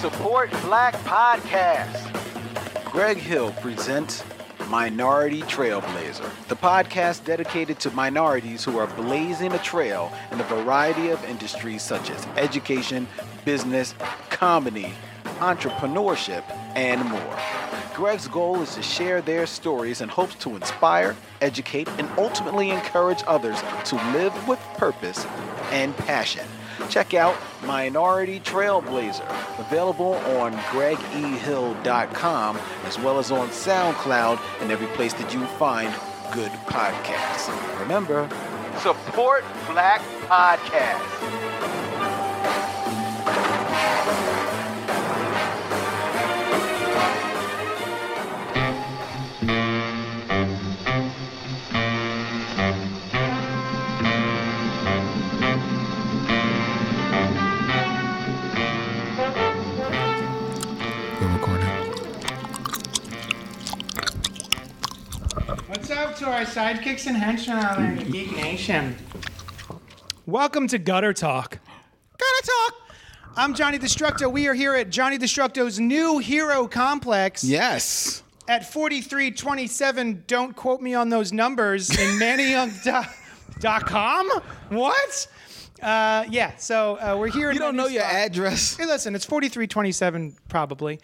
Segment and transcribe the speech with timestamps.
[0.00, 2.12] Support Black Podcasts.
[2.84, 4.22] Greg Hill presents
[4.68, 11.08] Minority Trailblazer, the podcast dedicated to minorities who are blazing a trail in a variety
[11.08, 13.08] of industries such as education,
[13.46, 13.94] business,
[14.28, 14.92] comedy,
[15.38, 16.44] entrepreneurship,
[16.76, 17.38] and more.
[17.94, 23.22] Greg's goal is to share their stories and hopes to inspire, educate, and ultimately encourage
[23.26, 25.24] others to live with purpose
[25.70, 26.46] and passion.
[26.88, 29.28] Check out Minority Trailblazer,
[29.58, 35.92] available on gregehill.com as well as on SoundCloud and every place that you find
[36.32, 37.80] good podcasts.
[37.80, 38.28] Remember,
[38.80, 41.46] support black podcasts.
[66.26, 68.96] To our sidekicks and henchmen out there in Geek Nation?
[70.26, 71.58] Welcome to Gutter Talk.
[72.18, 72.74] Gutter Talk!
[73.36, 74.32] I'm Johnny Destructo.
[74.32, 78.24] We are here at Johnny Destructo's new hero complex Yes.
[78.48, 80.24] at 4327.
[80.26, 84.30] Don't quote me on those numbers in mannyyoung.com.
[84.70, 85.28] What?
[85.80, 87.50] Uh, yeah, so uh, we're here.
[87.50, 88.76] in You don't know Manny's your address.
[88.76, 90.98] Hey, listen, it's 4327 probably.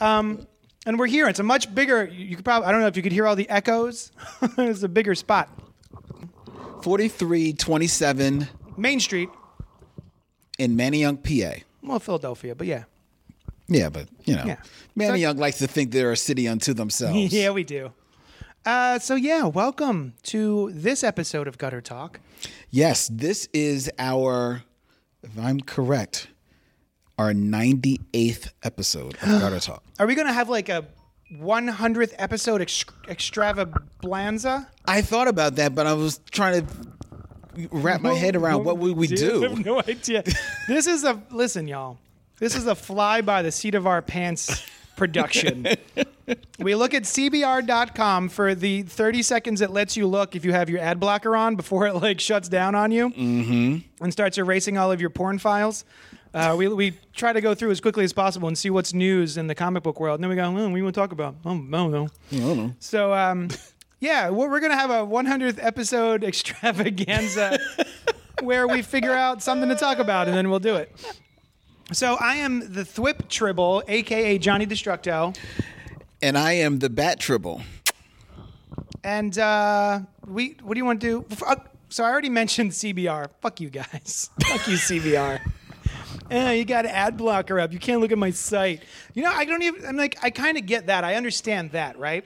[0.00, 0.46] Um,
[0.86, 1.28] and we're here.
[1.28, 2.06] It's a much bigger.
[2.06, 2.68] You could probably.
[2.68, 4.12] I don't know if you could hear all the echoes.
[4.56, 5.50] it's a bigger spot.
[6.82, 9.28] 4327 Main Street,
[10.58, 11.60] in Manayunk, PA.
[11.82, 12.84] well, Philadelphia, but yeah,
[13.66, 14.56] Yeah, but you know, Yeah.
[14.96, 17.32] Manayunk likes to think they're a city unto themselves.
[17.32, 17.92] yeah, we do.
[18.64, 22.20] Uh, so yeah, welcome to this episode of Gutter Talk.
[22.70, 24.62] Yes, this is our,
[25.22, 26.28] if I'm correct,
[27.18, 29.82] our 98th episode of Gutter Talk.
[29.98, 30.86] Are we gonna have like a
[31.32, 34.68] 100th episode ex- extravaganza?
[34.86, 38.96] I thought about that, but I was trying to wrap my head around what would
[38.96, 39.44] we do.
[39.44, 40.22] I have no idea.
[40.68, 41.98] this is a listen, y'all.
[42.38, 44.62] This is a fly by the seat of our pants
[44.96, 45.66] production.
[46.58, 50.68] we look at cbr.com for the 30 seconds it lets you look if you have
[50.68, 54.04] your ad blocker on before it like shuts down on you mm-hmm.
[54.04, 55.84] and starts erasing all of your porn files.
[56.34, 59.36] Uh, we, we try to go through as quickly as possible and see what's news
[59.38, 60.16] in the comic book world.
[60.20, 61.36] And then we go, oh, what do you want to talk about?
[61.44, 62.08] Oh, I don't know.
[62.32, 62.72] I don't know.
[62.78, 63.48] So, um,
[64.00, 66.22] yeah, we're, we're going to have a 100th episode
[66.70, 67.58] extravaganza
[68.42, 70.94] where we figure out something to talk about and then we'll do it.
[71.92, 75.36] So, I am the Thwip Tribble, aka Johnny Destructo,
[76.20, 77.62] And I am the Bat Tribble.
[79.04, 80.56] and uh, we.
[80.62, 81.36] What do you want to do?
[81.46, 81.56] Uh,
[81.88, 83.28] So, I already mentioned CBR.
[83.40, 84.30] Fuck you guys.
[84.42, 85.38] Fuck you, CBR.
[86.30, 87.72] Eh, you got an ad blocker up.
[87.72, 88.82] You can't look at my site.
[89.14, 89.84] You know, I don't even.
[89.86, 91.04] I'm like, I kind of get that.
[91.04, 92.24] I understand that, right?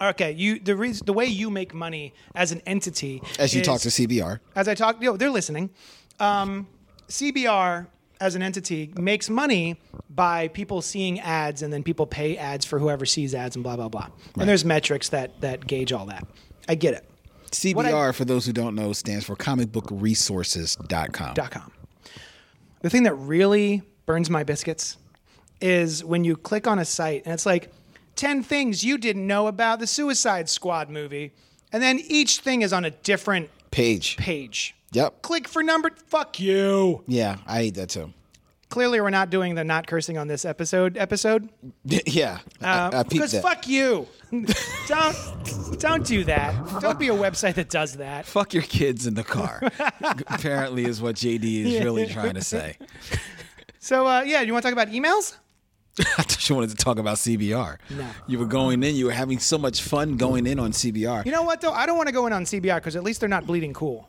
[0.00, 3.66] Okay, you the reason the way you make money as an entity As you is-
[3.66, 4.40] talk to CBR.
[4.56, 5.70] as I talk, you know, they're listening.
[6.18, 6.66] Um,
[7.08, 7.86] CBR
[8.20, 9.76] as an entity makes money
[10.10, 13.76] by people seeing ads, and then people pay ads for whoever sees ads, and blah
[13.76, 14.08] blah blah.
[14.38, 16.26] And there's metrics that that gauge all that.
[16.68, 17.08] I get it.
[17.52, 21.34] CBR, I- for those who don't know, stands for comicbookresources.com.
[21.34, 21.72] Dot com.
[22.82, 24.98] The thing that really burns my biscuits
[25.60, 27.70] is when you click on a site and it's like
[28.16, 31.32] 10 things you didn't know about the Suicide Squad movie.
[31.72, 34.16] And then each thing is on a different Page.
[34.18, 34.74] page.
[34.92, 35.22] Yep.
[35.22, 35.90] Click for number.
[36.08, 37.02] Fuck you.
[37.06, 38.12] Yeah, I hate that too.
[38.72, 40.96] Clearly, we're not doing the not cursing on this episode.
[40.96, 41.50] Episode
[41.84, 43.42] yeah, I, I because that.
[43.42, 44.08] fuck you.
[44.88, 46.80] don't don't do that.
[46.80, 48.24] Don't be a website that does that.
[48.24, 49.60] Fuck your kids in the car.
[50.26, 52.78] Apparently, is what JD is really trying to say.
[53.78, 55.36] So uh, yeah, you want to talk about emails?
[55.98, 57.76] I thought you wanted to talk about CBR.
[57.90, 58.08] No.
[58.26, 58.94] You were going in.
[58.94, 61.26] You were having so much fun going in on CBR.
[61.26, 61.72] You know what though?
[61.72, 64.08] I don't want to go in on CBR because at least they're not bleeding cool.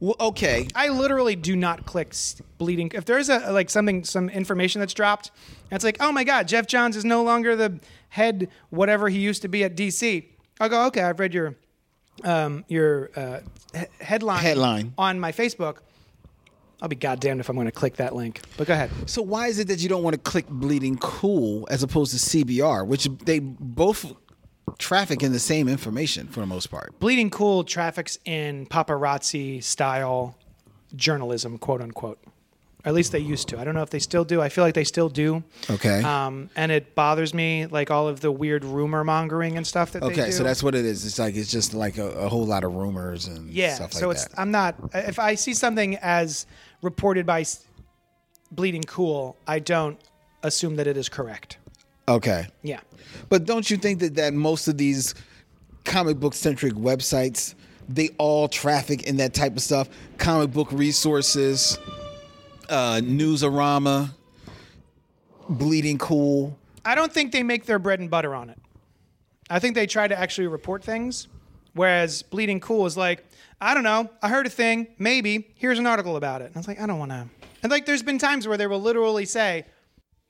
[0.00, 0.66] Well, okay.
[0.74, 2.14] I literally do not click
[2.58, 2.90] bleeding.
[2.94, 5.30] If there's a like something, some information that's dropped,
[5.70, 9.42] it's like, oh my god, Geoff Johns is no longer the head, whatever he used
[9.42, 10.24] to be at DC.
[10.58, 11.54] I'll go, okay, I've read your,
[12.24, 13.40] um, your uh,
[13.74, 14.94] he- headline Headline.
[14.98, 15.78] on my Facebook.
[16.82, 18.40] I'll be goddamned if I'm going to click that link.
[18.56, 18.90] But go ahead.
[19.04, 22.18] So why is it that you don't want to click Bleeding Cool as opposed to
[22.18, 24.14] CBR, which they both
[24.78, 26.98] traffic in the same information for the most part?
[27.00, 30.36] Bleeding Cool traffics in paparazzi style
[30.94, 32.18] journalism, quote unquote.
[32.82, 33.60] At least they used to.
[33.60, 34.40] I don't know if they still do.
[34.40, 35.42] I feel like they still do.
[35.68, 36.02] Okay.
[36.02, 40.00] Um, and it bothers me, like all of the weird rumor mongering and stuff that
[40.00, 40.32] they Okay, do.
[40.32, 41.04] so that's what it is.
[41.04, 43.74] It's like it's just like a, a whole lot of rumors and yeah.
[43.74, 44.40] stuff like so it's that.
[44.40, 44.76] I'm not.
[44.94, 46.46] If I see something as
[46.80, 47.44] reported by
[48.50, 50.00] Bleeding Cool, I don't
[50.42, 51.58] assume that it is correct.
[52.08, 52.46] Okay.
[52.62, 52.80] Yeah.
[53.28, 55.14] But don't you think that, that most of these
[55.84, 57.54] comic book centric websites,
[57.88, 59.88] they all traffic in that type of stuff?
[60.18, 61.78] Comic book resources,
[62.68, 64.10] uh, Newsarama,
[65.48, 66.56] Bleeding Cool.
[66.84, 68.58] I don't think they make their bread and butter on it.
[69.50, 71.26] I think they try to actually report things,
[71.74, 73.24] whereas Bleeding Cool is like,
[73.60, 76.46] I don't know, I heard a thing, maybe, here's an article about it.
[76.46, 77.26] And I was like, I don't want to.
[77.62, 79.66] And like, there's been times where they will literally say,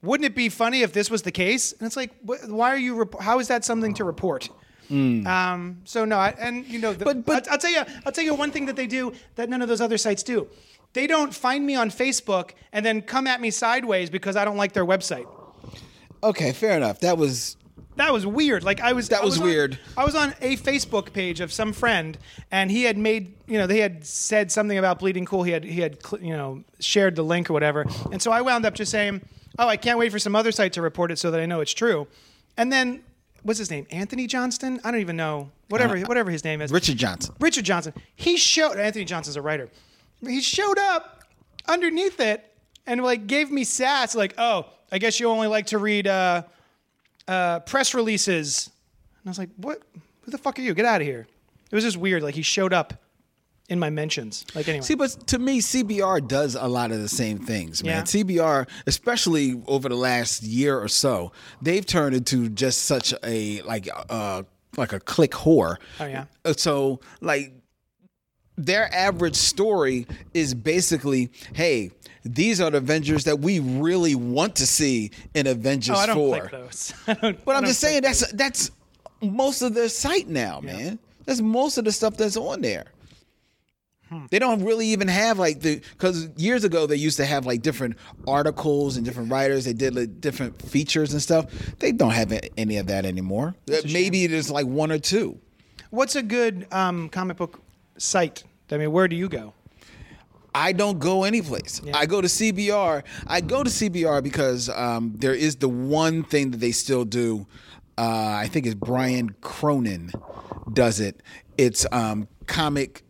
[0.02, 1.72] wouldn't it be funny if this was the case?
[1.72, 4.48] And it's like, wh- why are you, rep- how is that something to report?
[4.90, 8.12] Um, so no, I, and you know, the, But- but- I'll, I'll tell you, I'll
[8.12, 10.48] tell you one thing that they do that none of those other sites do.
[10.94, 14.56] They don't find me on Facebook and then come at me sideways because I don't
[14.56, 15.26] like their website.
[16.22, 16.98] Okay, fair enough.
[17.00, 17.56] That was
[17.96, 18.64] That was weird.
[18.64, 19.08] Like I was.
[19.10, 19.78] That I was on- weird.
[19.96, 22.18] I was on a Facebook page of some friend,
[22.50, 25.44] and he had made, you know, they had said something about Bleeding Cool.
[25.44, 27.86] He had, he had, you know, shared the link or whatever.
[28.10, 29.20] And so I wound up just saying,
[29.60, 31.60] "Oh, I can't wait for some other site to report it so that I know
[31.60, 32.08] it's true."
[32.56, 33.02] And then,
[33.42, 33.86] what's his name?
[33.90, 34.80] Anthony Johnston?
[34.84, 35.50] I don't even know.
[35.68, 36.72] Whatever, whatever his name is.
[36.72, 37.34] Richard Johnson.
[37.38, 37.92] Richard Johnson.
[38.16, 39.68] He showed Anthony Johnston's a writer.
[40.26, 41.24] He showed up
[41.68, 42.44] underneath it
[42.86, 46.42] and like gave me sass like, "Oh, I guess you only like to read uh,
[47.28, 48.70] uh, press releases."
[49.22, 49.82] And I was like, "What?
[50.22, 50.74] Who the fuck are you?
[50.74, 51.26] Get out of here!"
[51.70, 52.22] It was just weird.
[52.22, 52.94] Like he showed up
[53.70, 54.44] in my mentions.
[54.54, 57.98] Like anyway, See, but to me, CBR does a lot of the same things, man.
[57.98, 58.02] Yeah.
[58.02, 61.32] CBR, especially over the last year or so,
[61.62, 64.42] they've turned into just such a like uh
[64.76, 65.76] like a click whore.
[65.98, 66.24] Oh, yeah?
[66.44, 67.52] Uh, So like
[68.56, 71.90] their average story is basically, hey,
[72.24, 76.16] these are the Avengers that we really want to see in Avengers oh, I don't
[76.16, 76.38] 4.
[76.38, 76.92] click those.
[77.06, 78.20] I don't, But I'm just saying those.
[78.20, 78.70] that's that's
[79.22, 80.98] most of their site now, man.
[81.24, 82.86] That's most of the stuff that's on there.
[84.10, 84.26] Hmm.
[84.30, 87.62] They don't really even have like the because years ago they used to have like
[87.62, 87.96] different
[88.26, 89.64] articles and different writers.
[89.64, 91.46] They did like different features and stuff.
[91.78, 93.54] They don't have any of that anymore.
[93.84, 95.38] Maybe there's like one or two.
[95.90, 97.60] What's a good um, comic book
[97.98, 98.42] site?
[98.70, 99.54] I mean, where do you go?
[100.54, 101.80] I don't go anyplace.
[101.94, 103.04] I go to CBR.
[103.26, 107.46] I go to CBR because um, there is the one thing that they still do.
[107.96, 110.10] Uh, I think it's Brian Cronin
[110.72, 111.22] does it.
[111.56, 113.04] It's um, comic,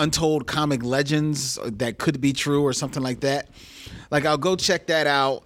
[0.00, 3.48] untold comic legends that could be true or something like that.
[4.10, 5.44] Like I'll go check that out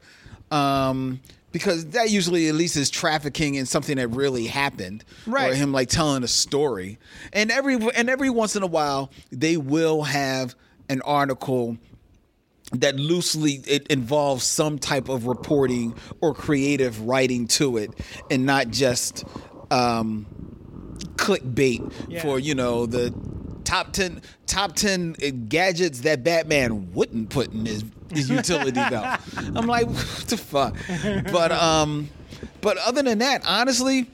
[0.50, 1.20] um,
[1.52, 5.52] because that usually at least is trafficking in something that really happened, Right.
[5.52, 6.98] Or him like telling a story.
[7.32, 10.54] And every and every once in a while they will have
[10.88, 11.76] an article
[12.72, 17.90] that loosely it involves some type of reporting or creative writing to it
[18.30, 19.24] and not just
[19.70, 20.26] um
[21.16, 22.22] clickbait Yeah.
[22.22, 23.14] for you know the
[23.64, 29.20] top 10 top 10 gadgets that Batman wouldn't put in his, his utility belt.
[29.36, 30.76] I'm like what the fuck.
[31.32, 32.08] But um
[32.60, 34.08] but other than that honestly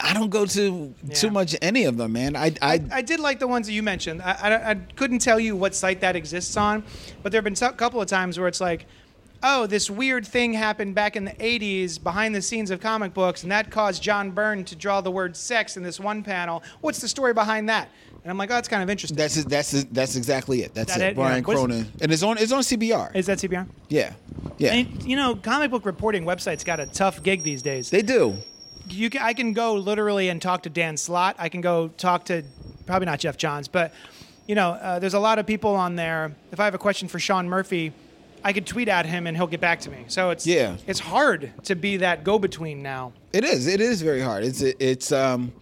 [0.00, 2.34] I don't go to too much any of them, man.
[2.34, 4.20] I I, I did like the ones that you mentioned.
[4.22, 6.82] I, I, I couldn't tell you what site that exists on,
[7.22, 8.86] but there have been a couple of times where it's like,
[9.42, 13.42] oh, this weird thing happened back in the 80s behind the scenes of comic books,
[13.42, 16.62] and that caused John Byrne to draw the word sex in this one panel.
[16.80, 17.88] What's the story behind that?
[18.24, 19.16] And I'm like, oh, that's kind of interesting.
[19.16, 20.74] that's it, that's that's exactly it.
[20.74, 21.06] That's That it.
[21.10, 21.14] it?
[21.16, 21.54] Brian Yeah.
[21.54, 21.92] Cronin.
[22.00, 23.14] And it's on it's on CBR.
[23.16, 23.66] Is that CBR?
[23.88, 24.12] Yeah,
[24.58, 27.90] yeah, And, you know, comic book reporting websites got a tough gig these days.
[27.90, 28.36] they do.
[28.88, 31.36] you can, I can go literally and talk to Dan Slott.
[31.38, 32.42] I can go talk to
[32.86, 33.92] probably not Geoff Johns, but
[34.46, 36.34] you know, uh, there's a lot of people on there.
[36.52, 37.92] If I have a question for Sean Murphy,
[38.44, 40.04] I could tweet at him and he'll get back to me.
[40.08, 40.76] So it's Yeah.
[40.86, 43.12] it's hard to be that go between now.
[43.32, 43.66] It is.
[43.66, 44.44] It is very hard.
[44.44, 45.52] It's it's um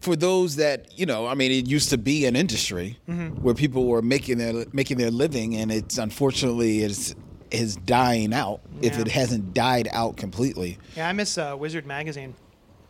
[0.00, 1.26] for those that you know.
[1.26, 3.42] I mean, it used to be an industry Mm-hmm.
[3.42, 7.14] where people were making their making their living, and it's unfortunately is
[7.50, 8.60] is dying out.
[8.82, 10.78] If it hasn't died out completely.
[10.96, 12.34] Yeah, I miss uh, Wizard magazine.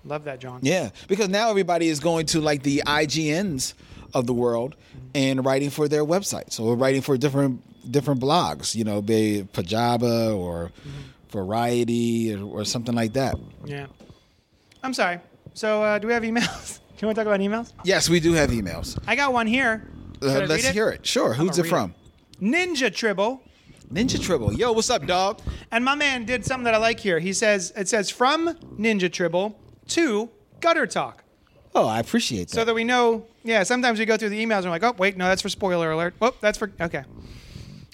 [0.05, 0.61] Love that, John.
[0.63, 3.75] Yeah, because now everybody is going to like the IGNs
[4.15, 4.75] of the world
[5.15, 8.75] and writing for their websites or writing for different different blogs.
[8.75, 10.73] You know, be Pajaba or
[11.31, 13.35] Variety or, or something like that.
[13.65, 13.87] Yeah.
[14.83, 15.19] I'm sorry.
[15.55, 16.81] So uh, do we have emails?
[16.99, 17.73] do we talk about emails?
[17.85, 18.99] Yes, we do have emails.
[19.07, 19.89] I got one here.
[20.21, 21.07] Uh, let's read hear it.
[21.07, 21.33] Sure.
[21.33, 21.95] Who's gonna it from?
[22.41, 23.43] Ninja Tribble.
[23.93, 24.53] Ninja Tribble.
[24.53, 25.41] Yo, what's up, dog?
[25.71, 27.19] And my man did something that I like here.
[27.21, 30.29] He says it says from Ninja Tribble to
[30.61, 31.25] Gutter Talk.
[31.75, 32.55] Oh, I appreciate that.
[32.55, 34.95] So that we know, yeah, sometimes we go through the emails and we're like, oh,
[34.99, 36.15] wait, no, that's for spoiler alert.
[36.21, 37.05] Oh, that's for, okay.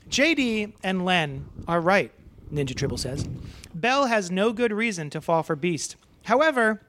[0.09, 2.11] JD and Len are right,
[2.53, 3.29] Ninja Tribble says.
[3.75, 5.97] Belle has no good reason to fall for Beast.
[6.25, 6.81] However,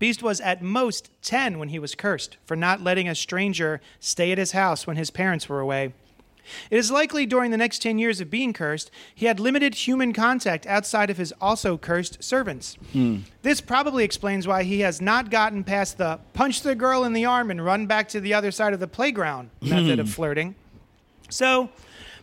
[0.00, 4.32] Beast was at most 10 when he was cursed for not letting a stranger stay
[4.32, 5.92] at his house when his parents were away.
[6.70, 10.14] It is likely during the next 10 years of being cursed, he had limited human
[10.14, 12.76] contact outside of his also cursed servants.
[12.92, 13.18] Hmm.
[13.42, 17.26] This probably explains why he has not gotten past the punch the girl in the
[17.26, 19.68] arm and run back to the other side of the playground hmm.
[19.68, 20.54] method of flirting.
[21.28, 21.68] So,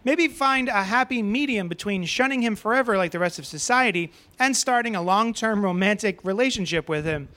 [0.03, 4.57] maybe find a happy medium between shunning him forever like the rest of society and
[4.57, 7.29] starting a long term romantic relationship with him.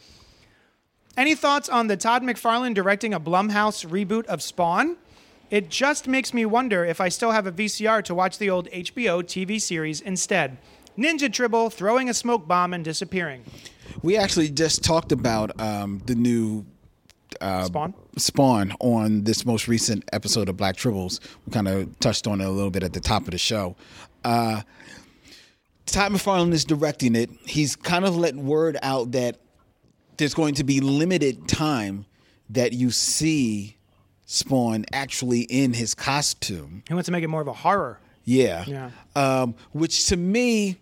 [1.17, 4.97] Any thoughts on the Todd McFarlane directing a Blumhouse reboot of Spawn?
[5.51, 8.69] It just makes me wonder if I still have a VCR to watch the old
[8.71, 10.59] HBO TV series instead.
[10.97, 13.45] Ninja Tribble throwing a smoke bomb and disappearing.
[14.03, 16.65] We actually just talked about um, the new
[17.41, 17.95] Spawn?
[18.17, 21.21] Spawn on this most recent episode of Black Tribbles.
[21.47, 23.77] We kind of touched on it a little bit at the top of the show.
[24.25, 24.63] Uh,
[25.87, 27.31] Todd McFarlane is directing it.
[27.47, 29.41] He's kind of let word out that
[30.21, 32.07] there's going to be limited time
[32.51, 33.77] that you see
[34.27, 36.85] Spawn actually in his costume.
[36.87, 37.99] He wants to make it more of a horror.
[38.25, 38.65] Yeah.
[38.67, 38.91] Yeah.
[39.17, 40.79] Um, which to me,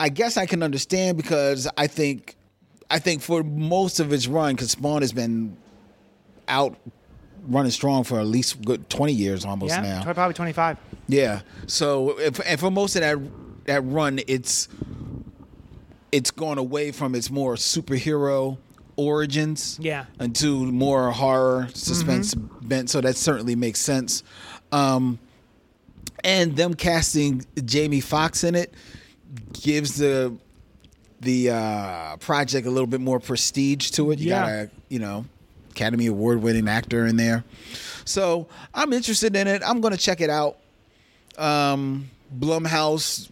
[0.00, 2.36] I guess I can understand because I think,
[2.90, 5.56] I think for most of its run, because Spawn has been
[6.48, 6.76] out
[7.48, 10.02] running strong for at least good twenty years almost Yeah, now.
[10.12, 10.78] probably 25.
[11.08, 11.40] Yeah.
[11.66, 13.18] So, if, and for most of that
[13.66, 14.68] that run, it's
[16.12, 18.58] it's gone away from its more superhero
[18.96, 20.06] origins, Yeah.
[20.20, 22.90] into more horror suspense bent.
[22.90, 24.22] So that certainly makes sense.
[24.72, 25.18] Um,
[26.24, 28.72] and them casting Jamie Foxx in it
[29.52, 30.34] gives the
[31.20, 34.18] the uh, project a little bit more prestige to it.
[34.18, 34.40] You Yeah.
[34.40, 35.24] got a you know
[35.70, 37.44] Academy Award winning actor in there,
[38.04, 39.62] so I'm interested in it.
[39.64, 40.56] I'm to check it out.
[41.38, 43.30] Um, Blumhouse,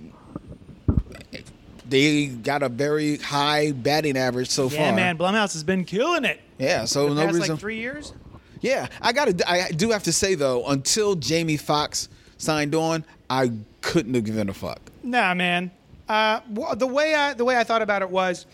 [1.89, 4.87] they got a very high batting average so Yeah, far.
[4.87, 5.19] Yeah, man.
[5.19, 6.41] Blumhouse has been killing it.
[6.59, 7.51] Yeah, so The no past reason.
[7.55, 8.13] like three years?
[8.61, 9.51] Yeah, I got to.
[9.51, 14.49] I do have to say though, until Jamie Foxx signed on, I couldn't have given
[14.49, 14.81] a fuck.
[15.03, 15.71] Nah, man.
[16.09, 16.41] Uh,
[16.77, 18.47] the way I the way I thought about it was,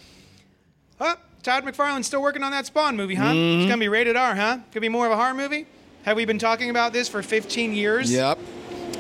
[1.01, 3.27] oh, Todd McFarlane's still working on that Spawn movie, huh?
[3.27, 3.61] Mm-hmm.
[3.63, 4.59] It's gonna be rated R, huh?
[4.73, 5.67] Could be more of a horror movie.
[6.05, 8.11] Have we been talking about this for 15 years?
[8.13, 8.39] Yep.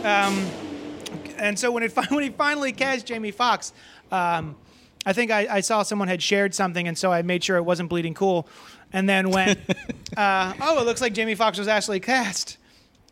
[0.04, 0.46] Um,
[1.38, 3.72] And so when it when he finally cast Jamie Foxx,
[4.10, 4.56] um,
[5.06, 7.62] I think I, I saw someone had shared something, and so I made sure it
[7.64, 8.46] wasn't bleeding cool,
[8.92, 9.58] and then went,
[10.16, 12.58] uh, oh, it looks like Jamie Foxx was actually cast.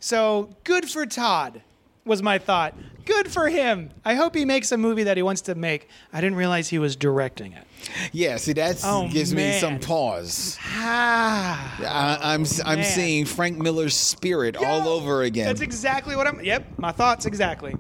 [0.01, 1.63] So good for Todd,
[2.05, 2.75] was my thought.
[3.05, 3.91] Good for him.
[4.05, 5.89] I hope he makes a movie that he wants to make.
[6.13, 7.65] I didn't realize he was directing it.
[8.13, 8.37] Yeah.
[8.37, 10.59] See, that Oh, gives me some pause.
[10.63, 11.77] Ah.
[12.21, 12.85] I, I'm I'm Man.
[12.85, 15.47] seeing Frank Miller's spirit all over again.
[15.47, 16.45] That's exactly what I'm.
[16.45, 17.75] Yep, my thoughts exactly.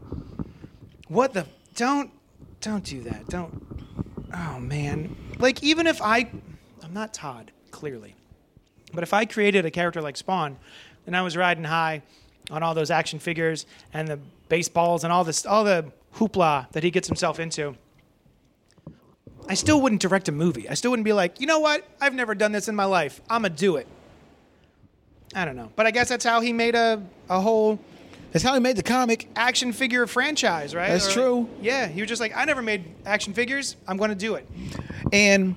[1.09, 1.47] What the?
[1.75, 2.11] Don't,
[2.61, 3.29] don't do that.
[3.29, 3.63] Don't.
[4.35, 5.17] Oh man.
[5.39, 6.31] Like even if I,
[6.83, 8.15] I'm not Todd clearly,
[8.93, 10.57] but if I created a character like Spawn,
[11.07, 12.03] and I was riding high
[12.51, 16.83] on all those action figures and the baseballs and all this, all the hoopla that
[16.83, 17.75] he gets himself into.
[19.49, 20.69] I still wouldn't direct a movie.
[20.69, 21.89] I still wouldn't be like, you know what?
[22.01, 23.23] I've never done this in my life.
[23.31, 23.87] I'm gonna do it.
[25.35, 27.79] I don't know, but I guess that's how he made a a whole
[28.33, 29.29] That's how he made the comic.
[29.37, 30.89] action figure franchise, right?
[30.91, 31.49] That's Or- true.
[31.63, 33.77] Yeah, he was just like, I never made action figures.
[33.87, 34.47] I'm going to do it.
[35.13, 35.57] And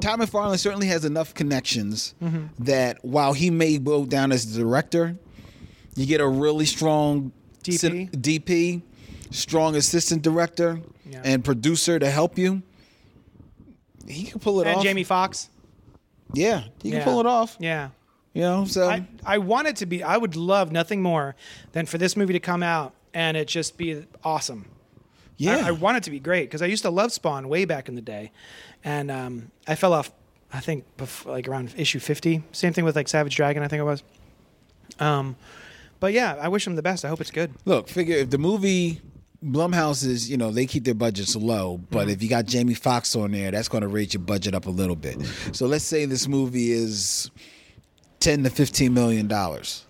[0.00, 2.64] Todd McFarlane certainly has enough connections Mm-hmm.
[2.64, 5.16] that while he may go down as the director,
[5.94, 7.32] you get a really strong
[7.62, 7.78] DP.
[7.78, 8.82] cin- DP,
[9.30, 11.22] strong assistant director, Yeah.
[11.24, 12.62] and producer to help you.
[14.06, 14.76] He can pull it And off.
[14.80, 15.50] And Jamie Foxx.
[16.32, 17.56] yeah, he can pull it off.
[17.60, 17.90] Yeah.
[18.34, 21.34] You know, so I, I want it to be, I would love nothing more
[21.72, 24.66] than for this movie to come out and it just be awesome.
[25.38, 27.64] yeah, I, I want it to be great because I used to love Spawn way
[27.64, 28.30] back in the day.
[28.84, 30.12] And um, I fell off,
[30.52, 32.44] I think, before, like around issue 50.
[32.52, 34.02] Same thing with like Savage Dragon, I think it was.
[35.00, 35.34] Um,
[36.00, 37.04] but yeah, I wish him the best.
[37.04, 37.52] I hope it's good.
[37.64, 39.00] Look, figure if the movie
[39.44, 42.10] Blumhouse is, you know, they keep their budgets low, but Mm-hmm.
[42.10, 44.70] if you got Jamie Foxx on there, that's going to raise your budget up a
[44.70, 45.16] little bit.
[45.52, 47.30] So let's say this movie is
[48.20, 49.84] ten to fifteen million dollars.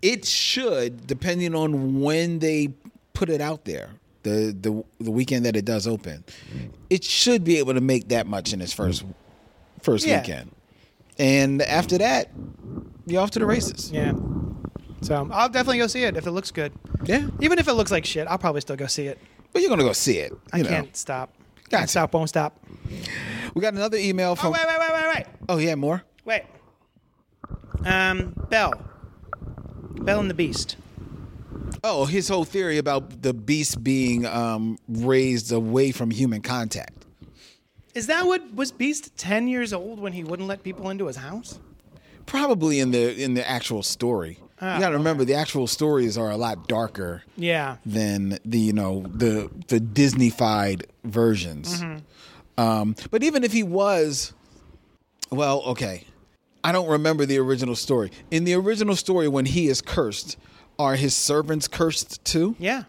[0.00, 2.70] It should, depending on when they
[3.14, 3.90] put it out there,
[4.24, 6.24] the the the weekend that it does open,
[6.90, 9.04] it should be able to make that much in its first
[9.82, 10.20] first Yeah.
[10.20, 10.50] weekend.
[11.18, 12.30] And after that,
[13.06, 13.90] you're off to the races.
[13.92, 14.12] Yeah.
[15.02, 16.72] So I'll definitely go see it if it looks good.
[17.04, 17.28] Yeah.
[17.40, 19.18] Even if it looks like shit, I'll probably still go see it.
[19.52, 20.32] But you're gonna go see it.
[20.52, 20.68] I know.
[20.68, 21.30] can't stop.
[21.68, 21.76] Gotcha.
[21.78, 22.58] Can't stop, won't stop.
[23.54, 24.52] We got another email Oh, from.
[24.52, 25.26] wait, wait, wait, wait, wait.
[25.48, 26.02] Oh yeah, more.
[26.24, 26.42] Wait.
[27.84, 28.74] Um, Belle.
[30.02, 30.76] Belle and the Beast.
[31.84, 37.04] Oh, his whole theory about the beast being um, raised away from human contact.
[37.94, 41.16] Is that what was Beast 10 years old when he wouldn't let people into his
[41.16, 41.58] house?
[42.24, 44.38] Probably in the in the actual story.
[44.60, 47.78] Ah, you got to remember the actual stories are a lot darker Yeah.
[47.84, 51.82] than the you know the the Disneyfied versions.
[52.56, 54.32] Um, but even if he was,
[55.30, 56.04] well, okay,
[56.64, 58.10] I don't remember the original story.
[58.30, 60.36] In the original story, when he is cursed,
[60.78, 62.54] are his servants cursed too?
[62.58, 62.84] Yeah.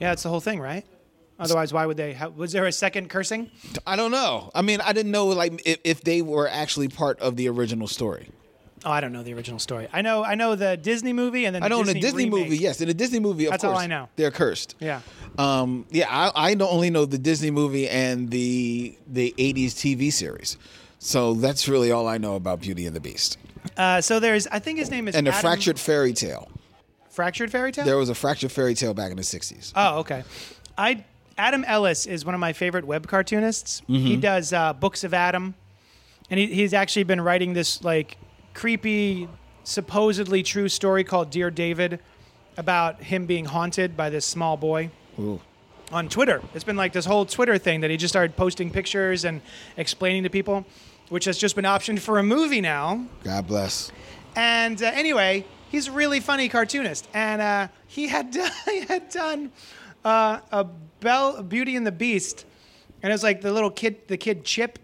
[0.00, 0.84] Yeah, it's the whole thing, right?
[1.38, 2.12] Otherwise, why would they?
[2.12, 3.50] How, was there a second cursing?
[3.86, 4.50] I don't know.
[4.54, 7.88] I mean, I didn't know like if, if they were actually part of the original
[7.88, 8.28] story.
[8.84, 9.88] Oh, I don't know the original story.
[9.92, 12.24] I know, I know the Disney movie, and then I know the in the Disney
[12.24, 12.44] remake.
[12.44, 14.08] movie, yes, in the Disney movie, of That's course, all I know.
[14.16, 14.74] they're cursed.
[14.78, 15.00] Yeah.
[15.38, 20.58] Um, yeah, I, I only know the Disney movie and the the '80s TV series,
[21.04, 23.36] so that's really all I know about Beauty and the Beast
[23.76, 26.48] Uh, so there's, I think his name is and Adam- fractured fairy tale.
[27.10, 27.84] fractured fairy tale.
[27.84, 29.72] There was a fractured fairy tale back in the '60s.
[29.76, 30.22] Oh, okay.
[30.78, 31.04] I
[31.36, 33.82] Adam Ellis is one of my favorite web cartoonists.
[33.86, 35.54] He does uh, books of Adam,
[36.30, 38.16] and he, he's actually been writing this like
[38.54, 39.28] creepy,
[39.64, 41.98] supposedly true story called Dear David,
[42.56, 45.40] about him being haunted by this small boy Ooh.
[45.90, 46.40] on Twitter.
[46.54, 49.40] It's been like this whole Twitter thing that he just started posting pictures and
[49.76, 50.64] explaining to people,
[51.08, 53.06] which has just been optioned for a movie now.
[53.22, 53.92] God bless.
[54.36, 59.08] And uh, anyway, he's a really funny cartoonist, and uh, he had done, he had
[59.08, 59.52] done
[60.04, 60.64] uh, a
[61.00, 62.44] Belle Beauty and the Beast,
[63.02, 64.78] and it was like the little kid, the kid Chip,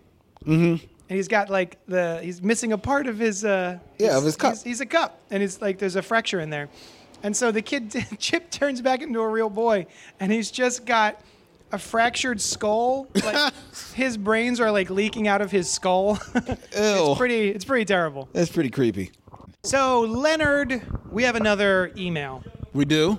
[0.44, 0.72] mm-hmm.
[0.72, 4.36] and he's got like the he's missing a part of his uh, Yeah, of his
[4.36, 4.52] cup.
[4.54, 6.68] He's, he's a cup, and it's like there's a fracture in there,
[7.22, 9.86] and so the kid Chip turns back into a real boy,
[10.18, 11.20] and he's just got.
[11.72, 13.52] A fractured skull, like
[13.94, 16.18] his brains are like leaking out of his skull.
[16.34, 16.40] Ew.
[16.72, 17.48] it's pretty.
[17.50, 18.28] It's pretty terrible.
[18.32, 19.12] That's pretty creepy.
[19.62, 22.42] So, Leonard, we have another email.
[22.72, 23.12] We do.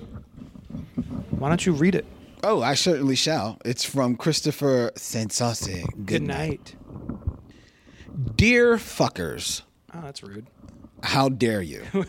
[1.30, 2.04] Why don't you read it?
[2.44, 3.58] Oh, I certainly shall.
[3.64, 5.32] It's from Christopher St.
[5.32, 5.82] Saucy.
[5.82, 6.74] Good, Good night.
[6.74, 8.36] night.
[8.36, 9.62] Dear fuckers,
[9.94, 10.46] Oh, that's rude.
[11.02, 11.82] how dare you?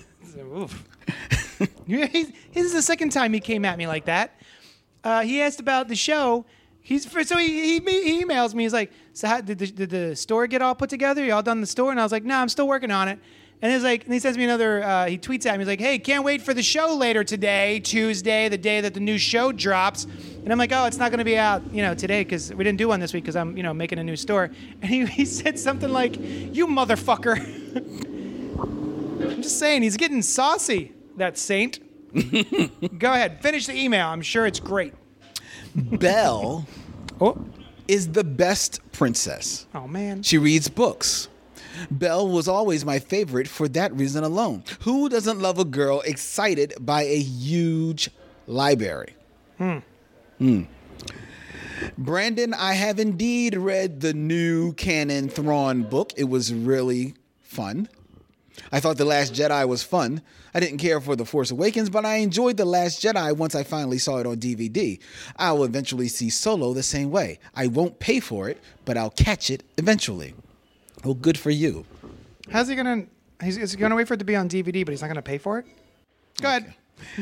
[1.88, 4.40] This is the second time he came at me like that.
[5.04, 6.46] Uh, he asked about the show.
[6.82, 8.64] He's so he, he, he emails me.
[8.64, 11.24] He's like, "So how, did, the, did the store get all put together?
[11.24, 13.20] You all done the store?" And I was like, "No, I'm still working on it."
[13.62, 14.84] And he's like, and he sends me another.
[14.84, 15.60] Uh, he tweets at me.
[15.60, 19.00] He's like, "Hey, can't wait for the show later today, Tuesday, the day that the
[19.00, 21.96] new show drops." And I'm like, "Oh, it's not going to be out, you know,
[21.96, 24.18] today because we didn't do one this week because I'm, you know, making a new
[24.18, 24.52] store."
[24.82, 28.10] And he, he said something like, "You motherfucker."
[29.34, 31.80] I'm just saying, he's getting saucy, that saint.
[33.00, 34.08] Go ahead, finish the email.
[34.08, 34.94] I'm sure it's great.
[35.76, 36.66] Belle
[37.22, 37.38] Oh,
[37.88, 39.66] is the best princess.
[39.76, 40.24] oh man.
[40.24, 41.28] She reads books.
[41.90, 44.64] Belle was always my favorite for that reason alone.
[44.82, 48.10] Who doesn't love a girl excited by a huge
[48.48, 49.16] library?
[49.58, 49.80] Hmm.
[50.38, 50.62] Hmm.
[51.98, 56.14] Brandon, I have indeed read the new canon Thrawn book.
[56.16, 57.90] It was really fun.
[58.72, 60.22] I thought The Last Jedi was fun.
[60.54, 63.64] I didn't care for The Force Awakens, but I enjoyed The Last Jedi once I
[63.64, 65.00] finally saw it on DVD.
[65.38, 67.40] I'll eventually see Solo the same way.
[67.56, 70.34] I won't pay for it, but I'll catch it eventually.
[71.04, 71.86] Well, good for you.
[72.52, 73.06] How's he gonna?
[73.44, 75.38] He's, he's gonna wait for it to be on DVD, but he's not gonna pay
[75.38, 75.66] for it.
[76.42, 76.74] Go ahead.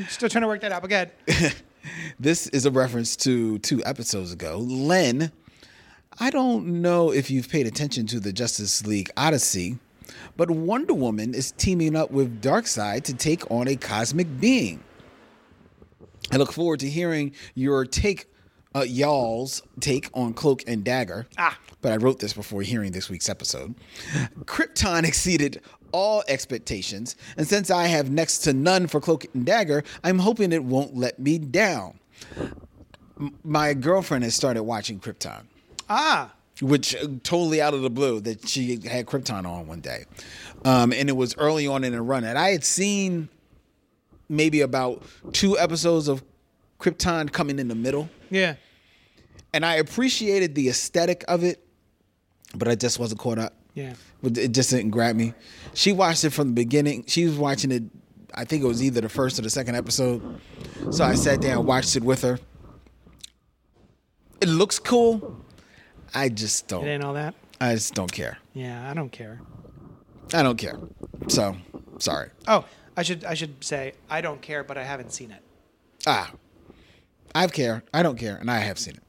[0.10, 1.56] Still trying to work that out, but go ahead.
[2.20, 4.58] This is a reference to two episodes ago.
[4.60, 5.32] Len,
[6.20, 9.80] I don't know if you've paid attention to the Justice League Odyssey,
[10.38, 14.84] but Wonder Woman is teaming up with Darkseid to take on a cosmic being.
[16.32, 18.28] I look forward to hearing your take,
[18.76, 21.28] uh, y'all's take on Cloak and Dagger.
[21.38, 21.58] Ah.
[21.82, 23.74] But I wrote this before hearing this week's episode.
[24.46, 29.84] Krypton exceeded all expectations, and since I have next to none for Cloak and Dagger,
[30.04, 32.00] I'm hoping it won't let me down.
[33.20, 35.42] M- My girlfriend has started watching Krypton
[35.90, 40.06] Ah, which uh, totally out of the blue that she had Krypton on one day,
[40.66, 43.30] um, and it was early on in the run, and I had seen
[44.30, 46.24] maybe about two episodes of
[46.80, 48.56] Krypton coming in the middle, yeah.
[49.54, 51.66] and I appreciated the aesthetic of it,
[52.56, 53.54] but I just wasn't caught up.
[53.74, 53.94] Yeah.
[54.24, 55.34] It just didn't grab me.
[55.74, 57.06] She watched it from the beginning.
[57.08, 57.84] She was watching it.
[58.34, 60.40] I think it was either the first or the second episode.
[60.92, 62.40] So I sat down and watched it with her.
[64.42, 65.41] It looks cool.
[66.14, 66.86] I just don't.
[66.86, 67.36] It ain't all that.
[67.60, 68.38] I just don't care.
[68.54, 69.42] Yeah, I don't care.
[70.34, 70.78] I don't care.
[71.28, 71.56] So,
[72.00, 72.30] sorry.
[72.48, 72.66] Oh,
[72.98, 75.42] I should I should say I don't care, but I haven't seen it.
[76.08, 76.32] Ah,
[77.36, 77.84] I care.
[77.94, 79.04] I don't care, and I have seen it.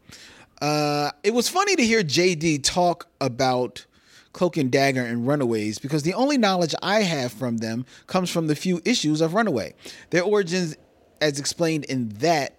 [0.60, 3.84] Uh, it was funny to hear JD talk about
[4.32, 8.46] Cloak and Dagger and Runaways because the only knowledge I have from them comes from
[8.46, 9.74] the few issues of Runaway.
[10.10, 10.76] Their origins,
[11.20, 12.56] as explained in that,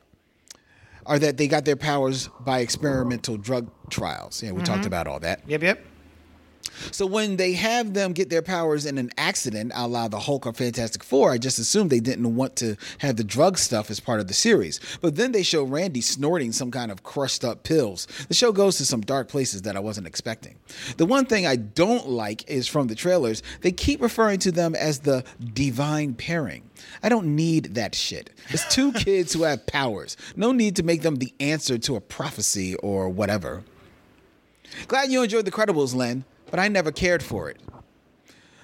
[1.05, 4.41] are that they got their powers by experimental drug trials.
[4.43, 4.87] Yeah, we talked mm-hmm.
[4.87, 5.41] about all that.
[5.47, 5.85] Yep, yep.
[6.91, 10.45] So when they have them get their powers in an accident, a la the Hulk
[10.45, 13.99] or Fantastic Four, I just assumed they didn't want to have the drug stuff as
[13.99, 14.79] part of the series.
[15.01, 18.07] But then they show Randy snorting some kind of crushed up pills.
[18.27, 20.55] The show goes to some dark places that I wasn't expecting.
[20.97, 24.75] The one thing I don't like is from the trailers, they keep referring to them
[24.75, 26.63] as the divine pairing.
[27.03, 28.29] I don't need that shit.
[28.49, 30.15] It's two kids who have powers.
[30.35, 33.63] No need to make them the answer to a prophecy or whatever.
[34.87, 37.59] Glad you enjoyed The Credibles, Len, but I never cared for it.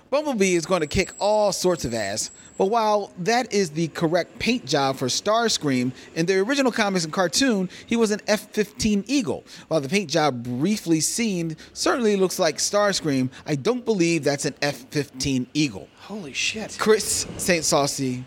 [0.10, 4.40] Bumblebee is going to kick all sorts of ass, but while that is the correct
[4.40, 9.04] paint job for Starscream, in the original comics and cartoon, he was an F 15
[9.08, 9.44] Eagle.
[9.68, 14.56] While the paint job briefly seen certainly looks like Starscream, I don't believe that's an
[14.64, 15.88] F 15 Eagle.
[16.02, 16.76] Holy shit.
[16.80, 17.64] Chris St.
[17.64, 18.26] Saucy,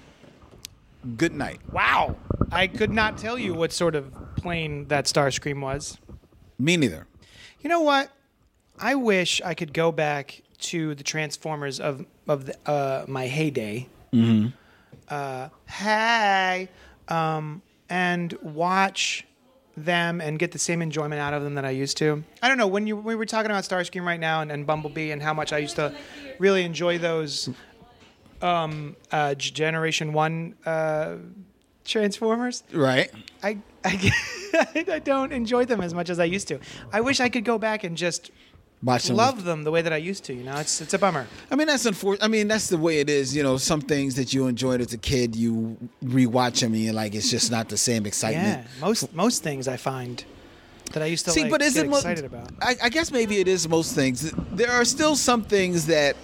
[1.16, 1.58] good night.
[1.72, 2.16] Wow.
[2.52, 5.98] I could not tell you what sort of plane that Starscream was.
[6.60, 7.08] Me neither.
[7.60, 8.10] You know what?
[8.78, 13.88] I wish I could go back to the Transformers of of the, uh, my heyday.
[14.12, 14.48] Mm-hmm.
[15.08, 16.68] Uh, hey,
[17.08, 19.26] um, and watch
[19.76, 22.22] them and get the same enjoyment out of them that I used to.
[22.42, 25.10] I don't know when you we were talking about Starscream right now and, and Bumblebee
[25.10, 25.94] and how much I used to
[26.38, 27.48] really enjoy those
[28.42, 31.16] um, uh, Generation One uh,
[31.84, 32.64] Transformers.
[32.72, 33.10] Right.
[33.42, 34.12] I, I
[34.74, 36.58] I don't enjoy them as much as I used to.
[36.92, 38.30] I wish I could go back and just
[38.82, 39.16] Watch them.
[39.16, 40.34] love them the way that I used to.
[40.34, 41.26] You know, it's it's a bummer.
[41.50, 42.24] I mean, that's unfortunate.
[42.24, 43.34] I mean, that's the way it is.
[43.34, 46.92] You know, some things that you enjoyed as a kid, you rewatch them and you're
[46.92, 48.66] like, it's just not the same excitement.
[48.66, 50.24] Yeah, most most things I find
[50.92, 52.50] that I used to See, like, but is get it mo- excited about.
[52.60, 54.32] I, I guess maybe it is most things.
[54.52, 56.16] There are still some things that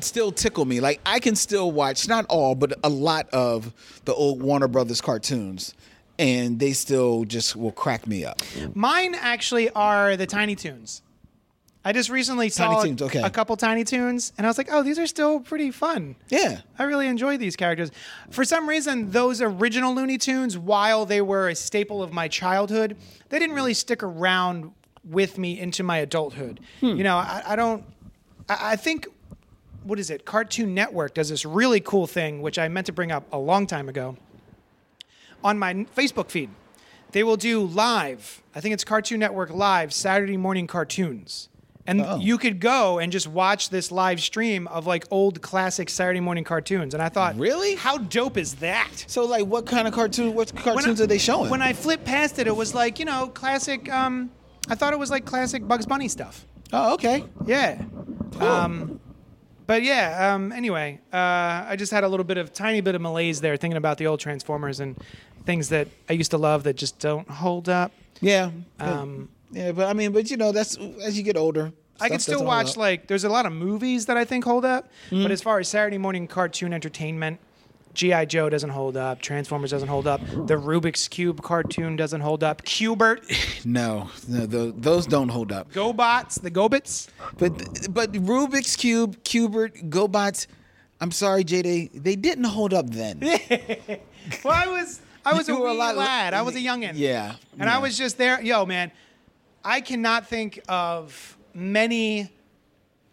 [0.00, 0.80] still tickle me.
[0.80, 3.72] Like I can still watch not all, but a lot of
[4.04, 5.74] the old Warner Brothers cartoons,
[6.18, 8.40] and they still just will crack me up.
[8.74, 11.02] Mine actually are the Tiny Toons.
[11.86, 13.20] I just recently saw Tiny Toons, okay.
[13.20, 16.16] a couple Tiny Toons, and I was like, oh, these are still pretty fun.
[16.30, 16.62] Yeah.
[16.78, 17.90] I really enjoy these characters.
[18.30, 22.96] For some reason, those original Looney Tunes, while they were a staple of my childhood,
[23.28, 24.72] they didn't really stick around
[25.04, 26.60] with me into my adulthood.
[26.80, 26.96] Hmm.
[26.96, 27.84] You know, I, I don't.
[28.48, 29.06] I, I think
[29.82, 30.24] what is it?
[30.24, 33.66] Cartoon Network does this really cool thing, which I meant to bring up a long
[33.66, 34.16] time ago.
[35.44, 36.50] On my Facebook feed,
[37.12, 38.42] they will do live.
[38.54, 41.48] I think it's Cartoon Network live Saturday morning cartoons.
[41.86, 42.16] And Oh.
[42.18, 46.42] you could go and just watch this live stream of like old classic Saturday morning
[46.42, 46.94] cartoons.
[46.94, 47.74] And I thought, Really?
[47.74, 49.04] How dope is that?
[49.06, 50.32] So, like, what kind of cartoon?
[50.34, 51.50] What When cartoons I- are they showing?
[51.50, 53.92] When I flipped past it, it was like, you know, classic.
[53.92, 54.30] Um,
[54.70, 56.46] I thought it was like classic Bugs Bunny stuff.
[56.72, 57.22] oh, okay.
[57.44, 57.82] Yeah.
[58.40, 58.98] Um,
[59.66, 60.32] but yeah.
[60.34, 61.16] Um, anyway, uh,
[61.68, 64.06] I just had a little bit of tiny bit of malaise there, thinking about the
[64.06, 64.96] old Transformers and
[65.44, 67.92] things that I used to love that just don't hold up.
[68.20, 68.50] Yeah.
[68.80, 71.72] Um, yeah, but I mean, but you know, that's as you get older.
[72.00, 72.76] I can still watch up.
[72.76, 75.22] like there's a lot of movies that I think hold up, Mm-hmm.
[75.22, 77.38] but as far as Saturday morning cartoon entertainment,
[77.94, 82.42] GI Joe doesn't hold up, Transformers doesn't hold up, the Rubik's Cube cartoon doesn't hold
[82.42, 83.22] up, Q*bert,
[83.64, 85.72] No, no, tho- those don't hold up.
[85.72, 87.06] GoBots, the GoBits.
[87.38, 87.52] But
[87.94, 90.48] but Rubik's cube, Q*bert, GoBots.
[91.00, 92.02] I'm sorry, JD.
[92.02, 93.20] They didn't hold up then.
[94.42, 96.34] Well, I was I was a wee lad.
[96.34, 96.92] I was a youngin.
[96.94, 98.40] Yeah, And I was just there.
[98.42, 98.90] Yo, man,
[99.64, 102.30] I cannot think of many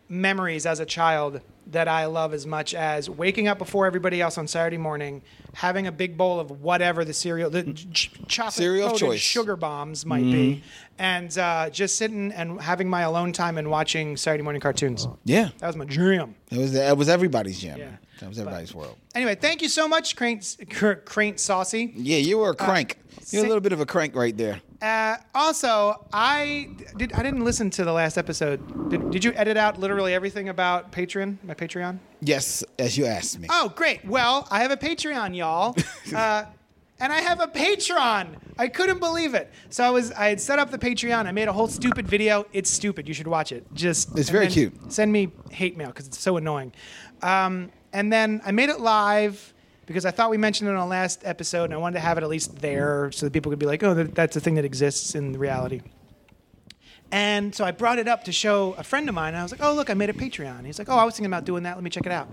[0.09, 4.37] memories as a child that I love as much as waking up before everybody else
[4.37, 5.21] on Saturday morning,
[5.53, 9.19] having a big bowl of whatever the cereal, the ch- chocolate choice.
[9.21, 10.63] sugar bombs might be,
[10.99, 15.07] and uh, just sitting and having my alone time and watching Saturday morning cartoons.
[15.23, 16.35] Yeah, That was my jam.
[16.49, 17.79] it was that was everybody's jam.
[17.79, 17.91] Yeah.
[18.21, 18.97] That was everybody's world.
[19.15, 20.55] Anyway, thank you so much, Craint,
[21.05, 21.91] Craint Saucy.
[21.95, 22.99] Yeah, you were a crank.
[23.31, 24.61] You're a little bit of a crank right there.
[24.79, 27.13] Uh, also, I did.
[27.13, 28.89] I didn't listen to the last episode.
[28.91, 31.37] Did, did you edit out literally everything about Patreon?
[31.43, 31.97] My Patreon.
[32.21, 33.47] Yes, as you asked me.
[33.49, 34.05] Oh, great.
[34.05, 35.75] Well, I have a Patreon, y'all,
[36.15, 36.45] uh,
[36.99, 38.35] and I have a Patreon.
[38.59, 39.51] I couldn't believe it.
[39.71, 40.11] So I was.
[40.11, 41.25] I had set up the Patreon.
[41.25, 42.45] I made a whole stupid video.
[42.53, 43.07] It's stupid.
[43.07, 43.65] You should watch it.
[43.73, 44.15] Just.
[44.15, 44.93] It's very cute.
[44.93, 46.71] Send me hate mail because it's so annoying.
[47.23, 49.53] Um, and then I made it live.
[49.87, 52.17] Because I thought we mentioned it on the last episode, and I wanted to have
[52.17, 54.63] it at least there so that people could be like, "Oh, that's a thing that
[54.63, 55.81] exists in reality."
[57.11, 59.29] And so I brought it up to show a friend of mine.
[59.29, 61.15] And I was like, "Oh, look, I made a Patreon." He's like, "Oh, I was
[61.15, 61.75] thinking about doing that.
[61.75, 62.29] Let me check it out."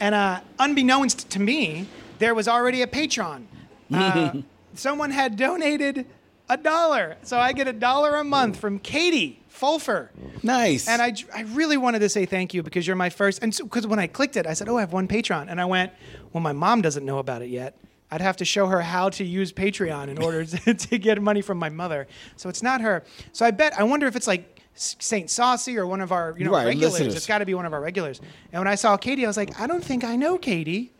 [0.00, 1.86] And uh, unbeknownst to me,
[2.18, 3.44] there was already a Patreon.
[3.92, 4.32] Uh,
[4.74, 6.06] someone had donated
[6.48, 10.08] a dollar, so I get a dollar a month from Katie Fulfer.
[10.42, 10.88] Nice.
[10.88, 13.42] And I, I really wanted to say thank you because you're my first.
[13.42, 15.64] And because when I clicked it, I said, "Oh, I have one Patreon," and I
[15.64, 15.92] went,
[16.32, 17.76] "Well, my mom doesn't know about it yet.
[18.10, 21.42] I'd have to show her how to use Patreon in order to, to get money
[21.42, 22.06] from my mother.
[22.36, 23.02] So it's not her.
[23.32, 26.44] So I bet I wonder if it's like Saint Saucy or one of our you
[26.44, 26.92] know Right, regulars.
[26.92, 27.16] listeners.
[27.16, 28.20] It's got to be one of our regulars.
[28.52, 30.92] And when I saw Katie, I was like, I don't think I know Katie.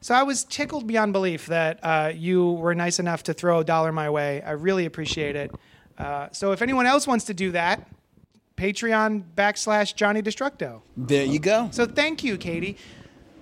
[0.00, 3.64] So I was tickled beyond belief that uh, you were nice enough to throw a
[3.64, 4.42] dollar my way.
[4.42, 5.52] I really appreciate it.
[5.96, 7.86] Uh, so if anyone else wants to do that,
[8.62, 10.82] Patreon backslash Johnny Destructo.
[10.96, 11.68] There you go.
[11.72, 12.76] So thank you, Katie.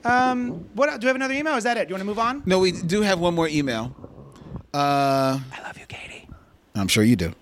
[0.03, 1.57] Um, what do we have another email?
[1.57, 1.89] Is that it?
[1.89, 2.43] Do you want to move on?
[2.47, 3.95] No, we do have one more email.
[4.73, 6.27] Uh, I love you, Katie.
[6.75, 7.35] I'm sure you do.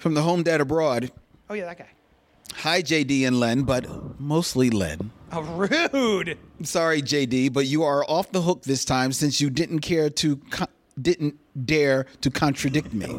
[0.00, 1.12] From the home dad abroad.
[1.48, 1.88] Oh yeah, that guy.
[2.56, 5.12] Hi, JD and Len, but mostly Len.
[5.30, 6.36] Oh, rude.
[6.64, 10.36] Sorry, JD, but you are off the hook this time since you didn't care to
[10.50, 10.66] co-
[11.00, 13.18] didn't dare to contradict me.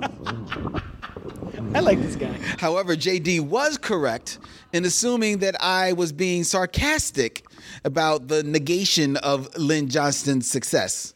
[1.73, 2.33] I like this guy.
[2.57, 4.39] However, JD was correct
[4.73, 7.45] in assuming that I was being sarcastic
[7.83, 11.13] about the negation of Lynn Johnston's success.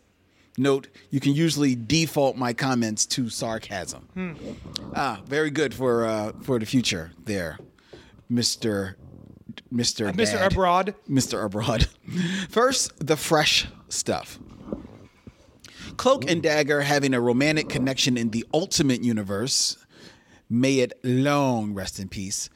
[0.58, 4.08] Note, you can usually default my comments to sarcasm.
[4.96, 7.58] Ah, very good for uh, for the future there,
[8.32, 8.96] Mr.
[9.74, 10.14] Mr.
[10.14, 10.46] Mr.
[10.46, 10.94] Abroad.
[11.10, 11.44] Mr.
[11.44, 11.88] Abroad.
[12.50, 14.38] First, the fresh stuff.
[15.98, 16.44] Cloak and mm.
[16.44, 19.78] Dagger having a romantic connection in the Ultimate Universe,
[20.50, 22.50] may it long rest in peace,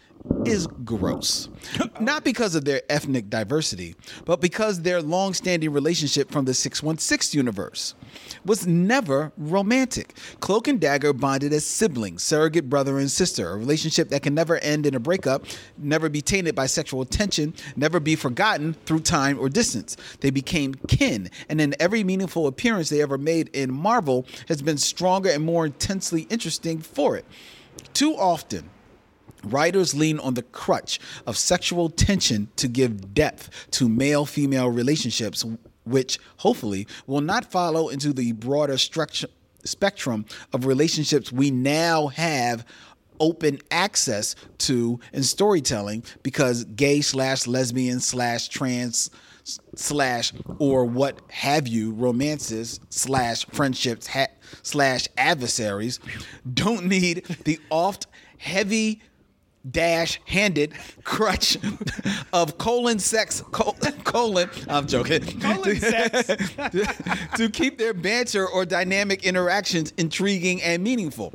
[0.46, 1.50] is gross.
[2.00, 7.38] Not because of their ethnic diversity, but because their long standing relationship from the 616
[7.38, 7.96] universe
[8.46, 10.18] was never romantic.
[10.40, 14.58] Cloak and Dagger bonded as siblings, surrogate brother and sister, a relationship that can never
[14.58, 15.46] end in a breakup,
[15.78, 19.98] never be tainted by sexual tension, never be forgotten through time or distance.
[20.22, 24.78] They became kin, and in every meaningful appearance they ever made in Marvel has been
[24.78, 27.26] stronger and more intensely interesting for it.
[27.94, 28.70] Too often,
[29.44, 35.46] Writers lean on the crutch of sexual tension to give depth to male female relationships,
[35.86, 39.28] which hopefully will not follow into the broader structure,
[39.64, 42.66] spectrum of relationships we now have
[43.20, 49.10] open access to in storytelling because gay slash lesbian slash trans
[49.76, 54.28] slash or what have you romances slash friendships ha-
[54.62, 56.00] slash adversaries
[56.54, 59.02] don't need the oft heavy
[59.72, 61.58] dash handed crutch
[62.34, 66.28] of colon sex col- colon I'm joking Colon sex.
[67.36, 71.34] to keep their banter or dynamic interactions intriguing and meaningful.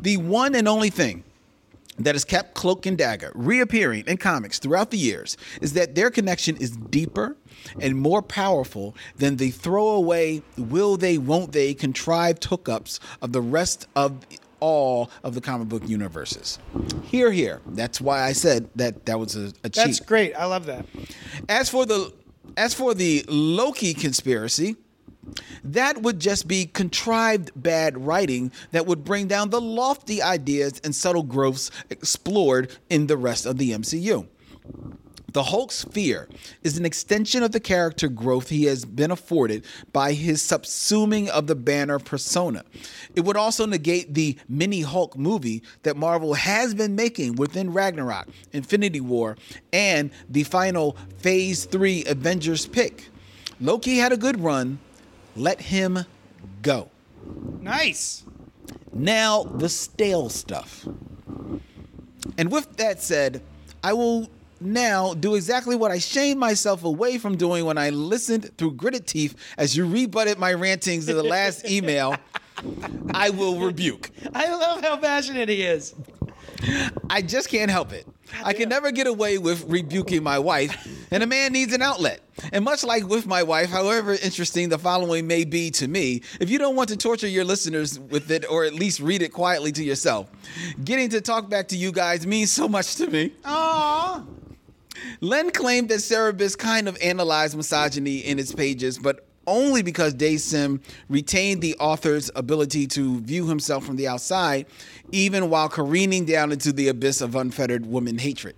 [0.00, 1.24] The one and only thing
[1.98, 6.10] that has kept Cloak and Dagger reappearing in comics throughout the years is that their
[6.10, 7.36] connection is deeper
[7.80, 13.88] and more powerful than the throwaway will they won't they contrived hookups of the rest
[13.96, 14.24] of
[14.60, 16.58] all of the comic book universes.
[17.04, 17.60] Here, here.
[17.66, 19.74] That's why I said that that was a, a cheat.
[19.74, 20.34] That's great.
[20.34, 20.86] I love that.
[21.48, 22.12] As for the
[22.56, 24.76] as for the Loki conspiracy,
[25.64, 30.94] that would just be contrived bad writing that would bring down the lofty ideas and
[30.94, 34.26] subtle growths explored in the rest of the MCU.
[35.38, 36.28] The Hulk's fear
[36.64, 41.46] is an extension of the character growth he has been afforded by his subsuming of
[41.46, 42.64] the Banner persona.
[43.14, 48.26] It would also negate the mini Hulk movie that Marvel has been making within Ragnarok,
[48.52, 49.36] Infinity War,
[49.72, 53.08] and the final Phase 3 Avengers pick.
[53.60, 54.80] Loki had a good run.
[55.36, 56.00] Let him
[56.62, 56.90] go.
[57.60, 58.24] Nice.
[58.92, 60.84] Now, the stale stuff.
[62.36, 63.40] And with that said,
[63.84, 64.28] I will
[64.60, 69.06] now do exactly what I shamed myself away from doing when I listened through gritted
[69.06, 72.16] teeth as you rebutted my rantings in the last email.
[73.14, 74.10] I will rebuke.
[74.34, 75.94] I love how passionate he is.
[77.08, 78.06] I just can't help it.
[78.44, 82.20] I can never get away with rebuking my wife, and a man needs an outlet.
[82.52, 86.50] And much like with my wife, however interesting the following may be to me, if
[86.50, 89.72] you don't want to torture your listeners with it or at least read it quietly
[89.72, 90.30] to yourself,
[90.84, 93.32] getting to talk back to you guys means so much to me.
[93.44, 94.26] Aww.
[95.20, 100.40] Len claimed that Cerebus kind of analyzed misogyny in its pages, but only because Dave
[100.40, 104.66] Sim retained the author's ability to view himself from the outside,
[105.10, 108.54] even while careening down into the abyss of unfettered woman hatred.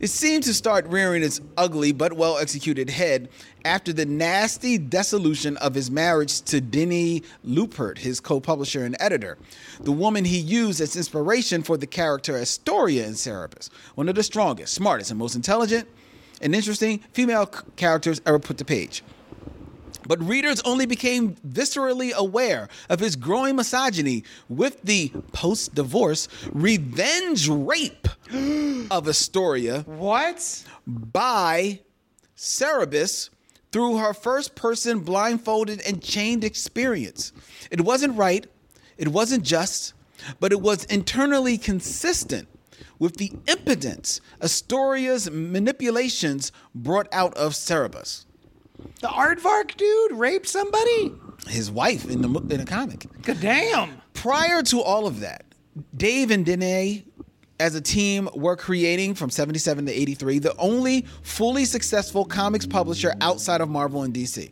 [0.00, 3.28] It seemed to start rearing its ugly but well executed head
[3.64, 9.38] after the nasty dissolution of his marriage to Deni Loubert, his co publisher and editor,
[9.80, 14.22] the woman he used as inspiration for the character Astoria in Cerebus, one of the
[14.22, 15.88] strongest, smartest, and most intelligent
[16.40, 17.46] and interesting female
[17.76, 19.02] characters ever put to page.
[20.06, 27.48] But readers only became viscerally aware of his growing misogyny with the post divorce revenge
[27.48, 28.08] rape
[28.90, 30.64] of Astoria What?
[30.86, 31.80] by
[32.36, 33.30] Cerebus
[33.72, 37.32] through her first person blindfolded and chained experience.
[37.70, 38.46] It wasn't right,
[38.96, 39.92] it wasn't just,
[40.40, 42.48] but it was internally consistent
[42.98, 48.24] with the impotence Astoria's manipulations brought out of Cerebus,
[49.00, 51.12] The aardvark dude raped somebody?
[51.48, 53.06] his wife in the mo- in the comic.
[53.22, 54.00] Good damn.
[54.14, 55.44] Prior to all of that,
[55.96, 57.04] Dave and Deni
[57.60, 63.14] as a team were creating from 77 to 83 the only fully successful comics publisher
[63.20, 64.50] outside of Marvel and DC.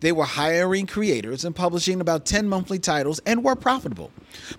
[0.00, 4.10] They were hiring creators and publishing about 10 monthly titles and were profitable.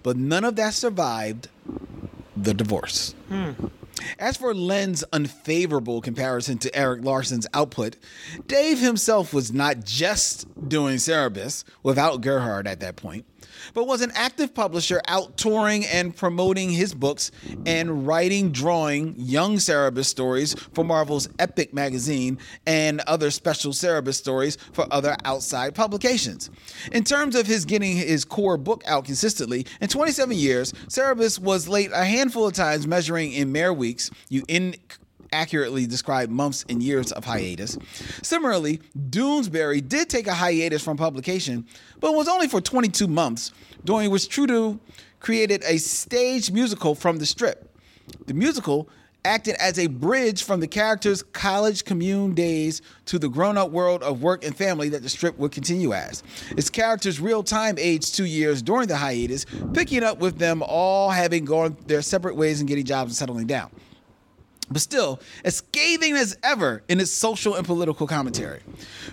[0.04, 1.48] But none of that survived
[2.36, 3.16] the divorce.
[3.30, 3.52] Hmm.
[4.20, 7.96] As for Len's unfavorable comparison to Erik Larsen's output,
[8.48, 13.26] Dave himself was not just doing Cerebus without Gerhard at that point,
[13.74, 17.32] but was an active publisher out touring and promoting his books
[17.66, 24.58] and writing, drawing young Cerebus stories for Marvel's Epic magazine and other special Cerebus stories
[24.74, 26.50] for other outside publications.
[26.92, 31.68] In terms of his getting his core book out consistently, in 27 years, Cerebus was
[31.68, 34.10] late a handful of times measuring in mere weeks.
[34.30, 34.76] You in
[35.32, 37.78] accurately describe months and years of hiatus.
[38.22, 41.66] Similarly, Doonesbury did take a hiatus from publication,
[42.00, 43.52] but was only for 22 months,
[43.84, 44.80] during which Trudeau
[45.20, 47.76] created a stage musical from the strip.
[48.26, 48.90] The musical
[49.26, 54.02] acted as a bridge from the characters' college commune days to the grown up world
[54.02, 56.24] of work and family that the strip would continue as.
[56.52, 61.10] Its characters' real time aged two years during the hiatus, picking up with them all
[61.10, 63.70] having gone their separate ways and getting jobs and settling down
[64.70, 68.62] but still as scathing as ever in its social and political commentary.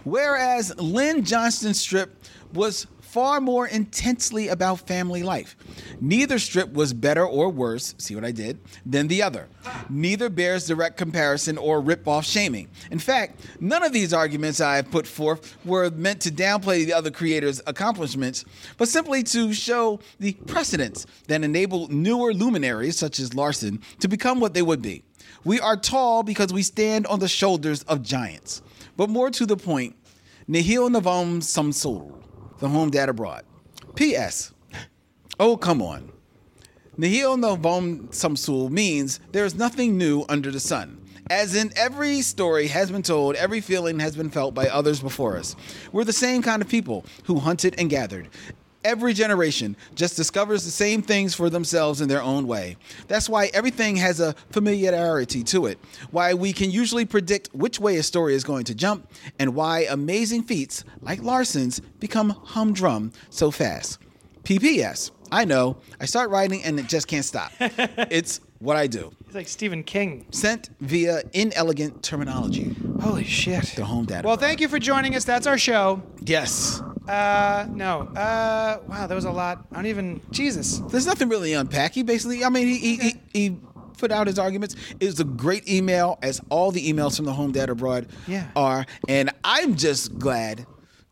[0.04, 5.54] Whereas Lynn Johnston's strip was far more intensely about family life.
[6.00, 9.46] Neither strip was better or worse, see what I did, than the other.
[9.88, 12.68] Neither bears direct comparison or rip off shaming.
[12.90, 16.92] In fact, none of these arguments I have put forth were meant to downplay the
[16.92, 18.44] other creators' accomplishments,
[18.78, 24.40] but simply to show the precedents that enabled newer luminaries such as Larsen to become
[24.40, 25.04] what they would be.
[25.44, 28.62] We are tall because we stand on the shoulders of giants.
[28.96, 29.94] But more to the point,
[30.48, 32.14] nihil novam Samsul,
[32.60, 33.44] the home dad abroad.
[33.94, 34.52] P.S.
[35.38, 36.10] Oh, come on.
[36.96, 41.00] Nihil novam Samsul means there is nothing new under the sun.
[41.30, 45.36] As in every story has been told, every feeling has been felt by others before
[45.36, 45.56] us.
[45.90, 48.28] We're the same kind of people who hunted and gathered.
[48.84, 52.76] Every generation just discovers the same things for themselves in their own way.
[53.08, 55.78] That's why everything has a familiarity to it,
[56.10, 59.86] why we can usually predict which way a story is going to jump, and why
[59.88, 63.98] amazing feats like Larsen's become humdrum so fast.
[64.42, 67.52] PPS, I know, I start writing and it just can't stop.
[67.60, 69.12] it's what I do.
[69.26, 70.26] He's like Stephen King.
[70.30, 72.76] Sent via inelegant terminology.
[73.00, 73.64] Holy shit.
[73.76, 74.28] The home data.
[74.28, 75.24] Well, thank you for joining us.
[75.24, 76.02] That's our show.
[76.20, 76.82] Yes.
[77.08, 78.00] Uh, no.
[78.16, 79.66] Uh, wow, that was a lot.
[79.72, 80.20] I don't even.
[80.30, 80.78] Jesus.
[80.78, 81.92] There's nothing really unpack.
[81.92, 83.56] He basically, I mean, he, he, he, he
[83.98, 84.74] put out his arguments.
[85.00, 88.46] It was a great email, as all the emails from the home dad abroad Yeah.
[88.56, 88.86] are.
[89.08, 90.66] And I'm just glad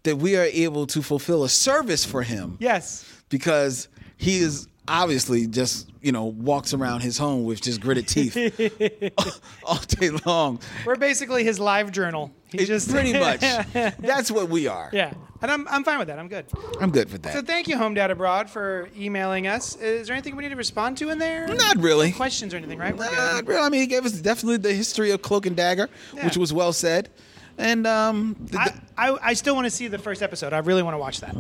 [0.05, 3.05] that we are able to fulfill a service for him Yes.
[3.29, 8.35] because he is obviously just you know walks around his home with just gritted teeth
[9.65, 10.59] all day long.
[10.85, 12.33] We're basically his live journal.
[12.51, 13.41] He just pretty much.
[14.01, 14.91] That's what we are.
[14.93, 16.19] yeah, and I'm I'm fine with that.
[16.19, 16.47] I'm good.
[16.81, 17.33] I'm good with that.
[17.35, 19.77] So thank you, Home Dad Abroad, for emailing us.
[19.77, 21.47] Is there anything we need to respond to in there?
[21.49, 22.13] Not really.
[22.13, 22.97] questions or anything, right?
[22.97, 23.49] We're Not good.
[23.49, 23.67] really.
[23.67, 26.25] I mean, he gave us definitely the history of Cloak and Dagger, Yeah.
[26.25, 27.11] which was well said.
[27.59, 30.53] And um, the- I, I, I still want to see the first episode.
[30.55, 31.35] I really want to watch that.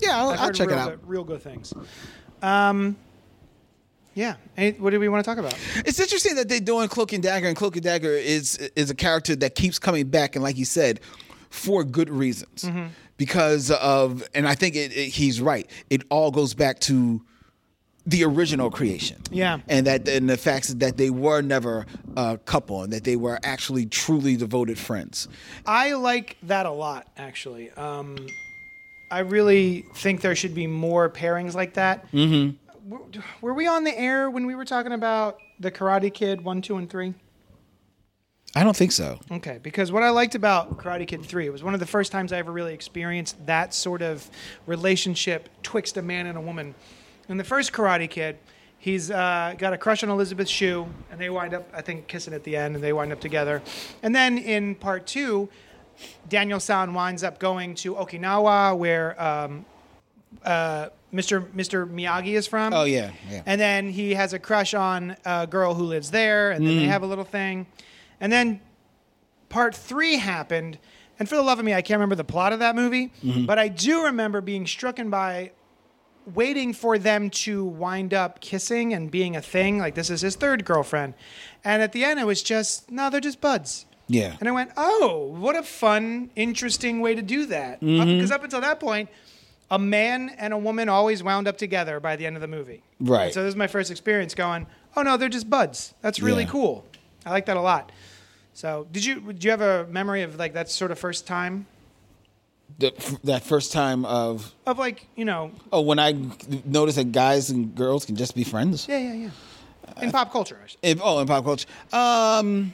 [0.00, 0.90] yeah, I'll, I've I'll heard check it real out.
[0.90, 1.72] Good, real good things.
[2.42, 2.96] Um,
[4.14, 4.36] yeah.
[4.56, 5.56] Any, what do we want to talk about?
[5.86, 8.94] It's interesting that they're doing Cloak and Dagger, and Cloak and Dagger is is a
[8.94, 11.00] character that keeps coming back, and like you said,
[11.50, 12.86] for good reasons, Mm-hmm.
[13.16, 15.70] Because of, and I think it, it- he's right.
[15.90, 17.22] It all goes back to
[18.06, 19.60] the original creation, Yeah.
[19.66, 21.86] and that and the fact that they were never
[22.18, 25.26] a couple, and that they were actually truly devoted friends.
[25.64, 27.70] I like that a lot, actually.
[27.70, 28.18] Um,
[29.10, 32.10] I really think there should be more pairings like that.
[32.12, 32.90] Mm-hmm.
[32.90, 33.00] Were,
[33.40, 36.76] were we on the air when we were talking about the Karate Kid one, two,
[36.76, 37.14] and three?
[38.56, 39.18] I don't think so.
[39.30, 42.12] Okay, because what I liked about Karate Kid 3, it was one of the first
[42.12, 44.30] times I ever really experienced that sort of
[44.66, 46.74] relationship twixt a man and a woman.
[47.28, 48.38] In the first Karate Kid,
[48.78, 52.32] he's uh, got a crush on Elizabeth Shue, and they wind up, I think, kissing
[52.32, 53.60] at the end, and they wind up together.
[54.04, 55.48] And then in part two,
[56.28, 59.64] Daniel San winds up going to Okinawa, where um,
[60.44, 61.44] uh, Mr.
[61.52, 61.88] Mr.
[61.88, 62.72] Miyagi is from.
[62.72, 63.42] Oh yeah, yeah.
[63.46, 66.86] And then he has a crush on a girl who lives there, and then they
[66.86, 67.66] have a little thing.
[68.24, 68.62] And then
[69.50, 70.78] part three happened,
[71.18, 73.44] and for the love of me, I can't remember the plot of that movie, mm-hmm.
[73.44, 75.50] but I do remember being struck by
[76.32, 79.76] waiting for them to wind up kissing and being a thing.
[79.76, 81.12] Like this is his third girlfriend,
[81.64, 83.84] and at the end it was just no, they're just buds.
[84.06, 84.38] Yeah.
[84.40, 87.80] And I went, oh, what a fun, interesting way to do that.
[87.80, 88.32] Because mm-hmm.
[88.32, 89.10] up until that point,
[89.70, 92.82] a man and a woman always wound up together by the end of the movie.
[93.00, 93.34] Right.
[93.34, 94.66] So this is my first experience going,
[94.96, 95.92] oh no, they're just buds.
[96.00, 96.50] That's really Yeah.
[96.50, 96.86] cool.
[97.26, 97.90] I like that a lot.
[98.54, 101.66] So did you do you have a memory of like that sort of first time
[102.78, 102.92] The,
[103.24, 106.14] that first time of of like you know oh when I
[106.64, 108.86] noticed that guys and girls can just be friends.
[108.88, 109.30] yeah yeah yeah
[110.02, 111.68] in pop culture I If, oh, in pop culture.
[111.92, 112.72] Um,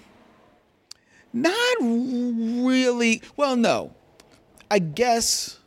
[1.33, 3.23] not really.
[3.37, 3.93] Well, no.
[4.71, 5.59] I guess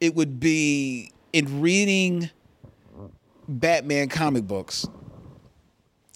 [0.00, 2.30] it would be in reading
[3.48, 4.86] Batman comic books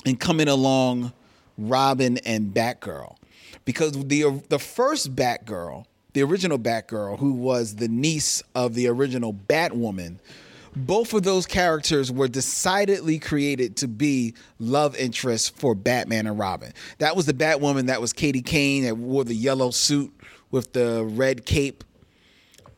[0.05, 1.13] and coming along
[1.57, 3.16] Robin and Batgirl.
[3.65, 9.33] Because the the first Batgirl, the original Batgirl, who was the niece of the original
[9.35, 10.19] Batwoman,
[10.75, 16.73] both of those characters were decidedly created to be love interests for Batman and Robin.
[16.99, 20.13] That was the Batwoman that was Katie Kane that wore the yellow suit
[20.51, 21.83] with the red cape.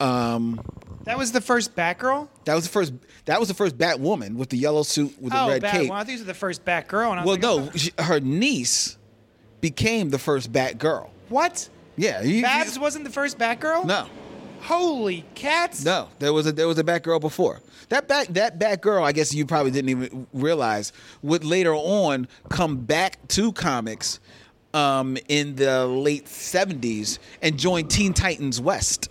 [0.01, 0.61] Um,
[1.05, 2.29] that was the first Batgirl.
[2.45, 2.93] that was the first.
[3.25, 5.73] That was the first Batwoman with the yellow suit with the Oh, red Bat.
[5.73, 5.91] cape.
[5.91, 7.11] Well, I think it was the first Batgirl.
[7.11, 8.97] And I was Well, no, she, her niece
[9.61, 11.09] became the first Batgirl.
[11.29, 11.69] what?
[11.97, 13.85] Yeah, you, Babs you- wasn't the first Batgirl.
[13.85, 14.07] no,
[14.63, 15.85] Holy cats!
[15.85, 16.09] no.
[16.19, 17.61] There was a there was a Batgirl before.
[17.91, 20.93] That back that Batgirl, I guess you probably didn't even realize,
[21.23, 24.21] would later on come back to comics
[24.75, 29.09] um, in the late '70s and join Teen Titans West.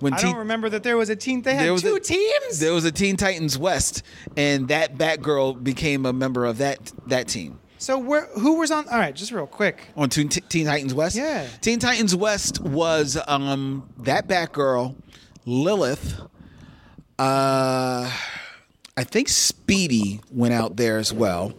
[0.00, 1.42] When I Teen- don't remember that there was a team.
[1.42, 2.58] They had two a- teams.
[2.58, 4.02] There was a Teen Titans West,
[4.36, 7.60] and that Batgirl became a member of that that team.
[7.84, 8.24] So where?
[8.38, 8.88] Who was on?
[8.88, 9.88] All right, just real quick.
[9.94, 11.16] on Teen, Teen Titans West.
[11.16, 11.46] Yeah.
[11.60, 14.94] Teen Titans West was um that Batgirl,
[15.44, 16.18] Lilith.
[17.18, 18.10] Uh,
[18.96, 21.52] I think Speedy went out there as well.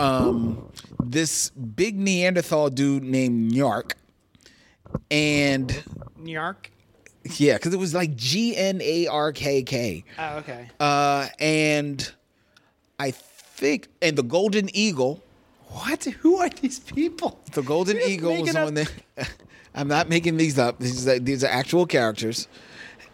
[0.00, 0.68] Um,
[1.04, 3.92] this big Neanderthal dude named Gnarrk,
[5.12, 5.80] and
[6.16, 6.72] New York.
[7.36, 10.02] yeah, because it was like G N A R K K.
[10.18, 10.68] Oh, okay.
[10.80, 12.12] Uh, and
[12.98, 15.22] I think and the Golden Eagle.
[15.76, 16.04] What?
[16.04, 17.38] Who are these people?
[17.52, 18.86] The Golden Eagle was on there.
[19.74, 20.78] I'm not making these up.
[20.78, 22.48] These are, these are actual characters,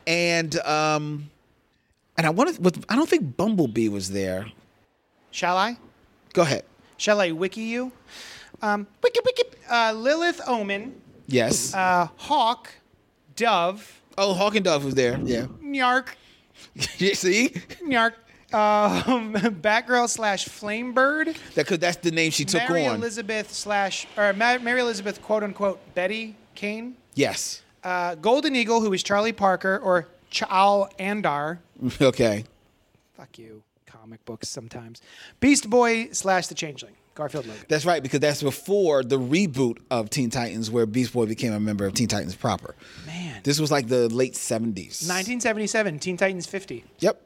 [0.07, 1.29] and um,
[2.17, 2.65] and I wanted.
[2.65, 4.47] With, I don't think Bumblebee was there.
[5.33, 5.77] Shall I?
[6.35, 6.65] Go ahead.
[6.99, 7.91] Shall I wiki you?
[8.61, 9.43] Um, wiki wiki.
[9.69, 10.95] Uh, Lilith Omen,
[11.27, 11.75] Yes.
[11.75, 12.71] uh, Hawk,
[13.35, 15.19] Dove, oh, Hawk and Dove was there.
[15.25, 15.47] Yeah.
[15.61, 16.09] Gnarrk,
[16.99, 17.49] You See,
[17.85, 18.13] Gnarrk,
[18.55, 22.97] um, Batgirl slash Flamebird, that cause that's the name she took Mary on.
[22.97, 27.63] Elizabeth slash or Ma- Mary Elizabeth quote unquote Betty Kane, yes.
[27.85, 31.59] uh, Golden Eagle who is Charlie Parker or Chal Andar.
[32.01, 32.45] Okay.
[33.17, 35.01] Fuck you, comic books sometimes.
[35.41, 37.65] Beast Boy slash the Changeling, Garfield Logan.
[37.69, 41.61] That's right because that's before the reboot of Teen Titans, where Beast Boy became a
[41.61, 42.75] member of Teen Titans proper.
[43.07, 45.07] Man, This was like the late 70s.
[45.09, 46.85] 1977, Teen Titans 50.
[47.01, 47.21] Yep.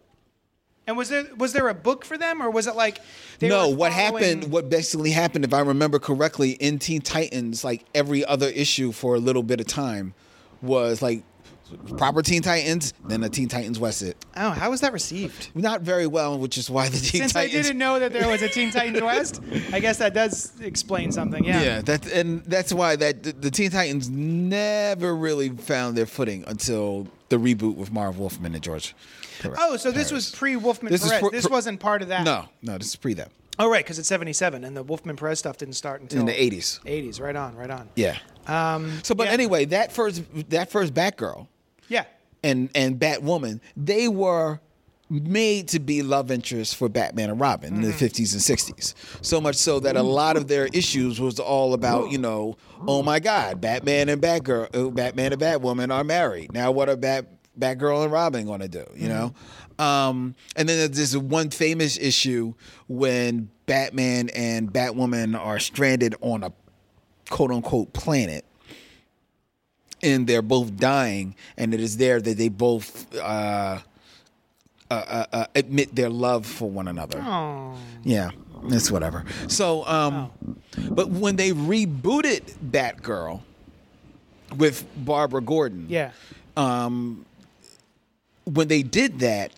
[0.87, 3.01] And was there was there a book for them, or was it like?
[3.41, 4.51] they no, what happened?
[4.53, 9.17] What basically happened, if I remember correctly, in Teen Titans, like every other issue for
[9.17, 10.15] a little bit of time,
[10.63, 11.25] was like
[11.97, 14.03] proper Teen Titans, then a Teen Titans West.
[14.03, 15.51] It Oh, how was that received?
[15.55, 17.33] not very well, which is why the Teen Titans.
[17.33, 20.53] Since I didn't know that there was a Teen Titans West, I guess that does
[20.61, 21.45] explain something.
[21.45, 21.63] Yeah.
[21.63, 26.45] yeah, that and that's why that the, the Teen Titans never really found their footing
[26.47, 28.95] until the reboot with Marv Wolfman and George.
[29.41, 29.59] Perez.
[29.61, 31.31] Oh, so this was pre Wolfman This is Perez.
[31.33, 32.25] this for- wasn't part of that.
[32.25, 35.39] No, no, this is pre that Oh, right, because it's 77, and the Wolfman Perez
[35.39, 36.79] stuff didn't start until in the eighties.
[36.85, 37.21] 80s.
[37.23, 37.89] Right on, right on.
[37.97, 38.19] Yeah.
[38.47, 39.33] Um, So, but yeah.
[39.33, 41.47] anyway, that first that first Batgirl.
[41.89, 42.05] Yeah.
[42.45, 44.61] and and Batwoman, they were
[45.09, 48.93] made to be love interests for Batman and Robin in the 50s and 60s.
[49.25, 52.57] So much so that a lot of their issues was all about, you know,
[52.89, 56.53] oh my God, Batman and Batgirl, oh, Batman and Batwoman are married.
[56.53, 58.85] Now what are Bat Batgirl and Robin going to do?
[58.95, 59.35] You know.
[59.79, 62.55] Um, and then there's this one famous issue
[62.89, 66.53] when Batman and Batwoman are stranded on a
[67.29, 68.45] quote unquote planet
[70.03, 73.79] and they're both dying, and it is there that they both uh,
[74.91, 77.21] uh, uh, uh, admit their love for one another.
[77.25, 77.75] Oh.
[78.05, 78.31] Yeah,
[78.65, 79.25] it's whatever.
[79.49, 80.31] So, um,
[80.91, 83.41] but when they rebooted Batgirl
[84.57, 86.13] with Barbara Gordon, Yeah.
[88.47, 89.53] When they did that,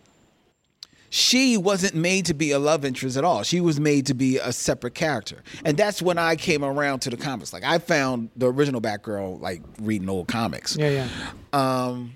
[1.10, 3.42] she wasn't made to be a love interest at all.
[3.42, 5.42] She was made to be a separate character.
[5.64, 7.52] And that's when I came around to the comics.
[7.52, 10.76] Like I found the original Batgirl like reading old comics.
[10.76, 11.08] Yeah, yeah.
[11.54, 12.14] Um,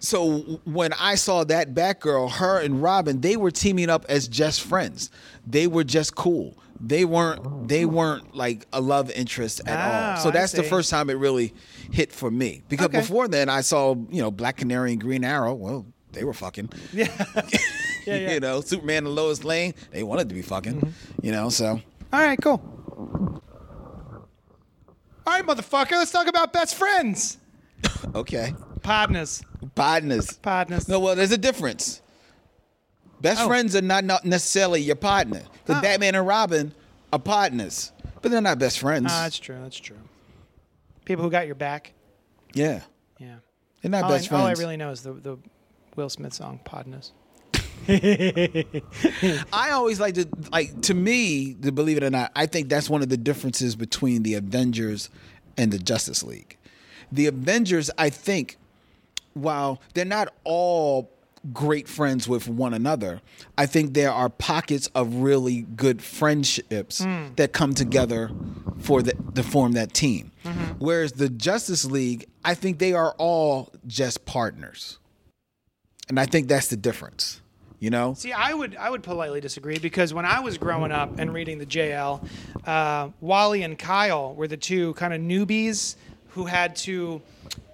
[0.00, 4.62] so when I saw that Batgirl, her and Robin, they were teaming up as just
[4.62, 5.10] friends.
[5.46, 6.56] They were just cool.
[6.80, 10.18] They weren't they weren't like a love interest at all.
[10.18, 11.54] Oh, So that's the first time it really
[11.92, 12.62] hit for me.
[12.68, 12.98] Because Okay.
[12.98, 15.54] before then I saw, you know, Black Canary and Green Arrow.
[15.54, 15.86] Well,
[16.16, 16.70] they were fucking.
[16.92, 17.08] Yeah.
[18.06, 18.32] yeah, yeah.
[18.34, 20.94] You know, Superman and Lois Lane, they wanted to be fucking.
[21.22, 21.80] You know, so
[22.12, 22.62] All right, cool.
[25.26, 25.92] All right, motherfucker.
[25.92, 27.38] Let's talk about best friends.
[28.14, 28.54] okay.
[28.82, 29.42] Partners.
[29.74, 30.32] Partners.
[30.34, 30.88] Partners.
[30.88, 32.00] No, well, there's a difference.
[33.20, 33.48] Best Oh.
[33.48, 35.42] friends are not, not necessarily your partner.
[35.64, 35.80] The Oh.
[35.80, 36.72] Batman and Robin
[37.12, 37.90] are partners,
[38.22, 39.08] but they're not best friends.
[39.10, 39.58] Ah, that's true.
[39.60, 39.96] That's true.
[41.04, 41.92] People who got your back.
[42.54, 42.82] yeah,
[43.18, 43.36] Yeah.
[43.82, 45.38] they're not All I, best all I really know is the, the
[45.96, 47.12] Will Smith song, Podness.
[49.52, 52.90] I always like to like to me, to believe it or not, I think that's
[52.90, 55.10] one of the differences between the Avengers
[55.56, 56.56] and the Justice League.
[57.12, 58.56] The Avengers, I think,
[59.34, 61.10] while they're not all
[61.52, 63.20] great friends with one another,
[63.56, 67.26] I think there are pockets of really good friendships hmm.
[67.36, 68.30] that come together
[68.78, 70.32] for the to form that team.
[70.44, 70.64] Mm-hmm.
[70.78, 74.98] Whereas the Justice League, I think they are all just partners.
[76.08, 77.40] And I think that's the difference.
[77.78, 78.14] You know?
[78.14, 81.58] See, I would I would politely disagree because when I was growing up and reading
[81.58, 82.26] the JL,
[82.66, 85.96] uh, Wally and Kyle were the two kind of newbies
[86.28, 87.20] who had to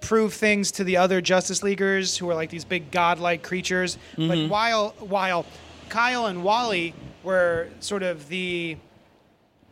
[0.01, 3.97] prove things to the other Justice Leaguers who were like these big godlike creatures.
[4.17, 5.45] But while while
[5.87, 8.75] Kyle and Wally were sort of the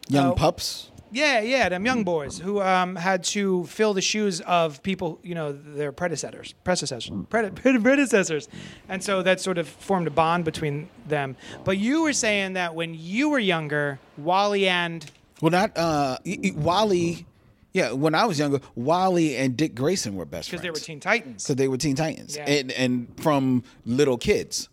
[0.07, 0.33] Young Oh.
[0.35, 0.91] pups.
[1.11, 5.35] Yeah yeah them young boys who um, had to fill the shoes of people you
[5.35, 8.47] know their predecessors predecessors prede- predecessors
[8.89, 12.73] and so that sort of formed a bond between them but you were saying that
[12.75, 15.05] when you were younger wally and
[15.41, 17.25] Well, not uh, y- y- Wally.
[17.73, 20.85] Yeah, when I was younger, Wally and Dick Grayson were best friends because they were
[20.85, 22.43] teen titans because they were Teen Titans, Yeah.
[22.45, 22.59] Mm-hmm.
[22.59, 22.91] and and
[23.23, 24.67] from little kids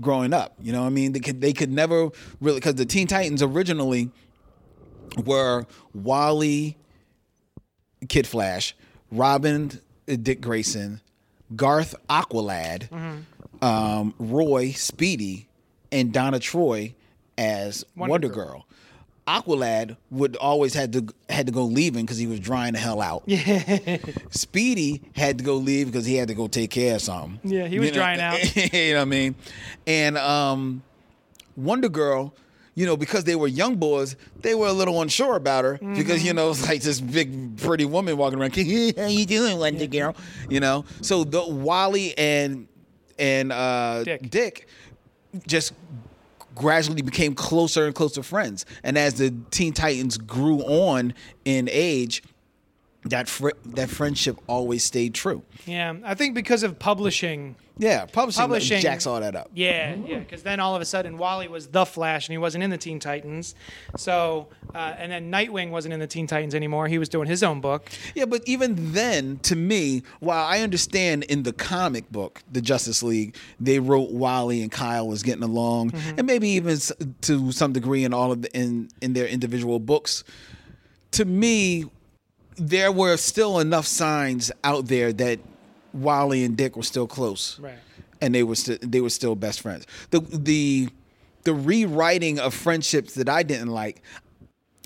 [0.00, 2.08] growing up, you know, what I mean, they could they could never
[2.40, 4.10] really because the Teen Titans originally
[5.16, 6.76] were Wally,
[8.08, 8.74] Kid Flash,
[9.10, 9.70] Robin,
[10.06, 11.00] Dick Grayson,
[11.56, 13.64] Garth Aqualad, Mm-hmm.
[13.64, 15.48] um, Roy Speedy,
[15.90, 16.94] and Donna Troy
[17.36, 18.46] as Wonder Wonder, Girl.
[18.46, 18.64] Girl.
[19.26, 23.02] Aqualad would always had to had to go leaving because he was drying the hell
[23.02, 23.22] out.
[23.26, 23.98] Yeah.
[24.30, 27.38] Speedy had to go leave because he had to go take care of something.
[27.44, 28.56] Yeah, he was You know- drying out.
[28.72, 29.34] you know what I mean?
[29.86, 30.82] And um,
[31.56, 32.32] Wonder Girl,
[32.78, 36.24] you know, because they were young boys, they were a little unsure about her because
[36.24, 38.54] you know it's like this big pretty woman walking around.
[38.96, 40.14] How you doing, Wonder Girl?
[40.48, 42.68] You know, so the Wally and
[43.18, 44.30] and uh, Dick.
[44.30, 44.68] Dick
[45.48, 45.72] just
[46.54, 48.64] gradually became closer and closer friends.
[48.84, 51.14] And as the Teen Titans grew on
[51.44, 52.22] in age,
[53.08, 55.42] that fr- that friendship always stayed true.
[55.66, 59.50] yeah i think because of publishing Yeah, publishing, Publishing- jacks all that up.
[59.54, 62.64] Yeah, yeah, because then all of a sudden Wally was the Flash and he wasn't
[62.64, 63.54] in the Teen Titans.
[63.96, 66.88] So, uh, and then Nightwing wasn't in the Teen Titans anymore.
[66.88, 67.88] He was doing his own book.
[68.16, 73.00] Yeah, but even then, to me, while I understand in the comic book, the Justice
[73.04, 76.76] League, they wrote Wally and Kyle was getting along, and maybe even
[77.20, 80.24] to some degree in all of the, in in their individual books.
[81.12, 81.84] To me,
[82.58, 85.38] there were still enough signs out there that
[85.92, 87.78] Wally and Dick were still close, Right.
[88.20, 89.86] and they were still they were still best friends.
[90.10, 90.88] The the
[91.44, 94.02] the rewriting of friendships that I didn't like.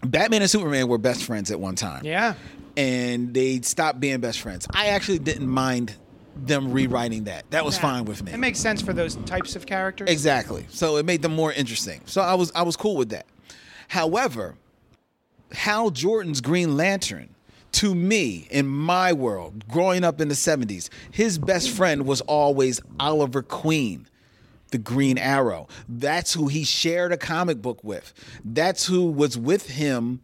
[0.05, 2.35] Batman and Superman were best friends at one time Yeah.
[2.77, 4.67] and they stopped being best friends.
[4.75, 5.95] I actually didn't mind
[6.37, 7.51] them rewriting that.
[7.51, 7.83] That was Yeah.
[7.83, 8.33] fine with me.
[8.33, 10.09] It makes sense for those types of characters.
[10.11, 10.67] exactly.
[10.71, 12.01] So it made them more interesting.
[12.07, 13.27] So I was I was cool with that.
[13.89, 14.55] However,
[15.53, 17.29] Hal Jordan's Green Lantern,
[17.73, 22.81] to me, in my world, growing up in the 70s, his best friend was always
[23.01, 24.07] Oliver Queen
[24.73, 25.69] the Green Arrow.
[25.89, 28.13] That's who he shared a comic book with.
[28.45, 30.21] That's who was with him.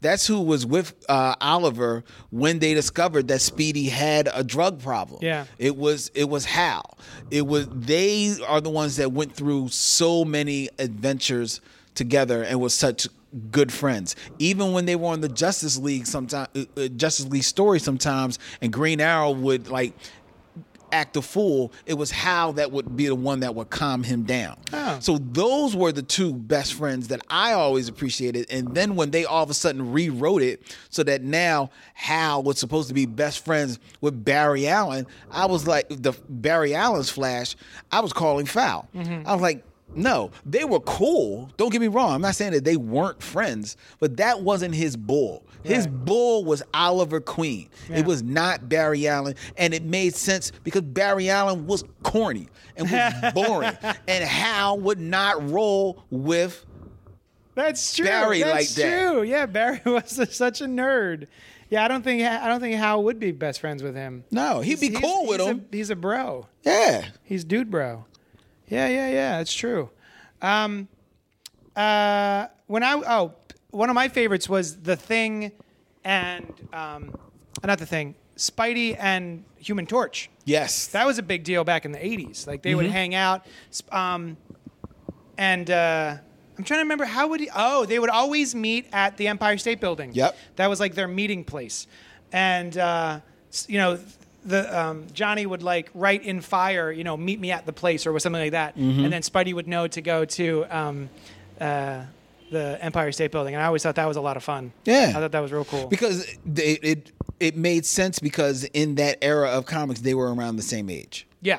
[0.00, 5.18] That's who was with uh, Oliver when they discovered that Speedy had a drug problem.
[5.22, 5.46] Yeah.
[5.58, 6.96] it was it was Hal.
[7.32, 11.60] It was they are the ones that went through so many adventures
[11.96, 13.08] together and was such
[13.50, 14.16] good friends.
[14.38, 18.38] Even when they were on the Justice League, sometimes uh, uh, Justice League story sometimes,
[18.60, 19.94] and Green Arrow would like
[20.92, 24.22] act a fool, it was Hal that would be the one that would calm him
[24.22, 24.56] down.
[24.72, 24.98] Oh.
[25.00, 28.46] So those were the two best friends that I always appreciated.
[28.50, 32.58] And then when they all of a sudden rewrote it so that now Hal was
[32.58, 37.56] supposed to be best friends with Barry Allen, I was like the Barry Allen's Flash,
[37.92, 38.88] I was calling foul.
[39.26, 39.64] I was like,
[39.94, 41.50] No, they were cool.
[41.56, 42.12] Don't get me wrong.
[42.14, 45.42] I'm not saying that they weren't friends, but that wasn't his bull.
[45.64, 46.04] His Right.
[46.04, 47.68] bull was Oliver Queen.
[47.90, 47.98] Yeah.
[47.98, 52.88] It was not Barry Allen, and it made sense because Barry Allen was corny and
[52.90, 53.76] was boring,
[54.06, 56.64] and Hal would not roll with.
[57.54, 58.06] That's true.
[58.06, 59.10] Barry That's like that.
[59.10, 59.22] true.
[59.22, 61.26] Yeah, Barry was such a nerd.
[61.70, 64.24] Yeah, I don't think I don't think Hal would be best friends with him.
[64.30, 65.66] No, he'd be He's- cool with he's a- him.
[65.72, 66.46] he's a bro.
[66.62, 68.04] yeah, He's dude bro.
[68.68, 69.40] Yeah, yeah, yeah.
[69.40, 69.90] It's true.
[70.42, 70.88] Um,
[71.76, 73.34] uh, when I oh,
[73.70, 75.52] one of my favorites was the Thing,
[76.04, 77.14] and um,
[77.64, 80.30] not the Thing, Spidey and Human Torch.
[80.44, 80.86] yes.
[80.88, 82.46] That was a big deal back in the '80s.
[82.46, 82.92] Like they would Mm-hmm.
[82.92, 83.46] hang out,
[83.90, 84.36] um,
[85.36, 86.16] and uh,
[86.56, 87.50] I'm trying to remember how would he?
[87.54, 90.12] Oh, they would always meet at the Empire State Building.
[90.12, 90.36] Yep.
[90.56, 91.86] that was like their meeting place,
[92.32, 93.20] and uh,
[93.66, 93.98] you know.
[94.44, 98.06] The um, Johnny would like write in fire, you know, meet me at the place
[98.06, 99.04] or with something like that, Mm-hmm.
[99.04, 101.10] and then Spidey would know to go to um,
[101.60, 102.02] uh,
[102.50, 104.72] the Empire State Building, and I always thought that was a lot of fun.
[104.84, 105.08] Yeah.
[105.10, 105.86] I thought that was real cool.
[105.88, 106.26] because
[106.56, 110.62] it, it it made sense because in that era of comics they were around the
[110.62, 111.26] same age.
[111.42, 111.58] yeah,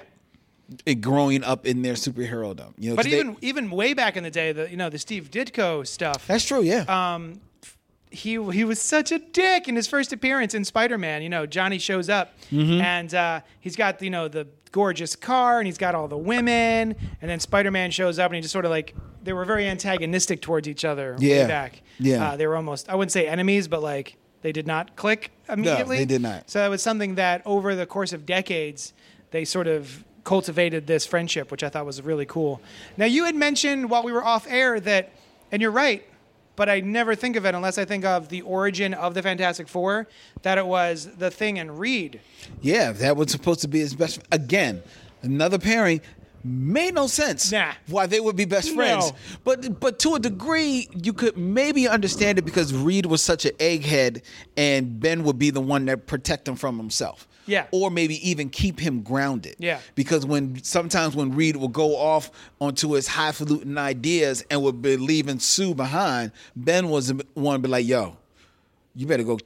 [0.86, 4.18] It, growing up in their superhero You know, but 'cause they- even even way back
[4.18, 6.26] in the day, the you know the Steve Ditko stuff.
[6.28, 6.62] that's true.
[6.64, 6.86] Yeah.
[6.88, 7.40] um,
[8.12, 11.22] he he was such a dick in his first appearance in Spider-Man.
[11.22, 12.82] You know, Johnny shows up Mm-hmm.
[12.82, 16.96] and uh, he's got you know the gorgeous car and he's got all the women,
[17.22, 20.42] and then Spider-Man shows up and he just sort of like they were very antagonistic
[20.42, 21.42] towards each other Yeah.
[21.44, 21.82] way back.
[22.00, 22.30] Yeah.
[22.32, 25.98] uh, they were almost I wouldn't say enemies, but like they did not click immediately.
[25.98, 26.50] they did not.
[26.50, 28.94] So it was something that over the course of decades
[29.32, 32.62] they sort of cultivated this friendship, which I thought was really cool.
[32.98, 35.12] Now you had mentioned while we were off air that,
[35.52, 36.04] and you're right,
[36.60, 39.70] but I never think of it unless I think of the origin of the Fantastic
[39.70, 40.08] Four,
[40.42, 42.20] that it was the Thing and Reed.
[42.62, 44.20] yeah, that was supposed to be his best.
[44.30, 44.84] Again,
[45.22, 46.02] another pairing
[46.44, 47.50] made no sense.
[47.54, 47.72] Nah.
[47.88, 49.18] Why they would be best friends, No.
[49.46, 53.54] but but to a degree you could maybe understand it because Reed was such an
[53.54, 54.22] egghead,
[54.58, 57.26] and Ben would be the one that protect him from himself.
[57.50, 57.68] Yeah.
[57.72, 59.56] Or maybe even keep him grounded.
[59.60, 59.80] Yeah.
[59.96, 64.98] Because when sometimes when Reed will go off onto his highfalutin ideas and would be
[64.98, 68.18] leaving Sue behind, Ben was the one to be like, "Yo,
[68.96, 69.40] you better go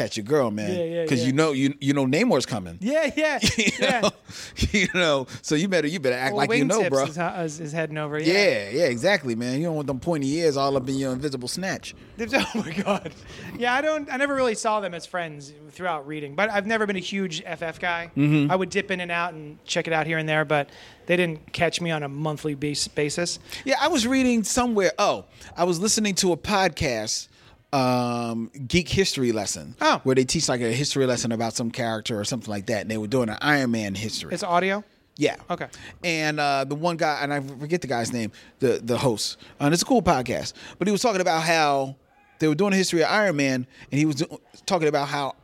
[0.00, 1.26] catch your girl, man, Yeah, yeah, because yeah.
[1.26, 4.00] you know you you know Namor's coming." Yeah, yeah, you yeah.
[4.00, 4.10] know,
[4.72, 7.04] you know, so you better you better act Well, like you know, bro.
[7.04, 8.18] Is, is, is heading over.
[8.18, 9.58] yeah, yeah, exactly, man.
[9.58, 11.94] You don't want them pointy ears all up in your invisible snatch.
[12.32, 13.12] Oh my god.
[13.58, 14.12] Yeah, I don't.
[14.12, 17.42] I never really saw them as friends throughout reading, but I've never been a huge
[17.42, 18.10] FF guy.
[18.16, 18.50] Mm-hmm.
[18.50, 20.68] I would dip in and out and check it out here and there, but
[21.06, 23.38] they didn't catch me on a monthly basis.
[23.64, 24.92] Yeah, I was reading somewhere.
[24.98, 25.24] Oh,
[25.56, 27.28] I was listening to a podcast,
[27.72, 29.76] um, Geek History Lesson.
[29.80, 30.00] Oh.
[30.02, 32.90] where they teach like a history lesson about some character or something like that, and
[32.90, 34.32] they were doing an Iron Man history.
[34.34, 34.84] It's audio.
[35.16, 35.36] Yeah.
[35.50, 35.66] Okay.
[36.02, 39.36] And uh, the one guy, and I forget the guy's name, the the host.
[39.58, 41.96] And it's a cool podcast, but he was talking about how
[42.38, 45.34] they were doing a history of Iron Man, and he was do- talking about how,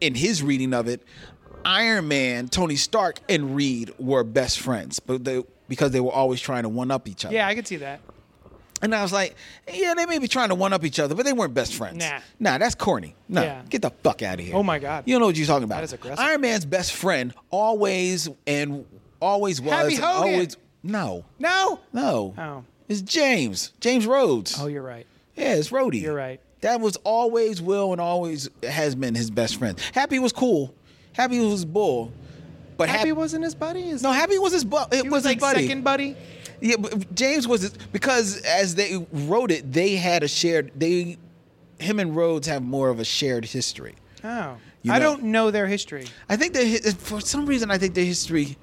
[0.00, 1.00] in his reading of it,
[1.64, 6.40] Iron Man, Tony Stark, and Reed were best friends, but they because they were always
[6.40, 7.34] trying to one up each other.
[7.34, 8.00] Yeah, I could see that.
[8.82, 9.36] And I was like,
[9.72, 11.98] yeah, they may be trying to one up each other, but they weren't best friends.
[11.98, 12.18] Nah.
[12.40, 13.14] Nah, that's corny.
[13.28, 13.42] Nah.
[13.42, 13.62] Yeah.
[13.70, 14.56] get the fuck out of here.
[14.56, 15.04] Oh my God.
[15.06, 15.76] You don't know what you're talking about.
[15.76, 16.18] That is aggressive.
[16.18, 18.84] Iron Man's best friend always and
[19.20, 20.34] always was Happy and Hogan.
[20.34, 21.24] always no.
[21.38, 21.80] No.
[21.92, 22.34] No.
[22.36, 22.64] Oh.
[22.88, 23.72] It's James.
[23.80, 24.56] James Rhodes.
[24.60, 25.06] Oh, you're right.
[25.36, 26.02] yeah, it's Rhodey.
[26.02, 26.40] You're right.
[26.62, 29.78] That was always will and always has been his best friend.
[29.92, 30.74] Happy was cool.
[31.12, 32.12] Happy was his bull.
[32.76, 33.82] But Happy Happy, wasn't his buddy.
[33.82, 35.66] His, no, Happy was his bu- it was, was, like his buddy.
[35.66, 36.16] second buddy.
[36.62, 40.70] Yeah, but James was because as they wrote it, they had a shared.
[40.76, 41.18] They,
[41.80, 43.96] him and Rhodes have more of a shared history.
[44.22, 46.06] Oh, You I don't know their history.
[46.28, 48.56] I think that for some reason, I think the history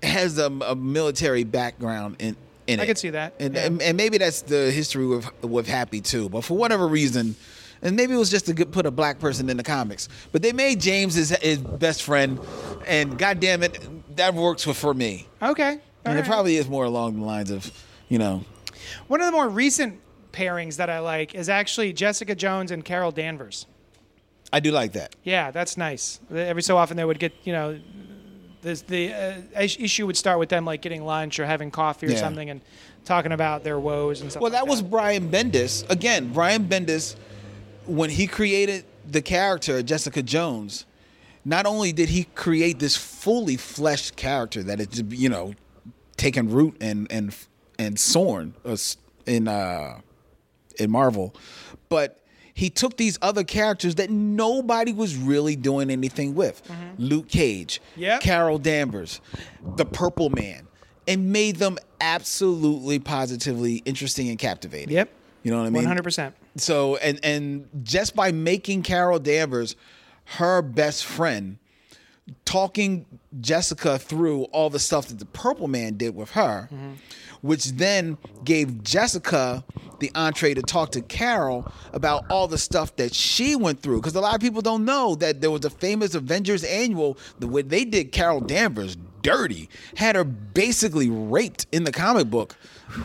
[0.00, 2.36] has a, a military background in.
[2.68, 2.86] In I it.
[2.86, 3.66] could see that, and, yeah.
[3.66, 6.28] and and maybe that's the history with with Happy too.
[6.28, 7.34] But for whatever reason,
[7.82, 10.08] and maybe it was just to get, put a black person in the comics.
[10.30, 12.38] But they made James his, his best friend,
[12.86, 15.26] and God damn it, that works for for me.
[15.42, 15.80] Okay.
[16.04, 16.28] And it right.
[16.28, 17.70] probably is more along the lines of,
[18.08, 18.44] you know,
[19.08, 20.00] One of the more recent
[20.32, 23.66] pairings that I like is actually Jessica Jones and Carol Danvers.
[24.52, 25.14] I do like that.
[25.22, 26.20] Yeah, that's nice.
[26.34, 27.78] Every so often they would get, you know,
[28.62, 32.10] this, the uh, issue would start with them like getting lunch or having coffee or
[32.10, 32.20] Yeah.
[32.20, 32.60] something and
[33.04, 34.42] talking about their woes and stuff.
[34.42, 35.88] Well, like that was Brian Bendis.
[35.88, 37.16] Again, Brian Bendis,
[37.86, 40.84] when he created the character Jessica Jones,
[41.44, 45.54] not only did he create this fully fleshed character that is, you know,
[46.20, 47.34] taken root and and
[47.78, 48.76] and soaring uh,
[49.26, 50.00] in uh,
[50.78, 51.34] in Marvel,
[51.88, 52.16] but
[52.52, 56.60] he took these other characters that nobody was really doing anything with.
[56.98, 58.20] Luke Cage, Yep.
[58.20, 59.20] Carol Danvers,
[59.76, 60.68] the Purple Man,
[61.08, 64.92] and made them absolutely positively interesting and captivating.
[64.92, 65.08] Yep.
[65.42, 65.74] You know what I mean?
[65.74, 66.34] One hundred percent.
[66.56, 69.74] So and and just by making Carol Danvers
[70.36, 71.56] her best friend,
[72.44, 73.06] talking
[73.40, 76.68] Jessica through all the stuff that the Purple Man did with her,
[77.42, 79.64] which then gave Jessica
[80.00, 84.00] the entree to talk to Carol about all the stuff that she went through.
[84.00, 87.46] Because a lot of people don't know that there was a famous Avengers annual the
[87.46, 92.56] way they did Carol Danvers dirty, had her basically raped in the comic book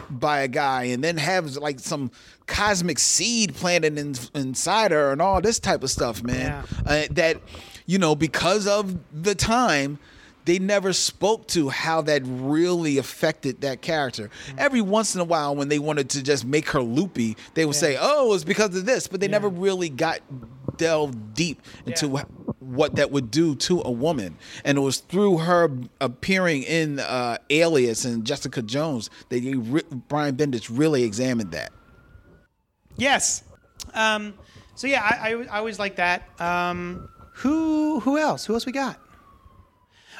[0.10, 2.10] by a guy, and then have like some
[2.48, 6.64] cosmic seed planted in, inside her and all this type of stuff, man.
[6.86, 7.42] Uh, that
[7.86, 10.00] you know because of the time
[10.46, 14.30] they never spoke to how that really affected that character.
[14.60, 17.76] Every once in a while, when they wanted to just make her loopy, they would
[17.76, 20.20] say, "Oh, it's because of this," but they never really got
[20.78, 22.24] delved deep into Yeah.
[22.60, 24.38] what that would do to a woman.
[24.64, 29.82] And it was through her appearing in uh, Alias and Jessica Jones that he re-
[30.10, 31.72] Brian Bendis really examined that.
[32.98, 33.44] Yes.
[33.94, 34.34] Um,
[34.76, 36.30] so yeah, I, I, I always like that.
[36.40, 38.46] Um, who who else?
[38.46, 39.00] Who else we got?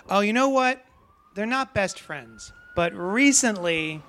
[0.10, 0.84] Oh, you know what?
[1.36, 4.02] They're not best friends, but recently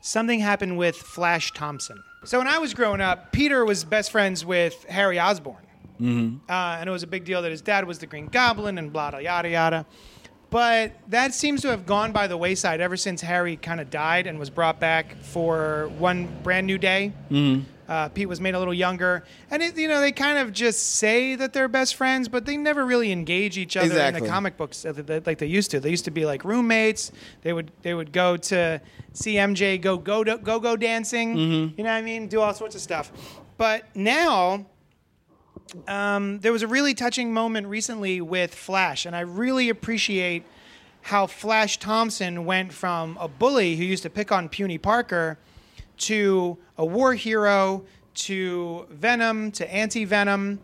[0.00, 2.02] something happened with Flash Thompson.
[2.24, 5.66] So when I was growing up, Peter was best friends with Harry Osborn.
[6.48, 8.92] Uh, and it was a big deal that his dad was the Green Goblin and
[8.92, 9.86] blah, blah, yada, yada.
[10.50, 14.26] But that seems to have gone by the wayside ever since Harry kind of died
[14.26, 17.12] and was brought back for one brand new day.
[17.88, 20.96] Uh, Pete was made a little younger, and it, you know they kind of just
[20.96, 24.56] say that they're best friends, but they never really engage each other in the comic
[24.56, 24.84] books
[25.24, 25.80] like they used to.
[25.80, 27.12] They used to be like roommates.
[27.42, 28.80] They would they would go to
[29.12, 31.36] see MJ go go go go dancing.
[31.76, 32.26] You know what I mean?
[32.28, 33.12] Do all sorts of stuff.
[33.56, 34.66] But now
[35.88, 40.44] um, there was a really touching moment recently with Flash, and I really appreciate
[41.02, 45.38] how Flash Thompson went from a bully who used to pick on Puny Parker
[45.98, 47.84] to a war hero
[48.14, 50.58] to Venom to anti Venom.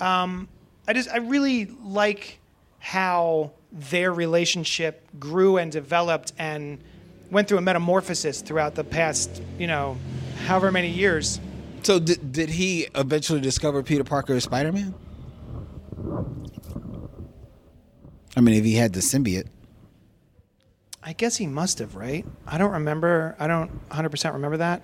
[0.00, 0.48] Um,
[0.86, 2.40] I just I really like
[2.78, 6.78] how their relationship grew and developed and
[7.30, 9.96] went through a metamorphosis throughout the past, you know,
[10.46, 11.40] however many years.
[11.82, 14.94] So did, did he eventually discover Peter Parker as Spider-Man?
[18.36, 19.48] I mean, if he had the symbiote.
[21.06, 22.26] I guess he must have, right?
[22.46, 23.36] I don't remember.
[23.38, 24.82] I don't 100% remember that.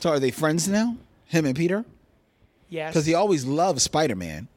[0.00, 0.96] So are they friends now?
[1.26, 1.84] Him and Peter?
[2.68, 2.92] Yes.
[2.92, 4.48] Because he always loved Spider-Man.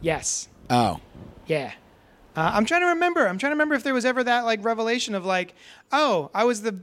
[0.00, 0.48] yes.
[0.70, 1.00] Oh.
[1.46, 1.72] Yeah.
[2.36, 3.26] Uh, I'm trying to remember.
[3.26, 5.54] I'm trying to remember if there was ever that like revelation of like,
[5.90, 6.78] oh, I was the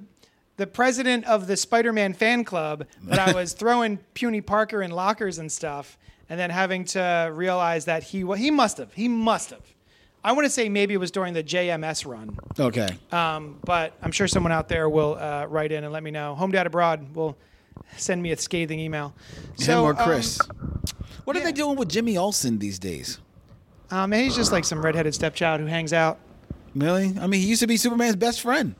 [0.57, 5.38] the president of the Spider-Man fan club, but I was throwing puny Parker in lockers
[5.38, 5.97] and stuff,
[6.30, 9.74] and then having to realize that he wa- he must have he must have.
[10.26, 12.89] I want to say maybe it was during the JMS run, Okay.
[13.11, 16.34] um, but I'm sure someone out there will uh, write in and let me know.
[16.34, 17.38] Home Dad Abroad will
[17.95, 19.13] send me a scathing email.
[19.59, 20.39] Him or um, Chris.
[21.26, 21.45] what are yeah.
[21.45, 23.19] they doing with Jimmy Olsen these days?
[23.91, 26.17] Um, he's just like some redheaded stepchild who hangs out.
[26.73, 27.13] Really?
[27.21, 28.73] I mean, he used to be Superman's best friend.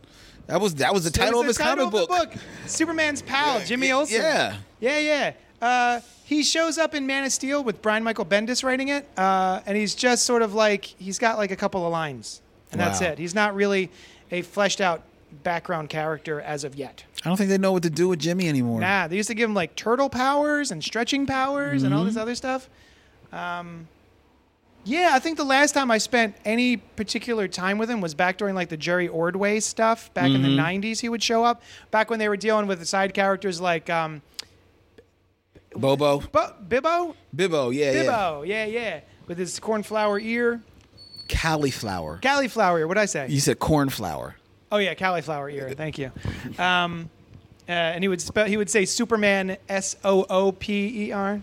[0.48, 2.42] That was that was the title of That was his title comic of the book.
[2.66, 4.20] Superman's pal, Jimmy Olsen.
[4.20, 4.58] Yeah.
[4.80, 5.34] Yeah, yeah.
[5.66, 9.62] Uh, he shows up in Man of Steel with Brian Michael Bendis writing it, uh,
[9.66, 12.42] and he's just sort of like he's got like a couple of lines,
[12.72, 13.18] and that's it.
[13.18, 13.90] He's not really
[14.32, 15.02] a fleshed out
[15.44, 17.04] background character as of yet.
[17.24, 18.80] I don't think they know what to do with Jimmy anymore.
[18.80, 22.08] Nah, they used to give him like turtle powers and stretching powers and all Mm-hmm.
[22.10, 22.70] this other stuff.
[23.32, 23.88] Um,
[24.84, 28.38] yeah, I think the last time I spent any particular time with him was back
[28.38, 30.14] during like the Jerry Ordway stuff.
[30.14, 30.56] Back in Mm-hmm.
[30.56, 31.62] the '90s, he would show up.
[31.92, 34.22] Back when they were dealing with the side characters like um,
[35.76, 36.20] Bobo.
[36.32, 38.04] Bo- Bibbo, Bibbo, yeah, yeah.
[38.04, 40.62] Bibbo, yeah, yeah, with his cornflower ear,
[41.30, 42.20] Cauliflower.
[42.22, 42.88] cauliflower ear.
[42.88, 43.28] What would I say?
[43.30, 44.36] You said cornflower.
[44.72, 45.74] Oh yeah, cauliflower ear.
[45.76, 46.12] Thank you.
[46.58, 47.10] Um,
[47.68, 48.46] uh, and he would spell.
[48.46, 51.42] He would say Superman S O O P E R.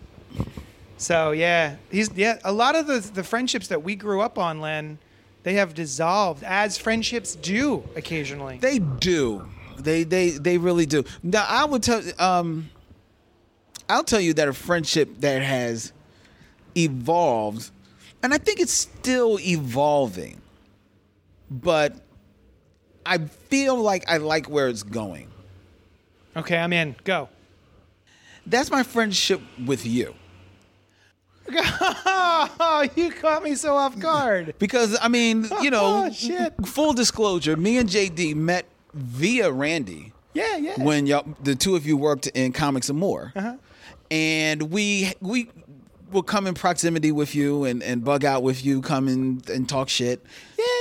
[0.98, 2.38] So yeah, he's yeah.
[2.44, 4.98] A lot of the the friendships that we grew up on, Len,
[5.42, 8.58] they have dissolved as friendships do occasionally.
[8.58, 9.48] They do.
[9.78, 11.02] They they they really do.
[11.24, 12.70] Now I would tell um
[13.92, 15.92] I'll tell you that a friendship that has
[16.76, 17.70] evolved
[18.22, 20.40] and I think it's still evolving.
[21.50, 21.96] But
[23.04, 25.28] I feel like I like where it's going.
[26.36, 26.94] okay, I'm in.
[27.04, 27.28] Go.
[28.46, 30.14] That's my friendship with you.
[31.54, 34.54] Oh, you caught me so off guard.
[34.58, 40.12] Because I mean, you know, Oh, full disclosure, me and JD met via Randy.
[40.34, 40.82] Yeah, yeah.
[40.82, 43.56] when y'all the two of you worked in comics and more Uh-huh.
[44.12, 45.50] And we we
[46.10, 49.68] will come in proximity with you and, and bug out with you come in and
[49.68, 50.24] talk shit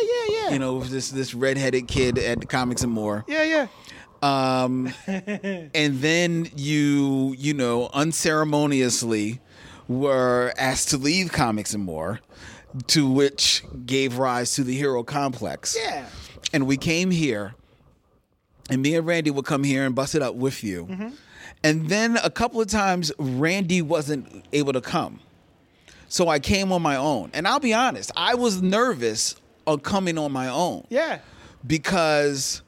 [0.01, 0.49] yeah, yeah, yeah.
[0.51, 3.25] You know, this this redheaded kid at Comics and More.
[3.27, 3.67] Yeah, yeah.
[4.21, 9.39] Um, and then you, you know, unceremoniously
[9.88, 12.19] were asked to leave Comics and More,
[12.88, 15.75] to which gave rise to the Hero Complex.
[15.79, 16.05] Yeah.
[16.53, 17.55] And we came here,
[18.69, 20.86] and me and Randy would come here and bust it up with you.
[20.86, 21.09] Mm-hmm.
[21.64, 25.20] And then a couple of times, Randy wasn't able to come.
[26.07, 27.30] So I came on my own.
[27.34, 29.36] And I'll be honest, I was nervous
[29.68, 31.20] on coming on my own Yeah.
[31.66, 32.64] because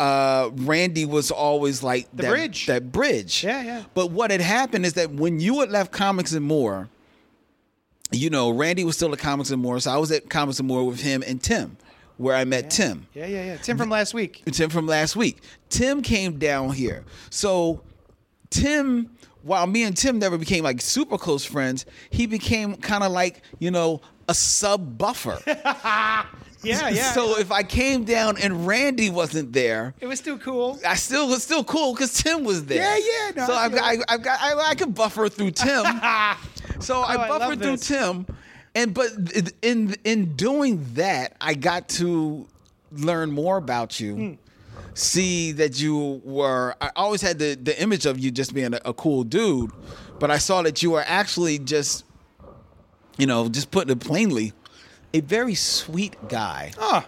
[0.00, 2.66] uh, Randy was always like The that bridge.
[2.66, 3.44] That bridge.
[3.44, 3.82] Yeah, yeah.
[3.94, 6.88] But what had happened is that when you had left Comics and More,
[8.10, 10.66] you know, Randy was still at Comics and More, so I was at Comics and
[10.66, 11.76] More with him and Tim,
[12.16, 13.06] where I met Tim.
[13.14, 13.56] Yeah, yeah, yeah.
[13.58, 14.42] Tim from last week.
[14.50, 15.38] Tim from last week.
[15.68, 17.04] Tim came down here.
[17.30, 17.82] So
[18.52, 19.10] Tim,
[19.42, 23.42] while me and Tim never became like super close friends, he became kind of like,
[23.58, 25.38] you know, a sub buffer.
[26.64, 27.12] Yeah, yeah.
[27.12, 30.78] So if I came down and Randy wasn't there, it was still cool.
[30.86, 32.78] I still was still cool because Tim was there.
[32.78, 35.50] Yeah, yeah, no, so I I've got, I, I've got, I, I could buffer through
[35.64, 35.84] Tim.
[36.80, 37.88] so I Oh, I buffered through this.
[37.88, 38.26] Tim,
[38.76, 39.10] and but
[39.62, 42.46] in in doing that, I got to
[42.92, 44.14] learn more about you.
[44.14, 44.32] Hmm.
[44.94, 46.74] See that you were.
[46.80, 49.70] I always had the the image of you just being a, a cool dude,
[50.18, 52.04] but I saw that you were actually just,
[53.16, 54.52] you know, just putting it plainly,
[55.14, 57.04] a very sweet guy Oh,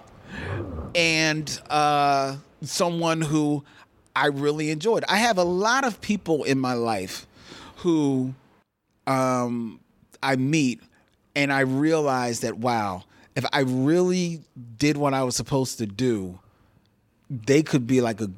[0.94, 3.64] and uh, someone who
[4.16, 5.04] I really enjoyed.
[5.08, 7.26] I have a lot of people in my life
[7.76, 8.34] who
[9.06, 9.80] um,
[10.22, 10.80] I meet,
[11.36, 13.04] and I realize that wow,
[13.36, 14.40] if I really
[14.78, 16.38] did what I was supposed to do,
[17.30, 18.30] they could be like a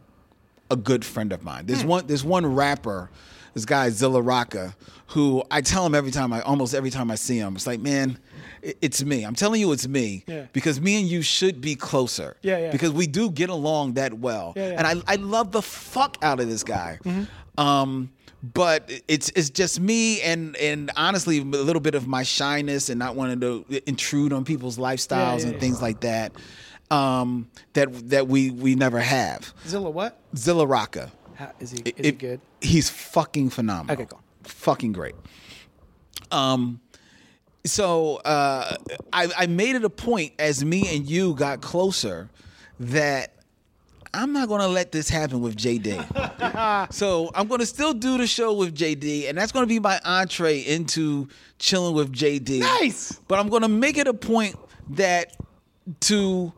[0.70, 1.66] a good friend of mine.
[1.66, 3.08] There's one there's one rapper,
[3.54, 4.74] this guy Zilla Rocca,
[5.08, 7.80] who I tell him every time I almost every time I see him, it's like,
[7.80, 8.18] man,
[8.62, 9.24] it- it's me.
[9.24, 10.24] I'm telling you it's me.
[10.26, 10.46] Yeah.
[10.52, 12.36] Because me and you should be closer.
[12.42, 12.70] Yeah, yeah.
[12.72, 14.54] Because we do get along that well.
[14.56, 14.78] Yeah, yeah.
[14.78, 16.98] And I, I love the fuck out of this guy.
[17.04, 17.60] Mm-hmm.
[17.60, 18.10] Um
[18.54, 22.98] but it's it's just me and and honestly a little bit of my shyness and
[22.98, 26.32] not wanting to intrude on people's lifestyles yeah, and things like that.
[26.90, 29.52] Um, that that we we never have.
[29.66, 30.18] Zilla, what?
[30.36, 31.10] Zilla Rocca.
[31.34, 31.78] How, is he?
[31.78, 32.40] Is It- he good?
[32.60, 33.94] He's fucking phenomenal.
[33.94, 34.22] Okay, cool.
[34.44, 35.14] Fucking great.
[36.30, 36.80] Um,
[37.64, 38.76] so uh,
[39.12, 42.30] I, I made it a point as me and you got closer
[42.80, 43.32] that
[44.14, 46.92] I'm not gonna let this happen with JD.
[46.92, 50.60] so I'm gonna still do the show with JD, and that's gonna be my entree
[50.60, 51.28] into
[51.58, 52.60] chilling with JD.
[52.60, 53.12] Nice.
[53.28, 54.56] But I'm gonna make it a point
[54.90, 55.36] that
[56.00, 56.52] to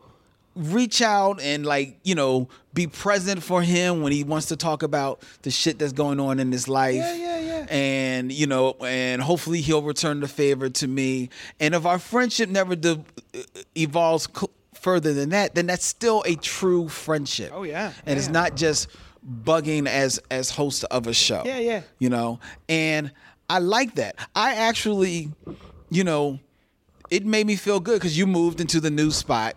[0.59, 4.82] reach out and like you know be present for him when he wants to talk
[4.82, 6.96] about the shit that's going on in his life.
[6.96, 7.66] Yeah, yeah, yeah.
[7.70, 11.30] and you know and hopefully he'll return the favor to me.
[11.61, 13.04] And if our friendship never de-
[13.34, 13.38] uh,
[13.76, 17.52] evolves cl- further than that then that's still a true friendship.
[17.54, 17.92] Oh, yeah.
[18.04, 18.88] and it's not just
[19.44, 21.42] bugging as as host of a show.
[21.44, 21.82] Yeah, yeah.
[21.98, 22.40] you know?
[22.68, 23.12] And
[23.48, 24.16] i like that.
[24.34, 25.30] I actually
[25.90, 26.40] you know
[27.11, 29.56] it made me feel good because you moved into the new spot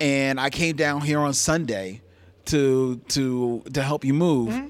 [0.00, 2.00] and i came down here on sunday
[2.46, 4.68] to to to help you move Mm-hmm.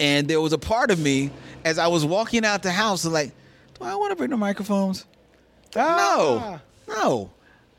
[0.00, 1.30] and there was a part of me
[1.64, 3.32] as i was walking out the house like
[3.78, 5.04] do i want to bring the microphones
[5.74, 6.60] Ah.
[6.88, 7.30] no no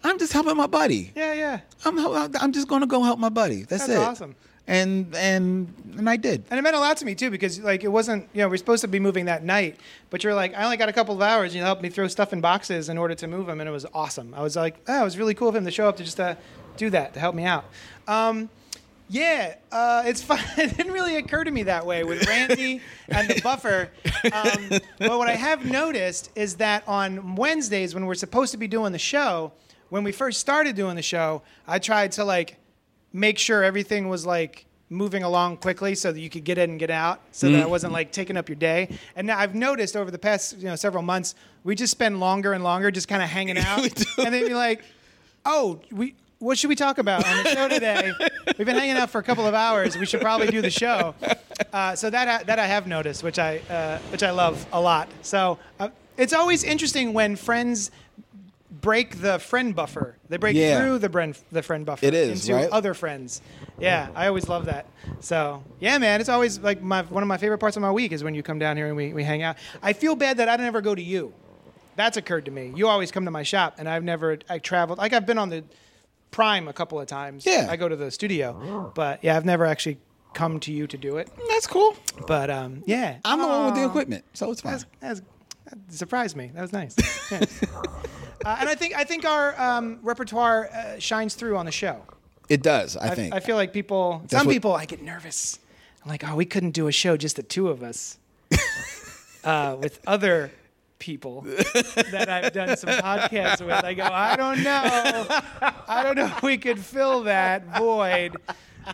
[0.03, 1.59] i'm just helping my buddy Yeah, yeah.
[1.85, 1.97] i'm
[2.39, 4.35] i'm just gonna go help my buddy that's, That's it awesome.
[4.67, 7.83] And and and i did And it meant a lot to me too because like
[7.83, 10.63] it wasn't you know we're supposed to be moving that night, but you're like I
[10.63, 11.55] only got a couple of hours.
[11.55, 13.85] You helped me throw stuff in boxes in order to move them, and it was
[13.93, 14.33] awesome.
[14.33, 16.19] I was like, oh, it was really cool of him to show up to just
[16.19, 16.35] uh,
[16.75, 17.65] do that to help me out.
[18.07, 18.49] Um,
[19.09, 20.39] yeah, uh, it's fun.
[20.57, 23.89] it didn't really occur to me that way with Randy and the buffer.
[24.31, 28.67] Um, but what I have noticed is that on Wednesdays when we're supposed to be
[28.67, 29.53] doing the show,
[29.89, 32.57] when we first started doing the show, I tried to like
[33.17, 36.79] make sure everything was like moving along quickly so that you could get in and
[36.79, 38.97] get out so that it wasn't like taking up your day.
[39.15, 42.53] And now i've noticed over the past you know several months we just spend longer
[42.53, 43.81] and longer just kind of hanging out.
[44.17, 44.83] and then you're like
[45.45, 48.11] oh we what should we talk about on the show today?
[48.59, 49.97] We've been hanging out for a couple of hours.
[49.97, 51.15] We should probably do the show.
[51.73, 54.79] Uh, so that I, that i have noticed which i uh, which i love a
[54.79, 55.09] lot.
[55.23, 57.91] So uh, it's always interesting when friends
[58.69, 60.79] break the friend buffer they break Yeah.
[60.79, 62.69] through the friend the friend buffer It is, into right?
[62.71, 63.41] other friends.
[63.79, 64.87] Yeah, I always love that.
[65.21, 68.11] So yeah, man, it's always like my one of my favorite parts of my week
[68.11, 69.57] is when you come down here and we, we hang out.
[69.81, 71.33] I feel bad that I never go to you.
[71.95, 72.73] That's occurred to me.
[72.75, 74.99] You always come to my shop, and I've never I traveled.
[74.99, 75.63] Like I've been on the
[76.29, 77.45] Prime a couple of times.
[77.45, 77.67] Yeah.
[77.69, 79.97] I go to the studio, but yeah, I've never actually
[80.33, 81.29] come to you to do it.
[81.49, 81.95] that's cool
[82.27, 85.25] But um, yeah, i'm the one with the equipment so it's fine That's, that's That
[85.89, 86.51] surprised me.
[86.53, 86.95] That was nice.
[87.31, 87.39] Yeah.
[88.45, 92.03] uh, and I think I think our um, repertoire uh, shines through on the show.
[92.49, 93.33] It does, I think.
[93.33, 95.59] I, feel like people, some what- people, I get nervous.
[96.03, 98.17] I'm like, oh, we couldn't do a show just the two of us
[99.43, 100.51] uh, with other
[100.99, 103.83] people that I've done some podcasts with.
[103.83, 105.27] I go, I don't know.
[105.87, 108.37] I don't know if we could fill that void.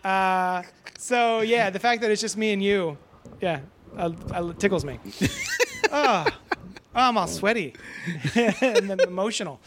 [0.04, 0.64] Uh,
[0.98, 2.98] so, yeah, the fact that it's just me and you,
[3.42, 3.60] yeah,
[3.98, 5.00] uh, uh, tickles me.
[5.92, 6.26] oh,
[6.96, 7.74] I'm all sweaty
[8.36, 9.60] and then emotional.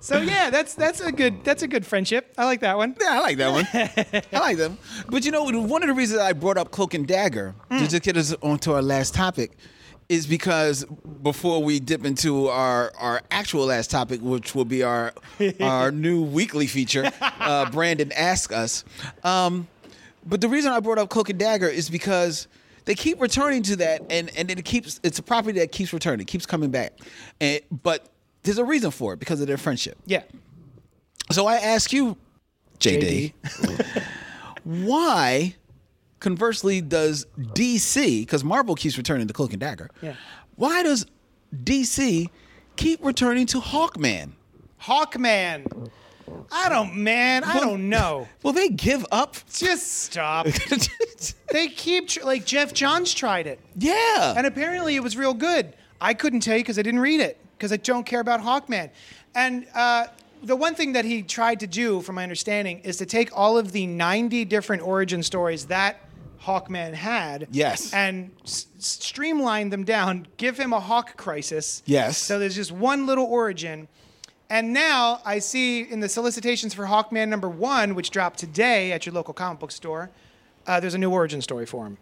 [0.00, 2.34] So yeah, that's that's a good that's a good friendship.
[2.36, 2.94] I like that one.
[3.00, 3.66] Yeah, I like that one.
[4.32, 4.76] I like them.
[5.08, 7.78] But you know, one of the reasons I brought up Cloak and Dagger Mm.
[7.78, 9.52] to just get us onto our last topic
[10.10, 10.84] is because
[11.22, 15.14] before we dip into our, our actual last topic, which will be our
[15.60, 18.84] our new weekly feature, uh, Brandon Ask Us.
[19.22, 19.66] Um,
[20.26, 22.46] but the reason I brought up Cloak and Dagger is because
[22.86, 26.26] they keep returning to that, and, and it keeps it's a property that keeps returning,
[26.26, 26.98] keeps coming back,
[27.40, 28.08] and but
[28.42, 29.96] there's a reason for it because of their friendship.
[30.06, 30.22] Yeah.
[31.32, 32.16] So I ask you,
[32.78, 33.32] JD,
[34.64, 35.54] why,
[36.20, 40.14] conversely, does DC, because Marvel keeps returning to Cloak and Dagger, Yeah.
[40.56, 41.06] why does
[41.54, 42.28] DC
[42.76, 44.32] keep returning to Hawkman?
[44.82, 45.88] Hawkman.
[46.52, 47.44] I don't, man.
[47.44, 48.28] I don't know.
[48.42, 49.36] Will they give up?
[49.52, 50.46] Just stop.
[51.52, 54.34] they keep tr- like Geoff Johns tried it, yeah.
[54.36, 55.74] and apparently it was real good.
[56.00, 58.90] I couldn't tell you because I didn't read it because I don't care about Hawkman.
[59.34, 60.06] And uh,
[60.42, 63.56] the one thing that he tried to do, from my understanding, is to take all
[63.56, 66.00] of the 90 different origin stories that
[66.42, 67.92] Hawkman had, Yes.
[67.94, 72.18] and s- streamline them down, give him a Hawk crisis, Yes.
[72.18, 73.88] So there's just one little origin.
[74.50, 79.06] And now I see in the solicitations for Hawkman number one, which dropped today at
[79.06, 80.10] your local comic book store,
[80.66, 81.98] uh, there's a new origin story for him.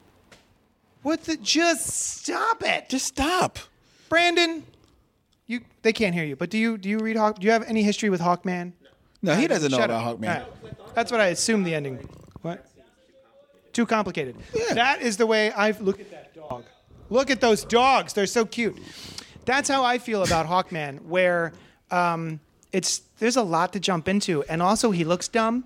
[1.02, 1.36] What the?
[1.36, 3.58] Just stop it, Just stop.
[4.08, 4.64] Brandon.
[5.46, 7.38] You they can't hear you, but do you do you read Hawk?
[7.40, 8.72] Do you have any history with Hawkman?
[9.20, 10.20] No, he doesn't know Shut about up.
[10.20, 10.28] Hawkman.
[10.40, 10.94] All right.
[10.94, 12.08] That's what I assumed the ending.
[12.42, 12.66] What?
[13.72, 14.36] Too complicated.
[14.54, 14.74] Yeah.
[14.74, 16.64] That is the way I look at that dog.
[17.10, 18.12] Look at those dogs.
[18.12, 18.78] They're so cute.
[19.44, 21.52] That's how I feel about Hawkman, where
[21.92, 22.40] um,
[22.72, 25.64] it's there's a lot to jump into, and also he looks dumb.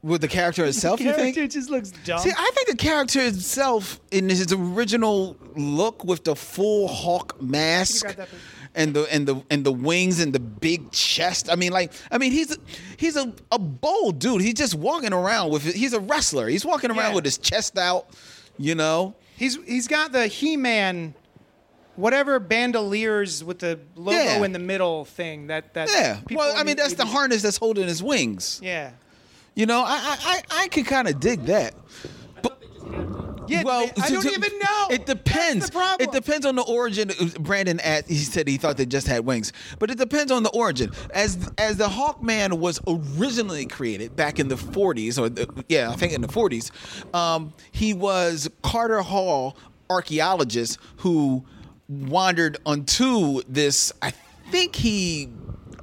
[0.00, 1.34] With the character itself, you think?
[1.34, 2.20] Character just looks dumb.
[2.20, 8.04] See, I think the character itself, in his original look, with the full hawk mask
[8.04, 8.38] grab that, please?
[8.76, 11.50] and the and the and the wings and the big chest.
[11.50, 12.58] I mean, like, I mean, he's a,
[12.96, 14.40] he's a, a bold dude.
[14.40, 15.64] He's just walking around with.
[15.64, 16.46] He's a wrestler.
[16.46, 17.14] He's walking around Yeah.
[17.16, 18.06] with his chest out.
[18.56, 19.16] You know.
[19.36, 21.14] He's he's got the He-Man,
[21.98, 24.44] whatever bandoliers with the logo Yeah.
[24.44, 25.48] in the middle thing.
[25.48, 26.20] That that Yeah.
[26.30, 28.60] Well, I mean, that's the harness that's holding his wings.
[28.62, 28.92] Yeah.
[29.54, 31.74] You know, I I I, I could kind of dig that.
[32.40, 32.62] But
[33.48, 33.64] Yeah.
[33.64, 34.86] well, I don't even know.
[34.90, 35.64] It depends.
[35.64, 36.08] That's the problem.
[36.08, 37.10] It depends on the origin.
[37.40, 40.50] Brandon, at, he said he thought they just had wings, but it depends on the
[40.50, 40.92] origin.
[41.12, 45.96] As as the Hawkman was originally created back in the 40s, or the, yeah, I
[45.96, 46.70] think in the 40s,
[47.12, 49.56] um, he was Carter Hall
[49.90, 51.44] archaeologist who
[51.88, 53.92] wandered onto this.
[54.02, 54.12] I
[54.50, 55.28] think he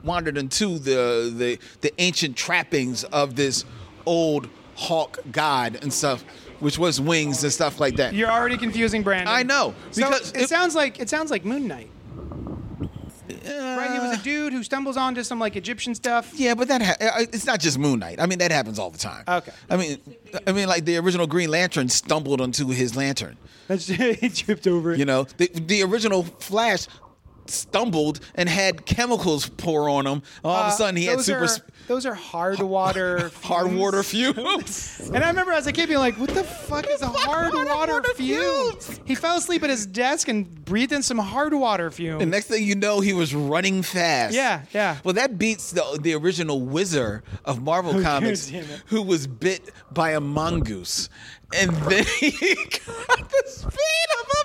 [0.03, 3.65] wandered into the the the ancient trappings of this
[4.05, 6.23] old hawk god and stuff,
[6.59, 8.13] which was wings and stuff like that.
[8.13, 9.33] You're already confusing Brandon.
[9.33, 11.89] I know, So because it, it- sounds like it sounds like Moon Knight.
[13.45, 13.91] Right?
[13.93, 16.31] He was a dude who stumbles onto some like Egyptian stuff.
[16.35, 18.19] Yeah, but that ha- uh, it's not just Moon Knight.
[18.19, 19.23] I mean, that happens all the time.
[19.27, 19.51] Okay.
[19.69, 19.99] I mean,
[20.47, 23.37] I mean, like the original Green Lantern stumbled onto his lantern.
[23.67, 24.99] That's he tripped over it.
[24.99, 26.87] You know, the the original Flash
[27.47, 30.21] stumbled and had chemicals pour on him.
[30.43, 33.31] All of a Uh, sudden, he had super Are, sp- those are hard water.
[33.43, 35.09] hard water fumes.
[35.13, 37.67] And I remember as a kid being like, "What the fuck is a hard hard
[37.67, 38.99] water, water fume?" fumes?
[39.05, 42.21] He fell asleep at his desk and breathed in some hard water fumes.
[42.21, 44.33] And next thing you know, he was running fast.
[44.35, 44.97] Yeah, yeah.
[45.03, 48.51] Well, that beats the the original Wizard of Marvel Comics,
[48.87, 51.09] who was bit by a mongoose,
[51.55, 54.44] and then he got the speed of a.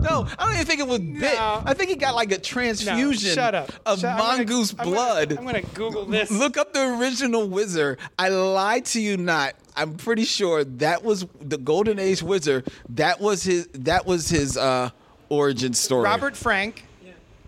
[0.00, 1.34] No, I don't even think it was bit.
[1.34, 1.62] No.
[1.64, 3.70] I think he got like a No, transfusion shut up.
[3.86, 5.32] of Shut- I'm gonna- mongoose I'm gonna- blood.
[5.38, 6.30] I'm gonna Google this.
[6.30, 7.98] Look up the original Wizard.
[8.18, 9.54] I lied to you not.
[9.76, 12.68] I'm pretty sure that was the Golden Age Wizard.
[12.90, 13.66] That was his.
[13.74, 14.90] That was his uh,
[15.28, 16.04] origin story.
[16.04, 16.84] Robert Frank.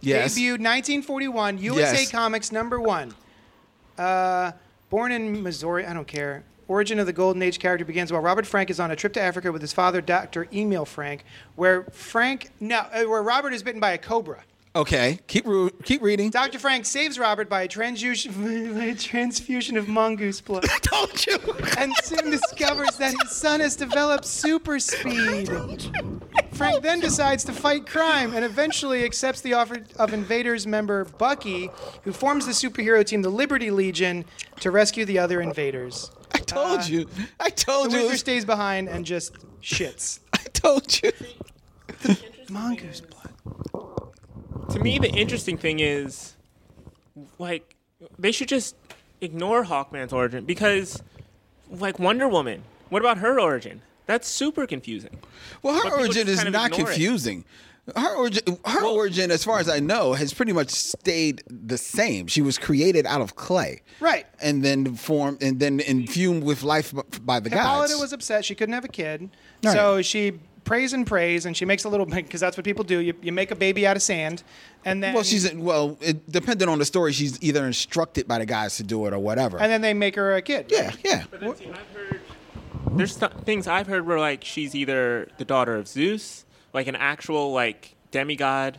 [0.03, 0.35] Yes.
[0.39, 2.11] Debuted 1941, USA Yes.
[2.11, 3.13] Comics number one.
[3.99, 4.53] Uh,
[4.89, 6.43] born in Missouri, I don't care.
[6.71, 9.21] Origin of the Golden Age character begins while Robert Frank is on a trip to
[9.21, 10.47] Africa with his father, Dr.
[10.53, 11.25] Emil Frank,
[11.57, 14.45] where Frank, no, uh, where Robert is bitten by a cobra.
[14.77, 16.31] Okay, keep ru- keep reading.
[16.31, 16.61] Dr.
[16.61, 20.65] Frank saves Robert by a transfusion, by a transfusion of mongoose blood.
[20.71, 21.39] I Told you.
[21.77, 25.51] and soon discovers that his son has developed super speed.
[26.53, 31.69] Frank then decides to fight crime and eventually accepts the offer of Invaders member Bucky,
[32.05, 34.25] who forms the superhero team, the Liberty Legion,
[34.61, 36.13] to rescue the other invaders.
[36.33, 37.09] I told uh, you.
[37.39, 38.03] I told The you.
[38.05, 40.21] Wizard stays behind and just shits.
[40.33, 41.13] I told you.
[42.51, 44.13] Mongoose blood.
[44.71, 46.35] To me, the interesting thing is,
[47.39, 47.77] like,
[48.19, 48.77] they should just
[49.21, 51.03] ignore Hawkman's origin because,
[51.71, 52.63] like, Wonder Woman.
[52.89, 53.83] What about her origin?
[54.07, 55.19] That's super confusing.
[55.63, 57.41] Well, her origin is not confusing.
[57.41, 57.47] it.
[57.91, 58.11] Confusing.
[58.11, 62.27] Her origin, her origin, as far as I know, has pretty much stayed the same.
[62.27, 64.27] She was created out of clay, Right.
[64.41, 68.01] and then formed, and then infumed with life by the Hippolyta gods.
[68.01, 69.31] was upset she couldn't have a kid,
[69.65, 69.73] Right.
[69.75, 70.33] so she
[70.65, 72.99] prays and prays, and she makes a little because that's what people do.
[73.01, 74.43] You, you make a baby out of sand,
[74.85, 75.97] and then well, she's well.
[76.01, 79.19] It, depending on the story, she's either instructed by the guys to do it or
[79.19, 79.59] whatever.
[79.59, 80.67] and then they make her a kid.
[80.71, 81.25] yeah, yeah.
[81.31, 82.21] But then, see, I've heard
[82.93, 86.97] there's th- things I've heard where like she's either the daughter of Zeus, like an
[86.97, 88.79] actual like demigod.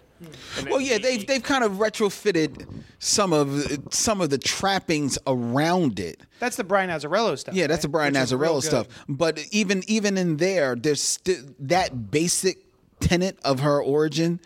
[0.57, 2.67] and Well, yeah, they've they've kind of retrofitted
[2.99, 6.21] some of some of the trappings around it.
[6.39, 7.55] That's the Brian Azzarello stuff.
[7.55, 7.81] Yeah, that's right?
[7.81, 8.87] the Brian Which Azzarello stuff.
[9.07, 12.57] But even even in there, there's still that basic
[12.99, 14.39] tenet of her origin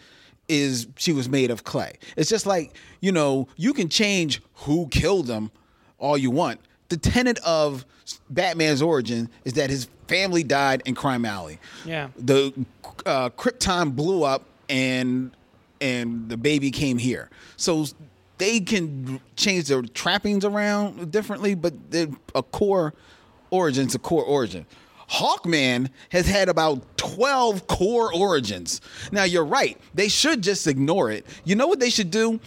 [0.48, 1.98] is she was made of clay.
[2.16, 5.52] It's just like you know you can change who killed them
[5.98, 6.60] all you want.
[6.96, 7.86] The tenet of
[8.30, 11.60] Batman's origin is that his family died in Crime Alley.
[11.84, 12.08] Yeah.
[12.16, 12.54] The
[13.06, 15.32] uh, Krypton blew up and
[15.82, 17.30] and the baby came here.
[17.58, 17.86] So
[18.38, 21.74] they can change their trappings around differently, but
[22.34, 22.94] a core
[23.52, 24.66] origin's a core origin.
[25.10, 28.80] Hawkman has had about 12 core origins.
[29.12, 29.78] Now you're right.
[29.94, 31.26] They should just ignore it.
[31.44, 32.40] You know what they should do?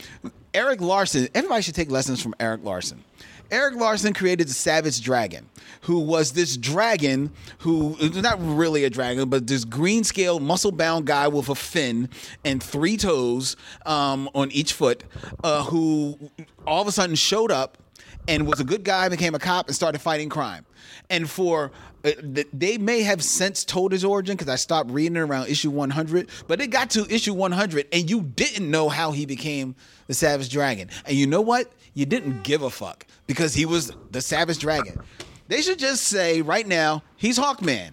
[0.55, 3.05] Erik Larsen, everybody should take lessons from Erik Larsen.
[3.51, 5.49] Erik Larsen created the Savage Dragon,
[5.82, 11.07] who was this dragon who not really a dragon, but this green scale, muscle bound
[11.07, 12.11] guy with a fin
[12.44, 15.05] and three toes um, on each foot,
[15.42, 16.18] uh, who
[16.66, 17.78] all of a sudden showed up
[18.26, 20.66] and was a good guy, became a cop, and started fighting crime.
[21.09, 21.72] And for
[22.05, 22.12] uh,
[22.53, 26.28] they may have since told his origin because I stopped reading it around issue 100,
[26.46, 29.74] but it got to issue 100 and you didn't know how he became
[30.07, 30.90] the Savage Dragon.
[31.07, 31.72] And you know what?
[31.99, 35.01] You didn't give a fuck because he was the Savage Dragon.
[35.49, 37.90] They should just say right now he's Hawkman.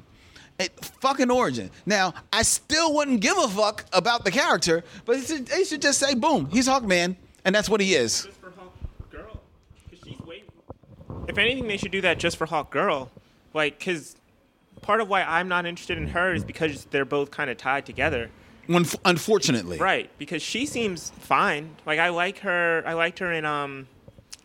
[0.60, 0.70] A
[1.02, 1.72] fucking origin.
[1.88, 5.82] Now, I still wouldn't give a fuck about the character, but they should, they should
[5.82, 8.26] just say, boom, he's Hawkman, and that's what he is.
[8.26, 8.74] just for Hawk
[9.10, 9.42] Girl.
[9.90, 10.44] 'Cause she's way.
[11.28, 13.10] If anything, they should do that just for Hawk Girl,
[13.56, 14.16] like because
[14.84, 17.88] part of why I'm not interested in her is because they're both kind of tied
[17.88, 18.30] together.
[18.68, 19.80] Unfortunately.
[19.80, 21.76] Right, because she seems fine.
[21.88, 22.84] Like I like her.
[22.86, 23.88] I liked her in um,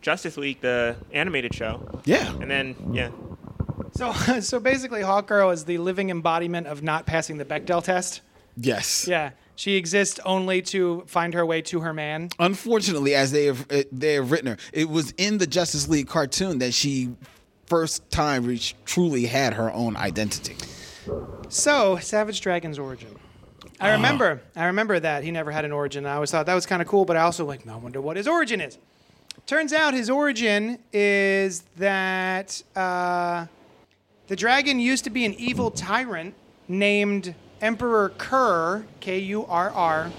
[0.01, 2.01] Justice League, the animated show.
[2.05, 2.33] Yeah.
[2.39, 3.09] And then yeah,
[3.93, 8.21] So, so basically, Hawkgirl is the living embodiment of not passing the Bechdel test.
[8.57, 9.07] Yes.
[9.07, 12.29] Yeah, she exists only to find her way to her man.
[12.39, 16.07] Unfortunately, as they have uh, they have written her, it was in the Justice League
[16.07, 17.15] cartoon that she
[17.67, 20.57] first time reached, truly had her own identity.
[21.47, 23.15] So, Savage Dragon's origin.
[23.79, 26.05] I remember, I remember that he never had an origin.
[26.05, 28.17] I always thought that was kind of cool, but I also like, I wonder what
[28.17, 28.77] his origin is.
[29.51, 33.47] Turns out his origin is that uh,
[34.27, 36.35] the dragon used to be an evil tyrant
[36.69, 40.09] named Emperor Kurr, K U R R,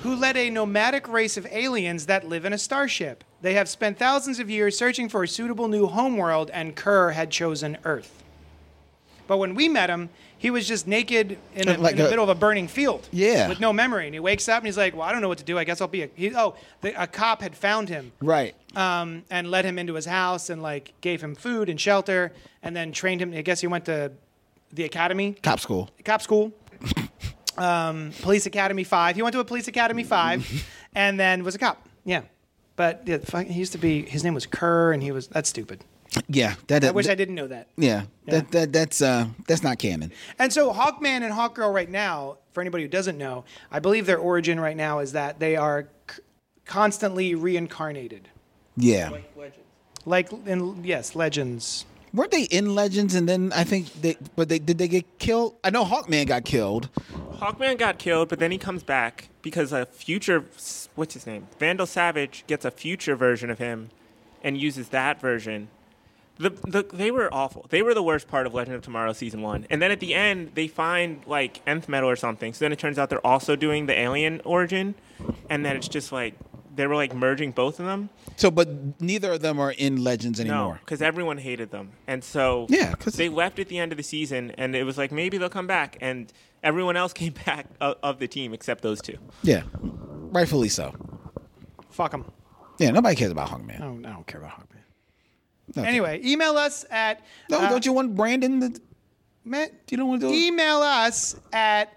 [0.00, 3.24] who led a nomadic race of aliens that live in a starship.
[3.42, 7.30] They have spent thousands of years searching for a suitable new homeworld, and Kurr had
[7.30, 8.24] chosen Earth.
[9.26, 10.08] But when we met him,
[10.38, 13.08] he was just naked in, a, Like in the a- middle of a burning field.
[13.12, 13.48] Yeah.
[13.48, 14.06] With no memory.
[14.06, 15.58] And he wakes up and he's like, Well, I don't know what to do.
[15.58, 16.08] I guess I'll be a.
[16.14, 18.54] He, oh, the, a cop had found him Right.
[18.76, 22.32] um, and led him into his house and like gave him food and shelter
[22.62, 23.32] and then trained him.
[23.34, 24.12] I guess he went to
[24.72, 25.88] the academy, Cop school.
[26.04, 26.52] cop school,
[27.56, 29.16] um, police academy five.
[29.16, 30.46] He went to a police academy five,
[30.94, 31.86] and then was a cop.
[32.04, 32.22] Yeah,
[32.76, 34.02] but yeah, he used to be.
[34.02, 35.28] His name was Kurr, and he was.
[35.28, 35.84] That's stupid.
[36.28, 36.54] Yeah.
[36.66, 37.68] That, I wish I didn't know that.
[37.76, 38.04] Yeah.
[38.26, 40.12] That, that that's uh that's not canon.
[40.38, 44.18] And so Hawkman and Hawkgirl right now, for anybody who doesn't know, I believe their
[44.18, 46.22] origin right now is that they are c-
[46.66, 48.28] constantly reincarnated.
[48.76, 49.08] Yeah.
[49.08, 49.66] Like legends.
[50.04, 51.86] Like in yes, legends.
[52.14, 55.56] Weren't they in Legends and then I think they but they did they get killed?
[55.64, 56.88] I know Hawkman got killed.
[57.38, 60.44] Hawkman got killed, but then he comes back because a future
[60.94, 61.48] what's his name?
[61.58, 63.90] Vandal Savage gets a future version of him
[64.42, 65.68] and uses that version.
[66.38, 67.66] The, the they were awful.
[67.68, 69.66] They were the worst part of Legend of Tomorrow season one.
[69.70, 72.52] And then at the end, they find like nth metal or something.
[72.54, 74.94] So then it turns out they're also doing the alien origin,
[75.50, 76.34] and then it's just like
[76.76, 78.08] they were like merging both of them.
[78.36, 78.68] So, but
[79.00, 80.56] neither of them are in Legends anymore.
[80.56, 80.80] No, anymore.
[80.84, 84.04] because everyone hated them, and so Yeah, 'cause- they left at the end of the
[84.04, 86.32] season, and it was like maybe they'll come back, and
[86.62, 89.18] everyone else came back of, of the team except those two.
[89.42, 90.94] Yeah, rightfully so.
[91.90, 92.30] Fuck them.
[92.78, 93.76] Yeah, nobody cares about Hawkman.
[93.80, 94.77] I don't, I don't care about Hawkman.
[95.76, 95.82] No.
[95.82, 98.72] Anyway, email us at no, uh, don't you want Brandon?
[98.72, 98.80] To,
[99.44, 100.36] Matt, Do you don't want to do it?
[100.36, 101.92] email us at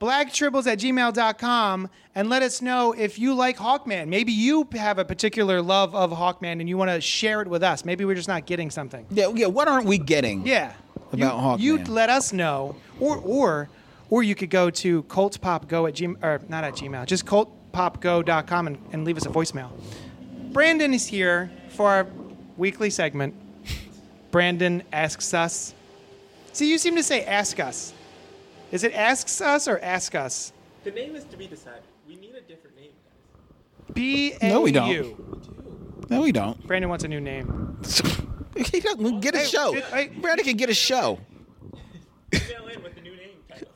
[0.00, 4.08] blacktribbles at gmail.com and let us know if you like Hawkman.
[4.08, 7.62] Maybe you have a particular love of Hawkman and you want to share it with
[7.62, 7.84] us.
[7.84, 9.06] Maybe we're just not getting something.
[9.10, 9.46] Yeah, yeah.
[9.46, 10.46] What aren't we getting?
[10.46, 10.74] Yeah.
[11.12, 11.60] About you, Hawkman.
[11.60, 12.76] You'd let us know.
[13.00, 13.68] Or or
[14.10, 18.78] or you could go to cultpopgo at gmail or not at gmail, just cultpopgo.com and,
[18.92, 19.70] and leave us a voicemail.
[20.52, 22.06] Brandon is here for our
[22.56, 23.34] weekly segment.
[24.30, 25.74] Brandon asks us.
[26.52, 27.92] See, you seem to say ask us.
[28.72, 30.52] Is it asks us or ask us?
[30.84, 31.82] The name is to be decided.
[32.08, 32.90] We need a different name.
[33.92, 34.88] B A No, we don't.
[34.90, 35.40] U.
[36.10, 36.64] No, we don't.
[36.66, 37.78] Brandon wants a new name.
[38.70, 39.74] He doesn't get a Hey, show.
[39.74, 40.08] did- hey.
[40.20, 41.18] Brandon can get a show.
[42.32, 43.30] Email in with the new name.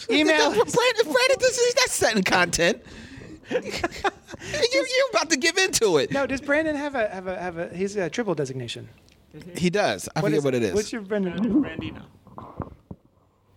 [0.09, 0.51] Email.
[0.53, 0.73] Brandon,
[1.03, 2.81] Brandon, this is that's setting content.
[3.51, 3.63] you,
[4.73, 6.11] you're about to give into it.
[6.11, 7.69] No, does Brandon have a have a have a?
[7.75, 8.89] He's a triple designation.
[9.57, 10.09] He does.
[10.15, 10.75] I forget is- what it is.
[10.75, 11.39] What's your Brandon?
[11.63, 12.03] Brandino.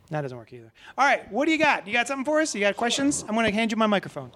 [0.09, 0.73] That doesn't work either.
[0.97, 1.87] All right, what do you got?
[1.87, 2.53] You got something for us?
[2.53, 3.23] You got questions?
[3.27, 4.31] I'm going to hand you my microphone.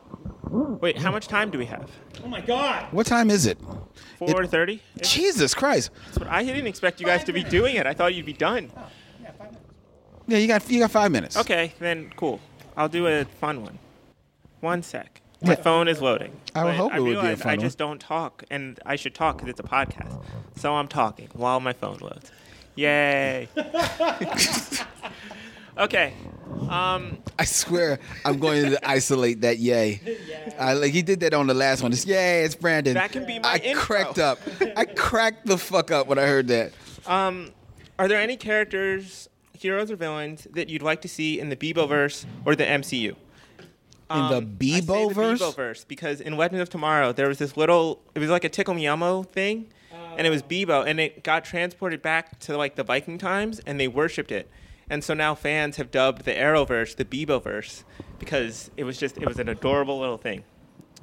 [0.80, 1.92] Wait, how much time do we have?
[2.24, 2.88] Oh my God!
[2.92, 3.58] what time is it?
[4.18, 4.82] Four thirty.
[5.02, 5.92] Jesus Christ!
[6.28, 7.86] I didn't expect you guys to be doing it.
[7.86, 8.72] I thought you'd be done.
[10.28, 11.36] Yeah, you got you got five minutes.
[11.36, 12.40] Okay, then cool.
[12.78, 13.80] I'll do a fun one.
[14.62, 15.22] One sec.
[15.42, 16.40] My phone is loading.
[16.56, 19.14] I would hope it would be a fun I just don't talk, and I should
[19.14, 20.24] talk because it's a podcast.
[20.56, 22.32] So I'm talking while my phone loads.
[22.76, 23.48] Yay!
[25.78, 26.14] okay.
[26.70, 30.00] Um, I swear I'm going to isolate that yay.
[30.60, 31.92] I, like he did that on the last one.
[31.92, 32.94] It's yay, it's Brandon.
[32.94, 33.84] That can be my I intro.
[33.84, 34.40] cracked up.
[34.76, 36.74] I cracked the fuck up when I heard that.
[37.06, 37.52] um,
[37.98, 42.26] are there any characters, heroes or villains, that you'd like to see in the Beeboverse
[42.46, 43.16] or the MCU?
[44.10, 45.40] In the Um, Beeboverse?
[45.40, 48.02] The Beeboverse because in Legend of Tomorrow there was this little.
[48.14, 49.68] It was like a Tickle Me Elmo thing,
[50.18, 53.80] and it was Beebo, and it got transported back to like the Viking times, and
[53.80, 54.50] they worshipped it,
[54.90, 57.84] and so now fans have dubbed the Arrowverse the Beebo verse
[58.20, 60.44] because it was just it was an adorable little thing.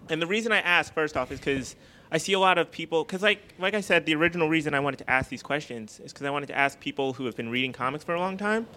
[0.08, 1.74] And the reason I ask first off is because
[2.10, 4.80] I see a lot of people because like like I said, the original reason I
[4.80, 7.48] wanted to ask these questions is because I wanted to ask people who have been
[7.48, 8.68] reading comics for a long time.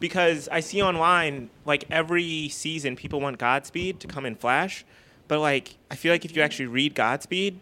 [0.00, 4.84] Because I see online like every season people want Godspeed to come in Flash,
[5.28, 7.58] but like I feel like if you actually read Godspeed,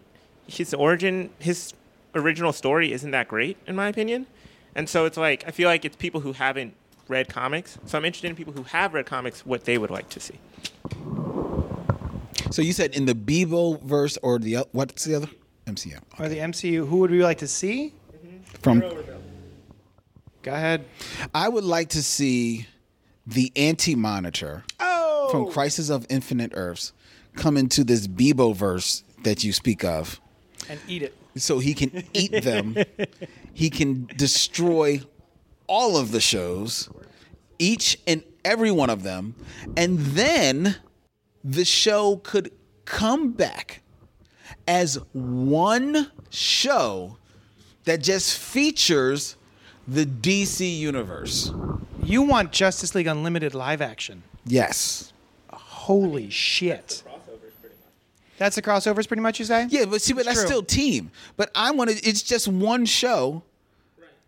[0.47, 1.73] his origin, his
[2.15, 4.25] original story isn't that great in my opinion.
[4.75, 6.73] And so it's like I feel like it's people who haven't
[7.07, 7.77] read comics.
[7.85, 10.39] So I'm interested in people who have read comics what they would like to see.
[12.51, 15.29] So you said in the Beebo verse or the uh, what's the other
[15.65, 17.93] MCU Or the MCU, who would we like to see?
[18.61, 18.83] from?
[20.43, 20.85] Go ahead.
[21.33, 22.67] I would like to see
[23.25, 25.29] the Anti Monitor Oh!
[25.31, 26.91] from Crisis of Infinite Earths
[27.35, 30.19] come into this Beebo verse that you speak of.
[30.69, 31.15] And eat it.
[31.37, 32.75] so he can eat them.
[33.53, 35.01] he can destroy
[35.65, 36.89] all of the shows,
[37.57, 39.35] each and every one of them,
[39.77, 40.75] and then
[41.41, 42.51] the show could
[42.83, 43.81] come back
[44.67, 47.17] as one show
[47.85, 49.37] that just features
[49.87, 51.51] the DC universe.
[52.03, 54.23] You want Justice League Unlimited live action.
[54.45, 55.13] Yes.
[55.51, 57.03] Holy shit.
[58.37, 59.67] That's the crossovers, pretty much, you say?
[59.69, 60.47] Yeah, but see, but that's True.
[60.47, 61.11] still team.
[61.37, 61.95] But I want to.
[62.07, 63.43] It's just one show,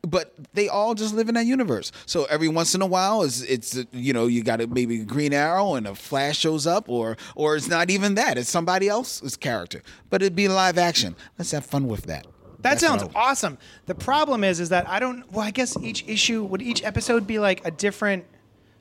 [0.04, 1.92] but they all just live in that universe.
[2.06, 5.02] So every once in a while, is it's uh, you know you got a, maybe
[5.02, 8.38] a Green Arrow and a Flash shows up, or or it's not even that.
[8.38, 11.16] It's somebody else's character, but it'd be live action.
[11.38, 12.28] Let's have fun with that.
[12.66, 13.58] That That's what sounds awesome.
[13.86, 15.32] The problem is, is that I don't.
[15.32, 18.26] Well, I guess each issue would each episode be like a different.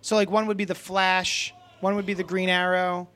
[0.01, 3.09] So like one would be the Flash, one would be the Green Arrow.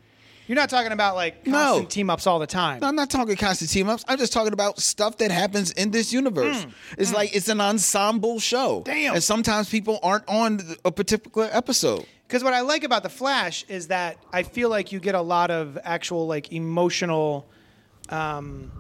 [0.47, 1.53] You're not talking about like No.
[1.53, 2.81] constant team ups all the time.
[2.81, 4.05] No, I'm not talking constant team ups.
[4.09, 6.67] I'm just talking about stuff that happens in this universe.
[6.99, 8.79] It's like it's an ensemble show.
[8.81, 8.85] Hmm.
[8.85, 9.15] Damn.
[9.15, 12.05] And sometimes people aren't on a particular episode.
[12.27, 15.23] Because what I like about the Flash is that I feel like you get a
[15.23, 17.47] lot of actual like emotional
[18.11, 18.71] um,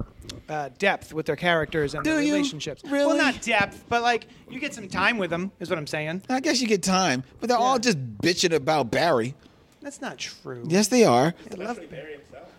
[0.49, 2.35] uh, depth with their characters and Do their you?
[2.35, 2.83] relationships.
[2.85, 5.53] Well, not depth, but like you get some time with them.
[5.61, 6.23] Is what I'm saying.
[6.29, 9.35] I guess you get time, but they're all just bitching about Barry.
[9.83, 10.65] That's not true.
[10.69, 11.35] Yes, they are.
[11.53, 11.81] I love-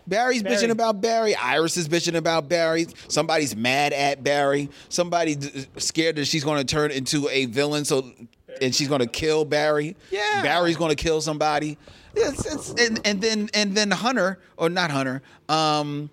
[0.08, 0.56] Barry's Barry.
[0.56, 1.36] bitching about Barry.
[1.36, 2.88] Iris is bitching about Barry.
[3.10, 4.70] Somebody's mad at Barry.
[4.90, 8.12] Somebody d- scared that she's going to turn into a villain, so
[8.60, 9.96] and she's going to kill Barry.
[10.10, 10.42] Yeah.
[10.42, 11.78] Barry's going to kill somebody.
[12.16, 15.22] It's, it's, and, and then and then Hunter or not Hunter.
[15.48, 16.10] Um,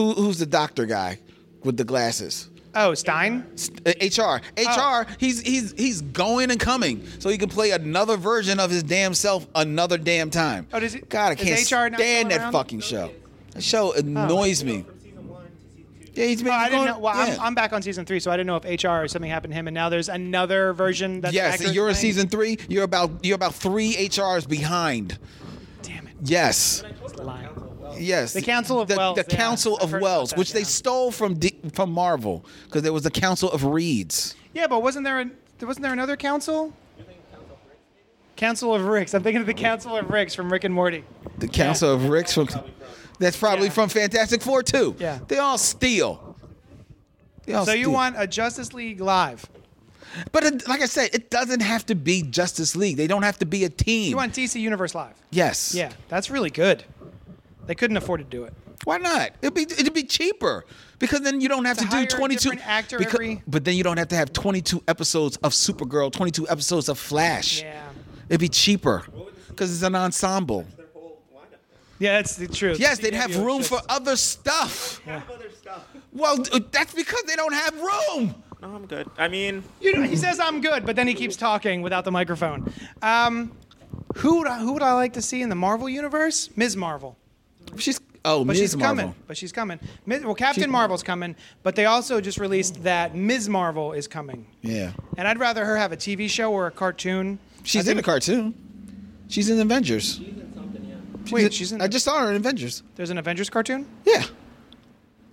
[0.00, 1.18] who who's the doctor guy
[1.64, 2.48] with the glasses?
[2.74, 3.44] oh, Stein.
[3.84, 4.40] Uh, HR.
[4.56, 5.06] HR.
[5.18, 9.14] He's he's he's going and coming, so he can play another version of his damn
[9.14, 10.66] self another damn time.
[10.72, 12.52] Oh, does he- God, I can't HR stand that around?
[12.52, 13.10] fucking show.
[13.52, 14.82] That show annoys me.
[14.82, 16.20] One to season two.
[16.20, 16.98] Yeah, he's been Oh, I didn't know.
[17.00, 17.34] Well, yeah.
[17.34, 19.52] I'm, I'm back on season three, so I didn't know if HR or something happened
[19.52, 21.20] to him, and now there's another version.
[21.20, 22.58] That's yes, you're in season three.
[22.68, 25.18] You're about you're about three HRs behind.
[25.82, 26.14] Damn it.
[26.22, 26.84] Yes,
[27.90, 28.02] Lying.
[28.04, 28.32] yes.
[28.32, 29.36] The Council of the, Wells, The yeah.
[29.36, 33.02] Council I've of Wells, that, which they stole from D, from Marvel, because there was
[33.02, 34.34] the Council of Reeds.
[34.52, 35.30] Yeah, but wasn't there a,
[35.64, 36.72] wasn't there another council?
[38.36, 39.12] Council of Ricks.
[39.14, 41.04] I'm thinking of the Council of Ricks from Rick and Morty.
[41.38, 42.48] The Council of Ricks from.
[43.18, 43.72] That's probably Yeah.
[43.72, 44.96] from Fantastic Four too.
[44.98, 45.18] Yeah.
[45.28, 46.36] They all steal.
[47.44, 49.44] They all So you want a Justice League live?
[50.32, 52.96] But it, like I said, it doesn't have to be Justice League.
[52.96, 54.08] They don't have to be a team.
[54.10, 55.14] You want DC Universe live?
[55.30, 55.74] yes.
[55.74, 56.82] Yeah, that's really good.
[57.66, 58.52] They couldn't afford to do it.
[58.84, 59.30] Why not?
[59.42, 60.64] It'd be it'd be cheaper
[60.98, 63.64] because then you don't have To to, hire do 22 different actor becau- every- But
[63.64, 67.62] then you don't have to have 22 episodes of Supergirl, 22 episodes of Flash.
[67.62, 67.82] Yeah.
[68.28, 69.04] It'd be cheaper
[69.48, 70.64] because it's an ensemble.
[70.76, 71.58] Their whole lineup.
[71.98, 72.80] Yeah, that's the truth.
[72.80, 75.00] Yes, they'd have room for other stuff.
[75.04, 75.84] Have other stuff.
[76.12, 76.38] Well,
[76.72, 78.34] that's because they don't have room.
[78.62, 79.08] No, I'm good.
[79.18, 82.10] I mean, You know, he says I'm good, but then he keeps talking without the
[82.10, 82.72] microphone.
[83.02, 83.52] Um,
[84.16, 86.50] who would I, who would I like to see in the Marvel universe?
[86.56, 86.76] Ms.
[86.76, 87.16] Marvel.
[87.78, 88.58] She's oh, But Ms.
[88.58, 88.96] she's Marvel.
[89.04, 89.14] coming.
[89.26, 89.80] But she's coming.
[90.06, 90.24] Ms.
[90.24, 93.48] Well, Captain She- Marvel's coming, but they also just released that Ms.
[93.48, 94.46] Marvel is coming.
[94.62, 97.38] Yeah, And I'd rather her have a TV show or a cartoon.
[97.64, 98.54] she's I in a cartoon.
[99.28, 100.20] She's in Avengers.
[101.30, 101.80] Wait, she's in.
[101.80, 102.82] I just saw her in Avengers.
[102.96, 103.86] There's an Avengers cartoon.
[104.04, 104.24] Yeah,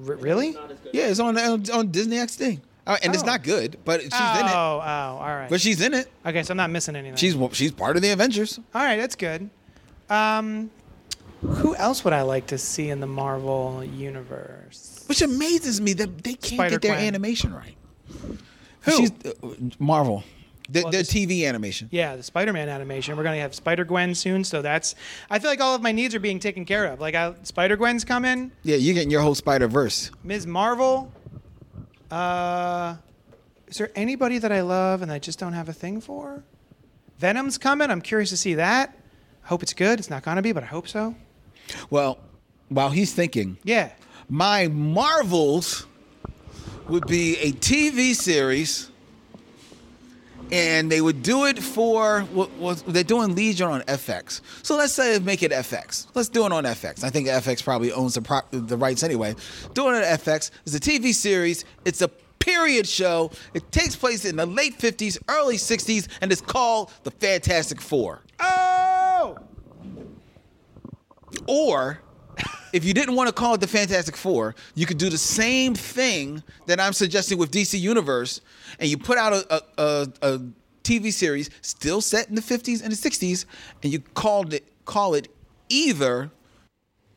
[0.06, 0.56] R- really?
[0.94, 3.26] yeah, it's on on, on Disney XD, uh, and it's Oh.
[3.26, 4.52] not good, but she's oh, in it.
[4.52, 5.50] oh, all right.
[5.50, 6.08] But she's in it.
[6.26, 7.16] okay, so I'm not missing anything.
[7.18, 8.60] She's she's part of the Avengers.
[8.76, 8.98] all right.
[8.98, 9.50] That's good.
[10.10, 10.70] Um,
[11.56, 15.04] who else would I like to see in the Marvel universe?
[15.08, 17.76] Which amazes me that they can't get their animation right.
[18.82, 18.92] Who?
[18.98, 19.32] She's, uh,
[19.80, 20.24] Marvel.
[20.70, 21.88] The, Well, their this- TV animation.
[21.92, 23.16] Yeah, the Spider-Man animation.
[23.16, 24.96] We're gonna have Spider-Gwen soon, so that's.
[25.30, 27.00] I feel like all of my needs are being taken care of.
[27.00, 28.52] Like I, Spider-Gwen's coming.
[28.64, 30.12] Yeah, you're getting your whole Spider Verse.
[30.24, 30.46] Ms.
[30.46, 31.12] Marvel.
[32.12, 32.96] Uh,
[33.68, 36.44] is there anybody that I love and I just don't have a thing for?
[37.18, 37.90] Venom's coming.
[37.90, 38.98] I'm curious to see that.
[39.44, 40.00] I hope it's good.
[40.00, 41.16] It's not gonna be, but I hope so.
[41.90, 42.18] Well,
[42.70, 43.92] while he's thinking, Yeah.
[44.30, 45.86] my Marvels
[46.88, 48.90] would be a TV series,
[50.52, 54.40] and they would do it for what was they're doing Legion on FX.
[54.64, 56.08] So let's say make it FX.
[56.14, 57.04] Let's do it on FX.
[57.04, 59.36] I think FX probably owns the pro- the rights anyway.
[59.74, 61.66] Doing it on FX is a TV series.
[61.84, 62.08] It's a
[62.40, 63.32] period show.
[63.54, 68.22] It takes place in the late 50s, early 60s, and it's called The Fantastic Four.
[68.40, 68.57] Oh.
[71.48, 72.00] Or
[72.74, 75.74] if you didn't want to call it the Fantastic Four, you could do the same
[75.74, 78.42] thing that I'm suggesting with DC Universe,
[78.80, 80.42] and you put out a, a, a,
[80.84, 83.46] TV series still set in the 50s and the 60s,
[83.84, 85.28] and you called it call it
[85.68, 86.32] either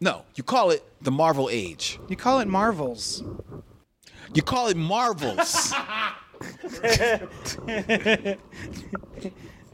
[0.00, 2.00] no, you call it the Marvel Age.
[2.08, 3.22] You call it Marvels.
[4.32, 5.72] You call it Marvels.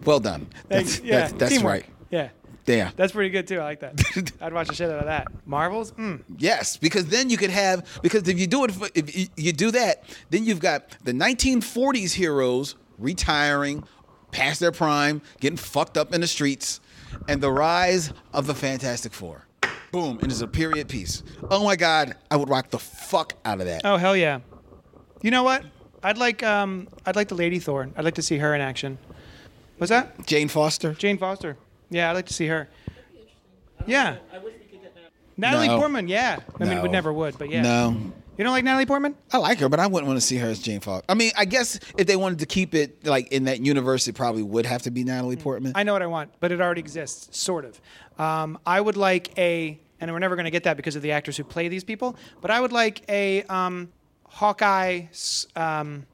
[0.05, 0.49] well done.
[0.69, 1.87] That's, yeah, that's, that's right.
[2.11, 2.31] Yeah.
[2.67, 2.91] Yeah.
[2.97, 3.61] That's pretty good too.
[3.61, 4.33] I like that.
[4.41, 5.29] I'd watch the shit out of that.
[5.47, 5.93] Marvels?
[5.93, 6.23] Mm.
[6.39, 9.53] Yes, because then you could have because if you do it for- if you, you
[9.53, 13.85] do that, then you've got the 1940s heroes retiring
[14.33, 16.81] past their prime, getting fucked up in the streets,
[17.29, 19.45] and the rise of the Fantastic Four.
[19.93, 21.23] Boom, and it's a period piece.
[21.51, 23.83] Oh my god, I would rock the fuck out of that.
[23.85, 24.41] Oh hell yeah.
[25.23, 25.63] You know what?
[26.03, 27.89] I'd like um I'd like the Lady Thor.
[27.97, 28.99] I'd like to see her in action.
[29.79, 30.27] What's that?
[30.27, 30.95] Jane Foster.
[30.95, 31.57] Jane Foster.
[31.91, 32.69] Yeah, I'd like to see her.
[33.87, 34.17] Yeah.
[34.33, 35.13] I wish we could get that.
[35.37, 35.79] Natalie No.
[35.79, 36.39] Portman, yeah.
[36.61, 36.83] I mean, No.
[36.83, 37.63] would never would, but yeah.
[37.63, 37.97] No.
[38.37, 39.15] You don't like Natalie Portman?
[39.33, 41.07] I like her, but I wouldn't want to see her as Jane Foster.
[41.09, 44.15] I mean, I guess if they wanted to keep it like in that universe, it
[44.15, 45.73] probably would have to be Natalie Portman.
[45.75, 47.81] I know what I want, but it already exists, sort of.
[48.21, 51.13] Um, I would like a, and we're never going to get that because of the
[51.13, 53.91] actors who play these people, but I would like a um,
[54.29, 56.05] Hawkeye, s- um,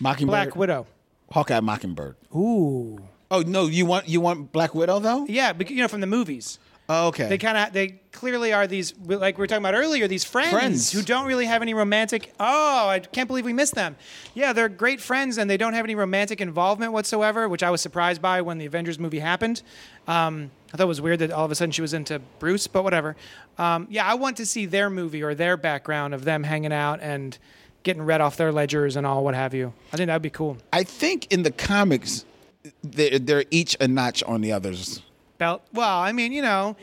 [0.00, 0.32] Mockingbird.
[0.32, 0.86] Black Widow.
[1.30, 2.16] Hawkeye Mockingbird.
[2.34, 2.98] Ooh.
[3.30, 5.26] Oh no, you want you want Black Widow though?
[5.28, 6.58] Yeah, because, you know, from the movies.
[6.90, 7.28] Oh, okay.
[7.28, 10.50] They kind of they clearly are these like we were talking about earlier these friends,
[10.52, 10.90] Friends.
[10.90, 12.32] who don't really have any romantic.
[12.40, 13.96] Oh, I can't believe we missed them.
[14.32, 17.82] Yeah, they're great friends and they don't have any romantic involvement whatsoever, which I was
[17.82, 19.60] surprised by when the Avengers movie happened.
[20.06, 22.66] Um, I thought it was weird that all of a sudden she was into Bruce,
[22.66, 23.16] but whatever.
[23.58, 27.00] Um, yeah, I want to see their movie or their background of them hanging out
[27.02, 27.36] and
[27.82, 29.74] getting read off their ledgers and all what have you.
[29.92, 30.56] I think that would be cool.
[30.72, 32.24] I think in the comics,
[32.82, 35.02] they're, they're each a notch on the others.
[35.38, 35.62] Belt.
[35.72, 36.76] Well, I mean, you know,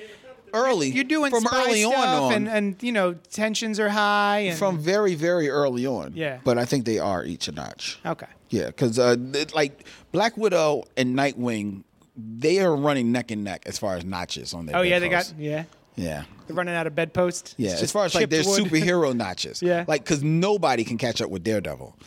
[0.54, 4.40] Early, you're doing from early on, stuff on and and you know tensions are high
[4.40, 6.14] and from very very early on.
[6.16, 6.40] Yeah.
[6.46, 8.00] but I think they are each a notch.
[8.06, 8.28] okay.
[8.50, 9.18] Yeah, because uh,
[9.54, 11.84] like Black Widow and Nightwing,
[12.16, 14.78] they are running neck and neck as far as notches on their.
[14.78, 15.66] Oh yeah, they got yeah.
[15.96, 16.24] yeah.
[16.48, 17.56] They're running out of bedposts.
[17.58, 18.64] Yeah, as far as like their wood.
[18.64, 19.62] superhero notches.
[19.62, 19.84] Yeah.
[19.88, 21.98] Like, because nobody can catch up with Daredevil.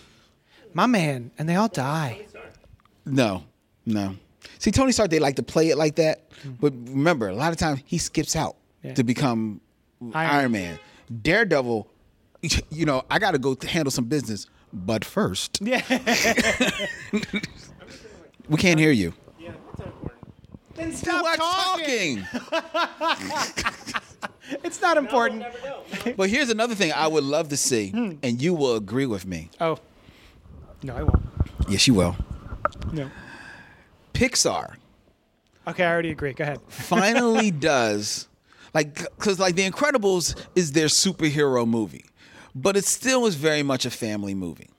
[0.73, 2.27] My man, and they all die.
[3.05, 3.45] No,
[3.89, 4.15] no.
[4.59, 6.23] See, Tony Stark, they like to play it like that.
[6.60, 8.94] But remember, a lot of times he skips out Yeah.
[8.94, 9.60] to become
[10.15, 10.78] Iron Iron, Man.
[11.23, 11.89] Daredevil,
[12.70, 14.47] you know, I got to go handle some business.
[14.73, 15.82] But first, Yeah.
[18.48, 19.15] we can't hear you.
[19.39, 19.52] Yeah,
[20.77, 21.32] it's not important.
[21.32, 22.23] then stop talking.
[23.31, 24.02] talking?
[24.65, 25.40] It's not important.
[25.40, 25.59] Never
[26.06, 26.15] know.
[26.16, 28.12] but here's another thing I would love to see, Hmm.
[28.23, 29.51] and you will agree with me.
[29.60, 29.78] Oh.
[30.82, 31.23] No, I won't.
[31.69, 32.16] Yes, you will.
[32.93, 33.10] No.
[34.19, 34.74] Pixar
[35.66, 36.32] Okay, I already agree.
[36.32, 36.61] Go ahead.
[36.69, 38.27] finally does
[38.74, 42.05] like because like the incredibles is their superhero movie
[42.55, 44.70] but it still is very much a family movie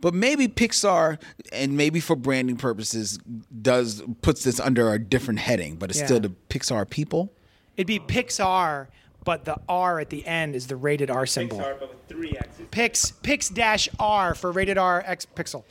[0.00, 1.20] but maybe pixar
[1.52, 3.18] and maybe for branding purposes
[3.62, 6.06] does puts this under a different heading but it's Yeah.
[6.06, 7.32] still the pixar people
[7.76, 8.88] It'd be Pixar,
[9.24, 11.58] but the R at the end is the rated R symbol.
[11.58, 12.66] Pixar, but with three X's.
[12.72, 15.62] Pix Pix dash R for rated R X pixel.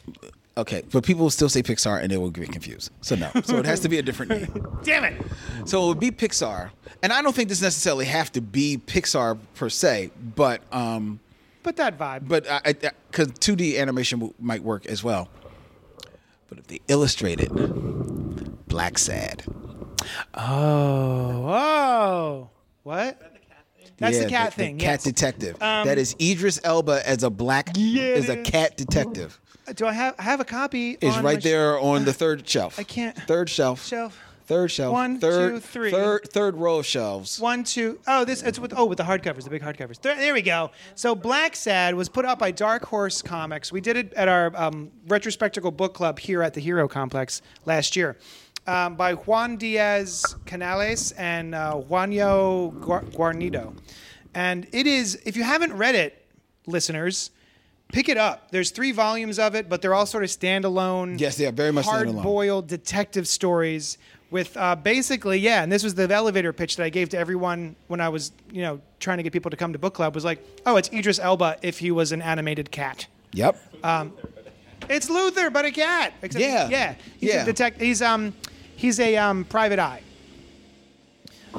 [0.58, 3.58] Okay but people will still say pixar and they will get confused so no so
[3.58, 5.22] it has to be a different name Damn it.
[5.66, 6.70] So it would be Pixar,
[7.04, 11.20] and I don't think this necessarily have to be Pixar per se, but um,
[11.64, 12.28] But that vibe.
[12.28, 12.74] but I I
[13.12, 15.28] because 2D animation w- might work as well.
[16.50, 17.50] But if they illustrated
[18.70, 19.42] Blacksad,
[20.34, 21.48] Oh.
[21.50, 22.50] Oh.
[22.84, 23.20] What?
[23.98, 24.78] That's Yeah, the cat thing.
[24.78, 25.06] cat yes.
[25.06, 25.60] Um, detective.
[25.60, 29.40] that is Idris Elba as a black Yeah, as a cat detective.
[29.76, 30.98] Do I have I have a copy?
[31.02, 32.80] It's right sh- there on the third shelf.
[32.80, 33.86] I can't- Third shelf.
[33.86, 34.18] Shelf.
[34.46, 34.94] Third shelf.
[34.94, 35.92] One, third, two, three.
[35.92, 37.38] Third, third row of shelves.
[37.38, 38.00] One, two.
[38.08, 40.00] Oh, this it's with oh with the hardcovers, the big hardcovers.
[40.02, 40.72] There, there we go.
[40.96, 43.74] So Blacksad was put out by Dark Horse Comics.
[43.74, 47.98] We did it at our um, retrospectacle book club here at the Hero Complex last
[47.98, 48.18] year.
[48.68, 52.74] Um, by Juan Diaz Canales and uh, Juanjo
[53.14, 53.76] Guarnido.
[54.34, 56.26] And it is, if you haven't read it,
[56.68, 57.32] listeners,
[57.92, 58.52] pick it up.
[58.52, 61.20] There's three volumes of it, but they're all sort of standalone.
[61.20, 63.98] Yes, they are very much hard-boiled detective stories
[64.30, 65.64] with uh, basically, yeah.
[65.64, 68.62] And this was the elevator pitch that I gave to everyone when I was, you
[68.62, 70.16] know, trying to get people to come to book club.
[70.16, 73.08] Was like, oh, it's Idris Elba if he was an animated cat.
[73.34, 73.58] Yep.
[74.90, 76.14] It's Luther, but a cat.
[76.22, 76.70] Except Yeah.
[76.70, 76.96] yeah.
[77.20, 77.44] He's Yeah.
[77.44, 77.82] a detect.
[77.82, 78.34] He's um,
[78.76, 80.02] he's a um, private eye.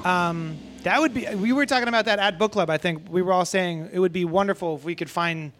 [0.04, 1.26] Um, that would be.
[1.34, 2.70] We were talking about that at book club.
[2.70, 5.52] I think we were all saying it would be wonderful if we could find.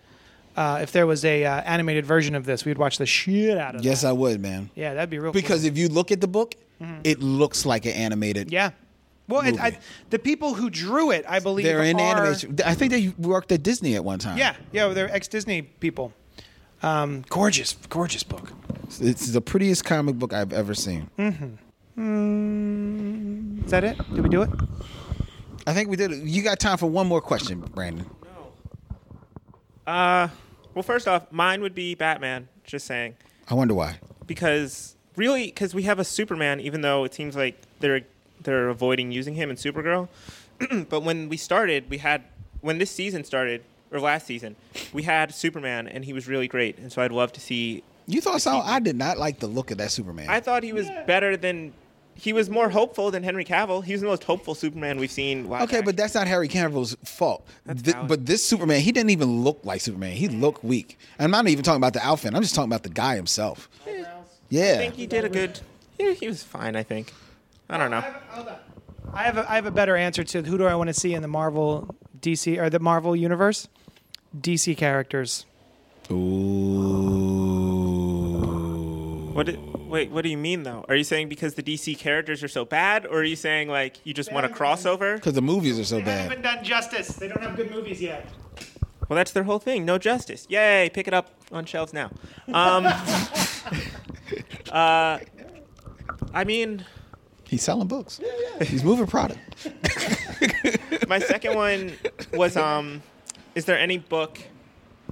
[0.59, 3.77] Uh, if there was a uh, animated version of this, we'd watch the shit out
[3.77, 3.85] of it.
[3.85, 4.09] Yes, that.
[4.09, 4.71] I would, man.
[4.75, 5.31] Yeah, that'd be real.
[5.31, 5.41] cool.
[5.41, 6.57] Because if you look at the book,
[7.05, 8.49] it looks like an animated.
[8.49, 8.55] Mm-hmm.
[8.55, 8.71] Yeah.
[9.29, 9.79] Well, it, I,
[10.11, 12.57] the people who drew it, I believe, They're in are, animation.
[12.65, 14.37] I think they worked at Disney at one time.
[14.37, 16.13] Yeah, yeah, they're ex Disney people.
[16.83, 18.53] Um, gorgeous, gorgeous book.
[19.01, 21.09] It's the prettiest comic book I've ever seen.
[23.65, 23.97] Is that it?
[24.13, 24.51] Did we do it?
[25.69, 26.25] I think we did it.
[26.25, 28.07] You got time for one more question, Brandon.
[29.87, 29.93] No.
[29.93, 30.29] Uh,
[30.75, 32.49] well, first off, mine would be Batman.
[32.65, 33.17] Just saying,
[33.49, 33.99] I wonder why.
[34.27, 38.03] because really, because we have a Superman, even though it seems like they're
[38.43, 40.09] they're avoiding using him in Supergirl.
[40.89, 42.25] but when we started, we had
[42.61, 44.55] when this season started or last season,
[44.93, 46.79] we had Superman, and he was really great.
[46.79, 47.83] And so I'd love to see.
[48.07, 48.59] You thought so?
[48.59, 50.29] I did not like the look of that Superman.
[50.29, 51.73] I thought he was better than.
[52.21, 53.85] He was more hopeful than Henry Cavill.
[53.85, 55.49] He was the most hopeful Superman we've seen.
[55.49, 57.47] live okay, but that's not Harry Cavill's fault.
[57.85, 60.17] Th- but this Superman, he didn't even look like Superman.
[60.17, 60.99] He looked weak.
[61.21, 62.35] I'm not even talking about the outfit.
[62.35, 63.69] I'm just talking about the guy himself.
[64.51, 65.61] Yeah, I think he did a good.
[65.99, 66.75] Yeah, he was fine.
[66.75, 67.13] I think.
[67.71, 68.03] I don't know.
[69.13, 71.15] I have a, I have a better answer to who do I want to see
[71.15, 73.69] in the Marvel DC or the Marvel universe?
[74.37, 75.47] DC characters.
[76.11, 76.17] Ooh.
[79.33, 79.47] What?
[79.47, 80.85] do- wait, what do you mean though?
[80.89, 84.05] Are you saying because the DC characters are so bad, or are you saying like
[84.05, 85.17] you just want a crossover?
[85.17, 86.07] Because the movies are so bad.
[86.07, 87.09] They haven't done justice.
[87.09, 88.29] They don't have good movies yet.
[89.09, 89.85] Well, that's their whole thing.
[89.85, 90.47] No justice.
[90.51, 90.91] Yay!
[90.93, 92.11] Pick it up on shelves now.
[92.53, 92.87] Um,
[94.71, 95.19] uh,
[96.35, 96.85] I mean,
[97.49, 98.21] He's selling books.
[98.61, 99.41] He's moving product.
[101.09, 101.95] My second one
[102.35, 103.03] was um,
[103.55, 104.39] is there any book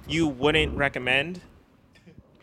[0.07, 1.41] you wouldn't recommend?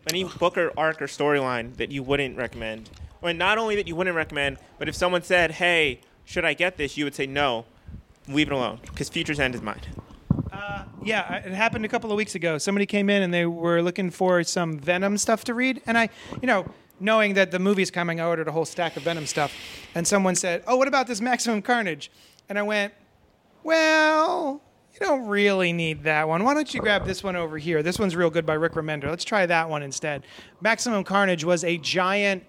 [0.10, 2.90] Any book or arc or storyline that you wouldn't recommend?
[3.22, 6.78] Or not only that you wouldn't recommend, but if someone said, "Hey, should I get
[6.78, 7.66] this?" you would say no,
[8.28, 9.80] leave it alone, because Future's End is mine.
[10.52, 12.58] Uh, yeah, it happened a couple of weeks ago.
[12.58, 16.10] Somebody came in and they were looking for some Venom stuff to read, and I,
[16.42, 16.66] you know,
[17.00, 19.54] knowing that the movie's coming, I ordered a whole stack of Venom stuff,
[19.96, 22.12] and someone said, "Oh, what about this Maximum Carnage?"
[22.50, 22.94] And I went,
[23.64, 24.62] "Well."
[24.94, 26.44] You don't really need that one.
[26.44, 27.82] Why don't you grab this one over here?
[27.82, 29.10] This one's real good by Rick Remender.
[29.10, 30.24] Let's try that one instead.
[30.62, 32.44] Maximum Carnage was a giant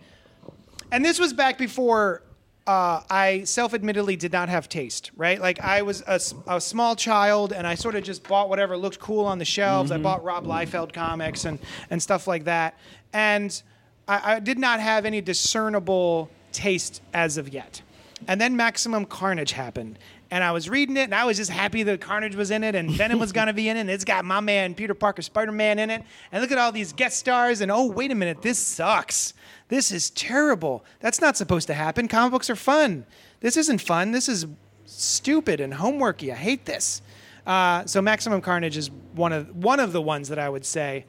[0.95, 2.23] and this was back before
[2.69, 5.41] uh, I self-admittedly did not have taste, right?
[5.41, 9.27] Like I was a small child, and I sort of just bought whatever looked cool
[9.27, 9.91] on the shelves.
[9.91, 11.59] I bought Rob Liefeld comics and
[11.91, 12.79] and stuff like that,
[13.13, 13.61] and
[14.07, 17.83] I, I did not have any discernible taste as of yet.
[18.29, 19.99] And then Maximum Carnage happened.
[20.31, 22.75] And I was reading it, and I was just happy that Carnage was in it,
[22.75, 25.53] and Venom was gonna be in it, and it's got my man Peter Parker, Spider
[25.53, 26.03] Man in it.
[26.33, 29.35] And look at all these guest stars, and oh, wait a minute, this sucks.
[29.69, 30.85] This is terrible.
[31.01, 32.09] That's not supposed to happen.
[32.09, 33.07] Comic books are fun.
[33.41, 34.13] This isn't fun.
[34.13, 34.47] This is
[34.87, 36.33] stupid and homeworky.
[36.33, 37.03] I hate this.
[37.47, 41.05] Uh, so Maximum Carnage is one of one of the ones that I would say,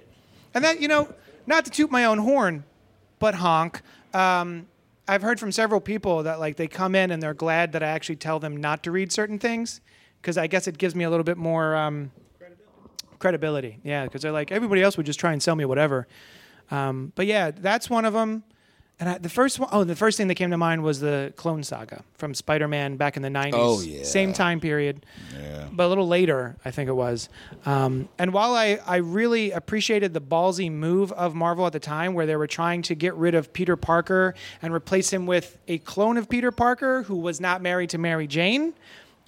[0.54, 1.14] and that you know,
[1.48, 2.66] not to toot my own horn,
[3.20, 3.82] but honk.
[4.14, 4.68] Um,
[5.08, 7.88] I've heard from several people that like they come in and they're glad that I
[7.88, 9.82] actually tell them not to read certain things
[10.22, 12.12] because I guess it gives me a little bit more um,
[13.20, 13.80] credibility.
[13.84, 16.08] Yeah, because they're like everybody else would just try and sell me whatever.
[16.72, 18.44] Um, but yeah, that's one of them.
[18.98, 21.34] And I, the first one, oh, the first thing that came to mind was the
[21.36, 23.52] Clone Saga from Spider-Man back in the '90s.
[23.54, 24.04] Oh, yeah.
[24.04, 25.06] same time period,
[25.74, 27.28] but a little later, I think it was.
[27.66, 32.14] Um, and while I, I really appreciated the ballsy move of Marvel at the time,
[32.14, 35.80] where they were trying to get rid of Peter Parker and replace him with a
[35.80, 38.74] clone of Peter Parker who was not married to Mary Jane,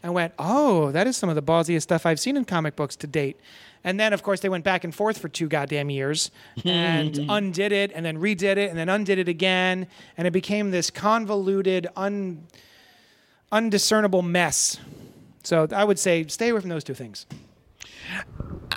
[0.02, 2.96] I went, oh, that is some of the ballsiest stuff I've seen in comic books
[2.98, 3.38] to date.
[3.84, 6.32] And then, of course, they went back and forth for two goddamn years
[6.66, 9.88] and undid it and then redid it and then undid it again.
[10.18, 12.48] And it became this convoluted, un,
[13.52, 14.78] undiscernible mess.
[15.44, 17.26] So I would say stay away from those two things.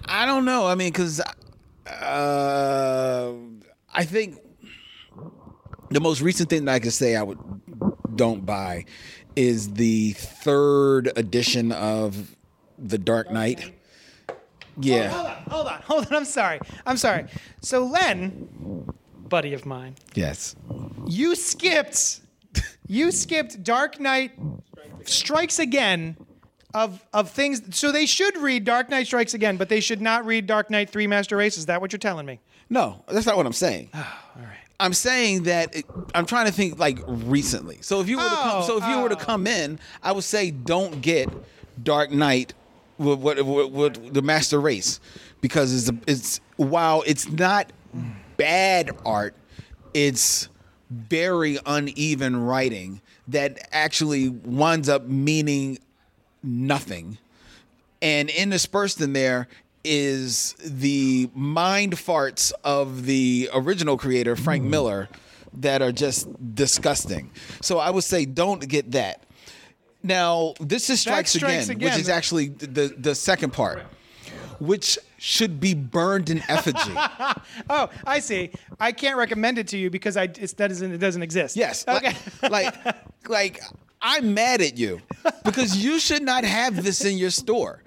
[0.05, 0.67] I don't know.
[0.67, 1.21] I mean, because
[1.87, 3.33] uh,
[3.93, 4.39] I think
[5.91, 7.39] the most recent thing that I could say I would
[8.17, 8.85] don't buy
[9.37, 12.37] is the third edition of
[12.79, 13.73] the Dark Knight.
[14.79, 15.09] Yeah.
[15.09, 16.15] Hold on, hold on, hold on.
[16.17, 16.61] I'm sorry.
[16.87, 17.27] I'm sorry.
[17.61, 18.89] So, Len,
[19.29, 20.57] buddy of mine, Yes.
[21.07, 22.21] you skipped
[22.87, 24.33] you skipped Dark Knight
[25.05, 26.17] Strikes Again
[26.75, 30.25] of of things so they should read Dark Knight Strikes Again, but they should not
[30.27, 31.57] read Dark Knight 3 Master Race.
[31.59, 32.41] Is that what you're telling me?
[32.69, 33.91] No, that's not what I'm saying.
[33.95, 34.57] Oh, all right.
[34.79, 35.85] I'm saying that it,
[36.15, 37.79] I'm trying to think like recently.
[37.83, 39.19] So if you were to come, Oh, so if you were to oh.
[39.19, 41.29] come in, I would say don't get
[41.83, 42.55] Dark Knight
[43.01, 45.01] with what with, with the Master Race
[45.41, 47.73] because it's it's while it's not
[48.37, 49.35] bad art,
[49.95, 50.49] it's
[50.91, 55.79] very uneven writing that actually winds up meaning
[56.43, 57.19] nothing
[58.03, 59.49] and interspersed in there
[59.85, 64.69] is the mind farts of the original creator Frank mm.
[64.69, 65.09] Miller
[65.55, 67.31] that are just disgusting.
[67.61, 69.25] So I would say don't get that.
[70.03, 71.93] Now this is strikes, Strikes again, Again.
[71.93, 73.83] which is actually the the second part,
[74.59, 76.79] which should be burned in effigy.
[77.69, 78.51] Oh, I see.
[78.81, 81.57] I can't recommend it to you because I it's, that doesn't it doesn't exist.
[81.57, 81.85] Yes.
[81.87, 82.15] Okay.
[82.43, 83.61] Like, like, like,
[84.01, 85.01] I'm mad at you
[85.45, 87.83] because you should not have this in your store.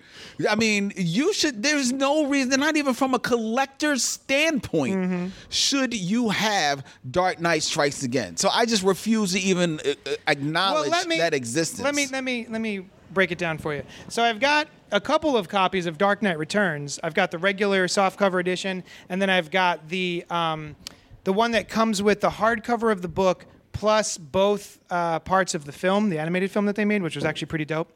[0.50, 1.62] I mean, you should.
[1.64, 5.28] There's no reason, not even from a collector's standpoint, Mm-hmm.
[5.50, 8.38] should you have Dark Knight Strikes Again.
[8.38, 11.82] So I just refuse to even uh, uh, acknowledge that existence.
[11.84, 13.84] Let me let me let me break it down for you.
[14.10, 17.00] So I've got a couple of copies of Dark Knight Returns.
[17.04, 20.76] I've got the regular softcover edition, and then I've got the um,
[21.24, 25.66] the one that comes with the hardcover of the book plus both uh, parts of
[25.66, 27.92] the film, the animated film that they made, which was actually pretty dope.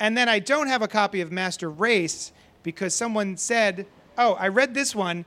[0.00, 4.48] And then I don't have a copy of Master Race because someone said, "Oh, I
[4.48, 5.24] read this one.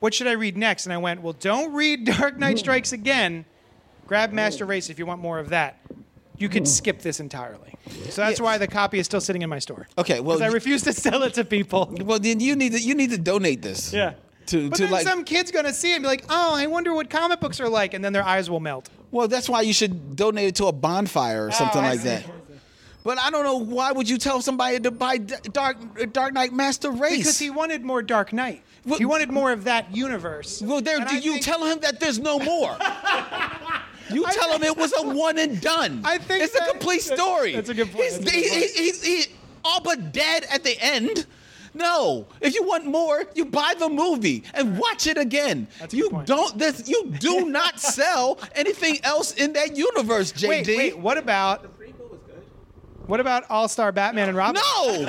[0.00, 2.58] What should I read next?" And I went, "Well, don't read Dark Knight hmm.
[2.58, 3.44] Strikes Again."
[4.06, 4.34] grab oh.
[4.36, 5.78] Master Race if you want more of that.
[6.38, 6.66] You could hmm.
[6.66, 7.74] skip this entirely.
[8.10, 9.86] So that's why the copy is still sitting in my store.
[9.96, 11.94] Okay, well, because I refuse to sell it to people.
[12.06, 13.92] Well, then you need to you need to donate this.
[13.92, 14.14] Yeah.
[14.46, 15.06] To But to then like.
[15.06, 17.68] some kid's gonna see it and be like, "Oh, I wonder what comic books are
[17.68, 18.88] like," and then their eyes will melt.
[19.10, 21.90] Well, that's why you should donate it to a bonfire or oh, something Oh, I
[21.90, 22.08] like see.
[22.08, 22.24] that.
[23.06, 25.76] But I don't know why would you tell somebody to buy Dark
[26.12, 27.18] Dark Knight Master Race?
[27.18, 28.64] Because he wanted more Dark Knight.
[28.84, 30.60] Well- he wanted more of that universe.
[30.60, 32.76] well, there And do you think- tell him that there's no more?
[34.08, 36.02] You tell him it was a one and done.
[36.04, 37.56] I think it's that- a complete story.
[37.56, 38.04] That's a good point.
[38.04, 38.62] He's, That's a good point.
[38.64, 39.26] he- he's- he-
[39.64, 41.26] all but dead at the end.
[41.74, 45.66] No, if you want more, you buy the movie and watch it again.
[45.80, 46.56] That's a you don't.
[46.56, 50.48] This, you do not sell anything else in that universe, JD.
[50.48, 50.98] Wait, wait.
[50.98, 51.75] What about
[53.06, 54.60] what about All Star Batman and Robin?
[54.76, 54.92] No,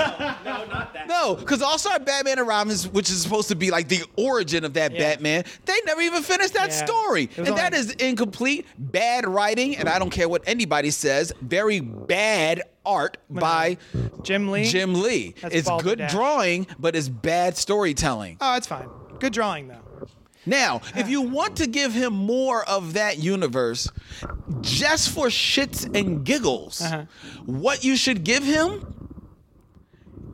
[0.45, 1.07] No, not that.
[1.07, 4.64] no, because All Star Batman and Robin, which is supposed to be like the origin
[4.65, 4.99] of that Yeah.
[4.99, 6.86] Batman, they never even finished that Yeah.
[6.86, 10.44] story, It was and that only- is incomplete, bad writing, and I don't care what
[10.48, 13.78] anybody says, very bad art by
[14.24, 14.65] Jim Lee.
[14.65, 15.36] Jim Lee.
[15.41, 16.11] That's it's good balderdash.
[16.11, 18.38] drawing, but it's bad storytelling.
[18.40, 18.88] Oh, it's fine.
[19.19, 19.82] Good drawing though.
[20.48, 23.90] Now, if you want to give him more of that universe,
[24.61, 27.03] just for shits and giggles, Uh-huh.
[27.45, 28.95] what you should give him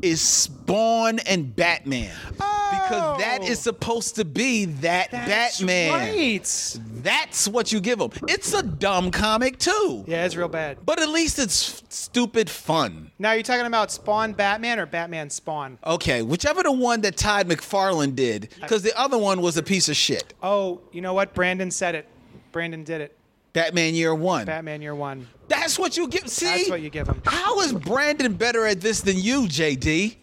[0.03, 2.11] is Spawn and Batman.
[2.31, 3.45] Because that Oh.
[3.53, 5.91] supposed to be that That's Batman.
[5.93, 6.79] Right.
[7.03, 8.11] That's what you give him.
[8.27, 10.03] It's a dumb comic too.
[10.07, 10.77] Yeah, it's real bad.
[10.85, 13.11] But at least it's f- stupid fun.
[13.19, 15.77] Now you're talking about Spawn Batman or Batman Spawn?
[15.85, 19.87] Okay, whichever the one that Todd McFarlane did, because the other one was a piece
[19.87, 20.33] of shit.
[20.43, 21.33] Oh, you know what?
[21.33, 22.07] Brandon said it.
[22.51, 23.17] Brandon did it.
[23.53, 24.45] Batman Year One.
[24.45, 25.27] Batman Year One.
[25.47, 26.27] That's what you give.
[26.27, 27.21] See, That's what you give him.
[27.25, 30.15] How is Brandon better at this than you, JD?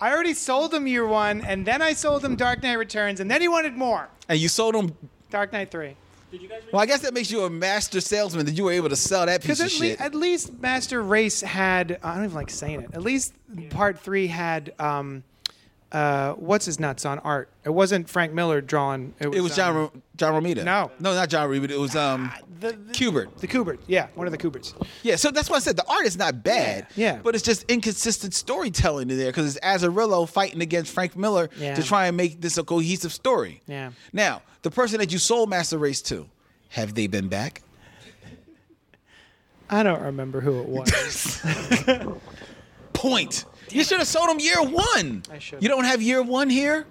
[0.00, 3.30] I already sold him Year One, and then I sold him Dark Knight Returns, and
[3.30, 4.08] then he wanted more.
[4.28, 4.94] And you sold him.
[5.30, 5.96] Dark Knight Three.
[6.72, 9.24] Well, I guess that makes you a master salesman that you were able to sell
[9.26, 10.00] that piece of at, shit.
[10.00, 11.98] at least Master Race had.
[12.02, 12.90] I don't even like saying it.
[12.92, 13.34] At least
[13.70, 14.74] Part Three had.
[14.78, 15.22] Um,
[15.94, 17.48] uh, what's his nuts on art?
[17.64, 19.14] It wasn't Frank Miller drawing.
[19.20, 20.64] It was, it was John um, John Romita.
[20.64, 20.90] No.
[20.98, 21.70] no, not John Romita.
[21.70, 23.36] It was um the, the, Kubert.
[23.36, 23.78] The Kubert.
[23.86, 24.74] Yeah, one of the Kuberts.
[25.04, 26.88] Yeah, so that's why I said the art is not bad.
[26.96, 27.20] Yeah, yeah.
[27.22, 31.74] But it's just inconsistent storytelling in there because it's Azzarello fighting against Frank Miller Yeah.
[31.74, 33.62] to try and make this a cohesive story.
[33.66, 33.92] Yeah.
[34.12, 36.28] Now, the person that you sold Master Race to,
[36.70, 37.62] have they been back?
[39.70, 41.40] I don't remember who it was.
[42.92, 43.44] Point.
[43.70, 45.22] You should have sold them year one.
[45.30, 45.62] I should've.
[45.62, 46.86] You don't have year one here?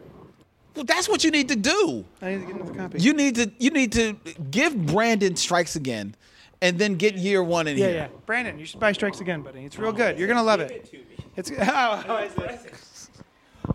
[0.75, 2.03] Well, that's what you need to do.
[2.21, 2.99] I need to get another copy.
[2.99, 4.13] You need to you need to
[4.49, 6.15] give Brandon strikes again,
[6.61, 7.95] and then get year one in yeah, here.
[7.95, 8.01] yeah.
[8.03, 8.19] Yeah.
[8.25, 9.65] Brandon, you should buy Strikes Again, buddy.
[9.65, 10.17] It's real good.
[10.17, 10.93] You're gonna love it.
[11.35, 12.73] It's oh, how is it?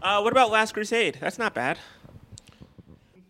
[0.03, 1.19] Uh, what about Last Crusade?
[1.21, 1.79] That's not bad.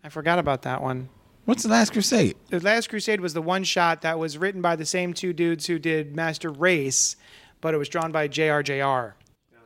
[0.03, 1.09] I forgot about that one.
[1.45, 2.35] What's the Last Crusade?
[2.49, 5.65] The Last Crusade was the one shot that was written by the same two dudes
[5.65, 7.15] who did Master Race,
[7.59, 9.15] but it was drawn by J.R.J.R.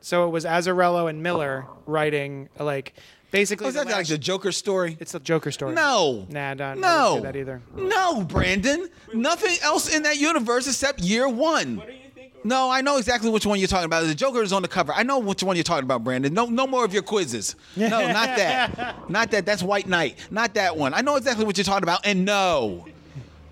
[0.04, 2.94] So it was Azzarello and Miller writing like
[3.32, 3.68] basically.
[3.68, 4.98] Oh, is the that like the Joker story?
[5.00, 5.74] it's a Joker story.
[5.74, 6.28] No.
[6.30, 6.88] Nah, don't, No.
[6.88, 7.62] I wouldn't say that either.
[7.78, 8.90] No, Brandon.
[9.14, 11.78] Nothing else in that universe except year one.
[11.78, 12.34] What do you think?
[12.44, 14.06] No, I know exactly which one you're talking about.
[14.06, 14.92] The Joker is on the cover.
[14.92, 16.34] I know which one you're talking about, Brandon.
[16.34, 17.56] No, no more of your quizzes.
[17.78, 19.10] No, not that.
[19.10, 19.46] Not that.
[19.46, 20.18] That's White Knight.
[20.30, 20.94] Not that one.
[20.94, 22.06] I know exactly what you're talking about.
[22.06, 22.86] And no,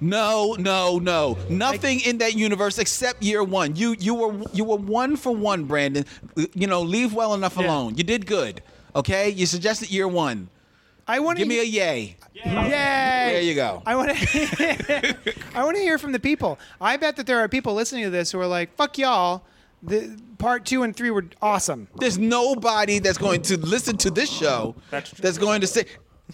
[0.01, 1.37] no, no, no.
[1.49, 3.75] Nothing in that universe except year one.
[3.75, 6.05] You, you were, you were one for one, Brandon.
[6.53, 7.67] You know, leave well enough Yeah.
[7.67, 7.95] alone.
[7.95, 8.61] You did good.
[8.95, 9.29] Okay.
[9.29, 10.49] You suggested year one.
[11.07, 12.15] I want to Give me a yay.
[12.33, 12.69] Yay!
[13.33, 13.83] There you go.
[13.85, 15.17] I want to.
[15.55, 16.57] I want to hear from the people.
[16.79, 19.43] I bet that there are people listening to this who are like, "Fuck y'all."
[19.83, 21.87] The part two and three were awesome.
[21.95, 25.85] There's nobody that's going to listen to this show That's that's going to say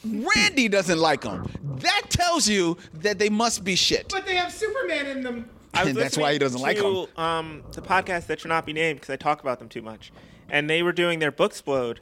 [0.06, 1.50] Randy doesn't like them.
[1.80, 4.10] That tells you that they must be shit.
[4.10, 5.50] But they have Superman in them.
[5.74, 7.08] I was And that's why he doesn't like them.
[7.18, 10.12] Um, the podcast that should not be named because I talk about them too much,
[10.50, 11.98] and they were doing their Booksplode,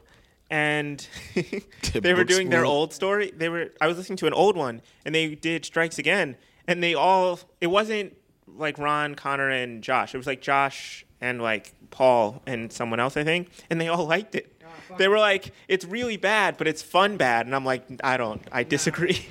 [0.50, 1.06] and
[1.92, 3.32] they were doing their old story.
[3.36, 3.72] They were.
[3.80, 6.36] I was listening to an old one, and they did Strikes Again,
[6.66, 7.40] and they all.
[7.60, 8.16] It wasn't
[8.46, 10.14] like Ron, Connor, and Josh.
[10.14, 14.06] It was like Josh and like Paul and someone else, I think, and they all
[14.06, 14.52] liked it.
[14.98, 18.42] They were like, "It's really bad, but it's fun bad," and I'm like, "I don't.
[18.52, 19.26] I disagree."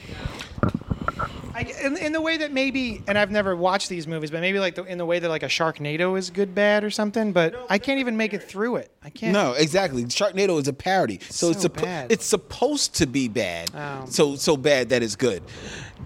[1.58, 4.60] I, in, in the way that maybe, and I've never watched these movies, but maybe
[4.60, 7.32] like the, in the way that like a Sharknado is good bad or something.
[7.32, 8.92] But I can't even make it through it.
[9.02, 9.32] I can't.
[9.32, 10.04] No, exactly.
[10.04, 12.12] Sharknado is a parody, so, it's So suppo- bad.
[12.12, 13.72] it's supposed to be bad.
[13.74, 14.06] Oh.
[14.10, 15.44] So so bad that it's good.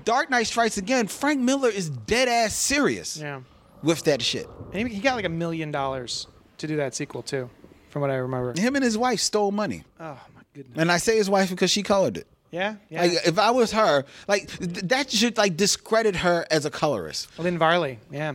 [0.06, 1.08] Dark Knight Strikes Again.
[1.08, 3.42] Frank Miller is dead ass serious Yeah.
[3.82, 4.48] with that shit.
[4.72, 6.28] And he, he got like a million dollars
[6.60, 7.50] to do that sequel too,
[7.90, 8.54] from what I remember.
[8.60, 10.78] Him and his wife stole money, Oh my goodness.
[10.78, 12.28] and I say his wife because she colored it.
[12.52, 12.76] Yeah.
[12.90, 13.02] Yeah.
[13.04, 17.28] Like if I was her, like th- that should like discredit her as a colorist.
[17.38, 18.00] Lynn Varley.
[18.12, 18.34] Yeah.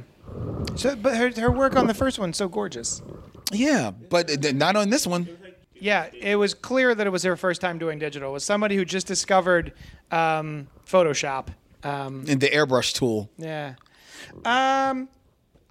[0.76, 3.02] So, but her her work on the first one's so gorgeous.
[3.52, 5.28] Yeah, but th- not on this one.
[5.74, 8.30] Yeah, it was clear that it was her first time doing digital.
[8.30, 9.72] It was somebody who just discovered
[10.10, 11.48] um, Photoshop.
[11.82, 13.28] Um, In the airbrush tool.
[13.36, 13.74] yeah.
[14.44, 15.08] Um,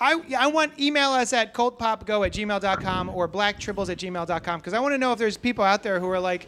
[0.04, 4.80] I, I want email us at cultpopgo at gmail.com or blacktribbles at gmail.com because I
[4.82, 6.48] want to know if there's people out there who are like,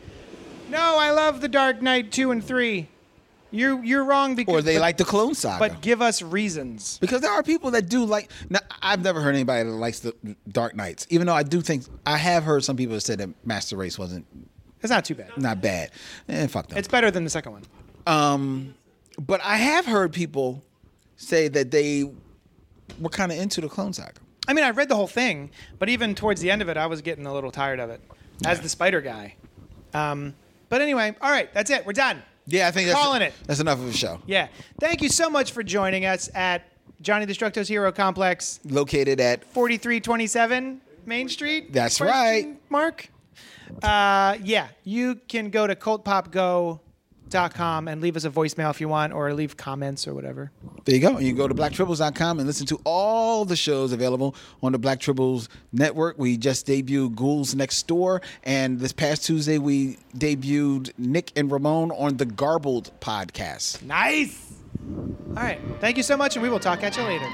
[0.69, 2.89] no, I love The Dark Knight 2 and 3.
[3.51, 5.59] You're you're wrong because or they but, like the Clone Saga.
[5.59, 6.97] but give us reasons.
[6.99, 8.29] because there are people that do like.
[8.49, 10.13] Now, I've never heard anybody that likes the
[10.49, 13.29] Dark Knights, even though I do think I have heard some people that said that
[13.45, 14.25] Master Race wasn't
[14.81, 15.37] It's not too bad.
[15.37, 15.91] not bad.
[16.27, 16.77] Eh, fuck them.
[16.77, 17.61] It's better than the second one.
[18.07, 18.75] Um,
[19.17, 20.61] but I have heard people
[21.15, 22.11] say that they
[22.99, 24.19] were kind of into the Clone Saga.
[24.47, 25.49] I mean, I read the whole thing,
[25.79, 28.01] but even towards the end of it, I was getting a little tired of it
[28.45, 29.35] as the spider guy.
[29.93, 30.35] Um,
[30.69, 31.85] but anyway, all right, that's it.
[31.85, 32.21] We're done.
[32.47, 33.33] Yeah, I think that's Calling it.
[33.47, 34.21] That's enough of a show.
[34.27, 34.49] Yeah.
[34.79, 36.63] Thank you so much for joining us at
[37.01, 41.73] Johnny Destructo's Hero Complex, Located at 4327 Main Street.
[41.73, 42.57] That's Question right.
[42.69, 43.09] Mark.
[43.81, 45.75] Uh, yeah, you can go to
[47.29, 50.51] cultpopgo.com and leave us a voicemail if you want, or leave comments or whatever.
[50.85, 51.19] There you go.
[51.19, 54.99] You can go to blacktribbles.com and listen to all the shows available on the Black
[54.99, 56.17] Tribbles network.
[56.17, 61.91] We just debuted Ghouls Next Door, and this past Tuesday we debuted Nick and Ramon
[61.91, 63.83] on the Garbled podcast.
[63.83, 64.53] Nice.
[64.87, 65.59] All right.
[65.79, 67.25] Thank you so much, and we will talk at you later.